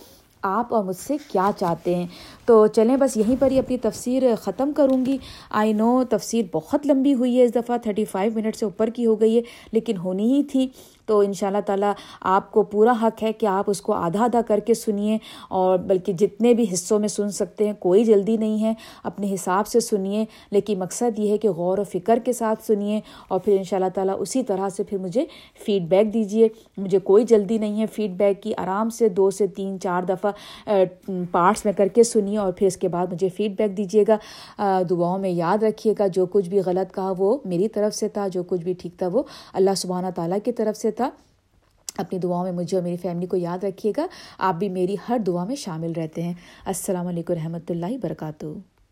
آپ 0.42 0.74
اور 0.74 0.84
مجھ 0.84 0.96
سے 0.96 1.16
کیا 1.28 1.50
چاہتے 1.56 1.94
ہیں؟ 1.94 2.06
تو 2.44 2.66
چلیں، 2.66 2.96
بس 2.96 3.16
یہیں 3.16 3.36
پر 3.38 3.50
ہی 3.50 3.58
اپنی 3.58 3.78
تفسیر 3.78 4.22
ختم 4.40 4.72
کروں 4.72 5.06
گی۔ 5.06 5.18
آئی 5.50 5.72
نو 5.72 6.02
تفسیر 6.10 6.44
بہت 6.52 6.86
لمبی 6.86 7.14
ہوئی 7.14 7.38
ہے، 7.38 7.44
اس 7.44 7.54
دفعہ 7.54 7.76
تھرٹی 7.76 8.04
فائیو 8.04 8.32
منٹ 8.34 8.56
سے 8.56 8.64
اوپر 8.64 8.90
کی 8.90 9.06
ہو 9.06 9.20
گئی 9.20 9.36
ہے، 9.36 9.42
لیکن 9.72 9.96
ہونی 9.96 10.32
ہی 10.32 10.42
تھی۔ 10.42 10.68
تو 11.08 11.18
ان 11.18 11.32
شاء 11.32 11.46
اللہ 11.46 11.60
تعالیٰ 11.66 11.92
آپ 12.20 12.50
کو 12.52 12.62
پورا 12.62 12.92
حق 13.02 13.22
ہے 13.22 13.32
کہ 13.32 13.46
آپ 13.46 13.70
اس 13.70 13.80
کو 13.80 13.92
آدھا 13.92 14.24
آدھا 14.24 14.40
کر 14.46 14.60
کے 14.60 14.74
سنیے 14.74 15.18
اور 15.50 15.78
بلکہ 15.78 16.12
جتنے 16.12 16.54
بھی 16.54 16.64
حصوں 16.72 16.98
میں 16.98 17.08
سن 17.08 17.30
سکتے 17.30 17.66
ہیں، 17.66 17.72
کوئی 17.78 18.04
جلدی 18.04 18.36
نہیں 18.36 18.62
ہے، 18.62 18.72
اپنے 19.04 19.32
حساب 19.34 19.66
سے 19.66 19.80
سنیے، 19.80 20.24
لیکن 20.50 20.78
مقصد 20.78 21.18
یہ 21.18 21.30
ہے 21.32 21.38
کہ 21.38 21.50
غور 21.50 21.78
و 21.78 21.84
فکر 21.84 22.18
کے 22.24 22.32
ساتھ 22.32 22.64
سنیے 22.66 23.00
اور 23.28 23.40
پھر 23.40 23.56
ان 23.56 23.64
شاء 23.64 23.76
اللہ 23.76 23.88
تعالیٰ 23.94 24.14
اسی 24.18 24.42
طرح 24.42 24.68
سے 24.68 24.82
پھر 24.82 24.98
مجھے 24.98 25.24
فیڈ 25.66 25.88
بیک 25.88 26.12
دیجیے۔ 26.14 26.48
مجھے 26.76 26.98
کوئی 26.98 27.24
جلدی 27.24 27.58
نہیں 27.58 27.80
ہے 27.80 27.86
فیڈ 27.86 28.10
بیک 28.16 28.42
کی، 28.42 28.52
آرام 28.56 28.90
سے 28.90 29.08
دو 29.08 29.30
سے 29.30 29.46
تین، 29.46 29.78
چار 29.80 30.02
دفعہ 30.02 30.32
پارٹس 31.32 31.64
میں 31.64 31.72
کر 31.72 31.88
کے 31.88 32.02
سنیے 32.02 32.36
اور 32.38 32.52
پھر 32.52 32.66
اس 32.66 32.76
کے 32.76 32.88
بعد 32.88 33.12
مجھے 33.12 33.28
فیڈ 33.28 33.56
بیک 33.58 33.76
دیجیے 33.76 34.04
گا۔ 34.08 34.16
دعاؤں 34.90 35.18
میں 35.18 35.30
یاد 35.30 35.62
رکھیے 35.62 35.94
گا، 35.98 36.06
جو 36.06 36.26
کچھ 36.26 36.48
بھی 36.48 36.60
غلط 36.66 36.94
کہا 36.94 37.12
وہ 37.18 37.36
میری 37.44 37.68
طرف 37.68 37.94
سے 37.94 38.08
تھا، 38.08 38.26
جو 38.28 38.42
کچھ 38.42 38.60
بھی 38.60 38.72
ٹھیک 38.72 38.96
تھا 38.98 39.08
وہ 39.12 39.22
اللہ 39.52 39.74
سبحانہ 39.76 40.10
تعالیٰ 40.14 40.38
کی 40.44 40.52
طرف 40.52 40.76
سے 40.76 40.90
تھا۔ 40.98 41.10
اپنی 41.96 42.18
دعاؤں 42.18 42.44
میں 42.44 42.52
مجھے 42.52 42.76
اور 42.76 42.84
میری 42.84 42.96
فیملی 42.96 43.26
کو 43.26 43.36
یاد 43.36 43.64
رکھیے 43.64 43.92
گا۔ 43.96 44.06
آپ 44.38 44.54
بھی 44.54 44.68
میری 44.68 44.96
ہر 45.08 45.18
دعا 45.26 45.44
میں 45.44 45.56
شامل 45.56 45.92
رہتے 45.92 46.22
ہیں۔ 46.22 46.34
السلام 46.66 47.06
علیکم 47.06 47.34
رحمۃ 47.34 47.70
اللہ 47.70 47.98
برکاتہ 48.02 48.46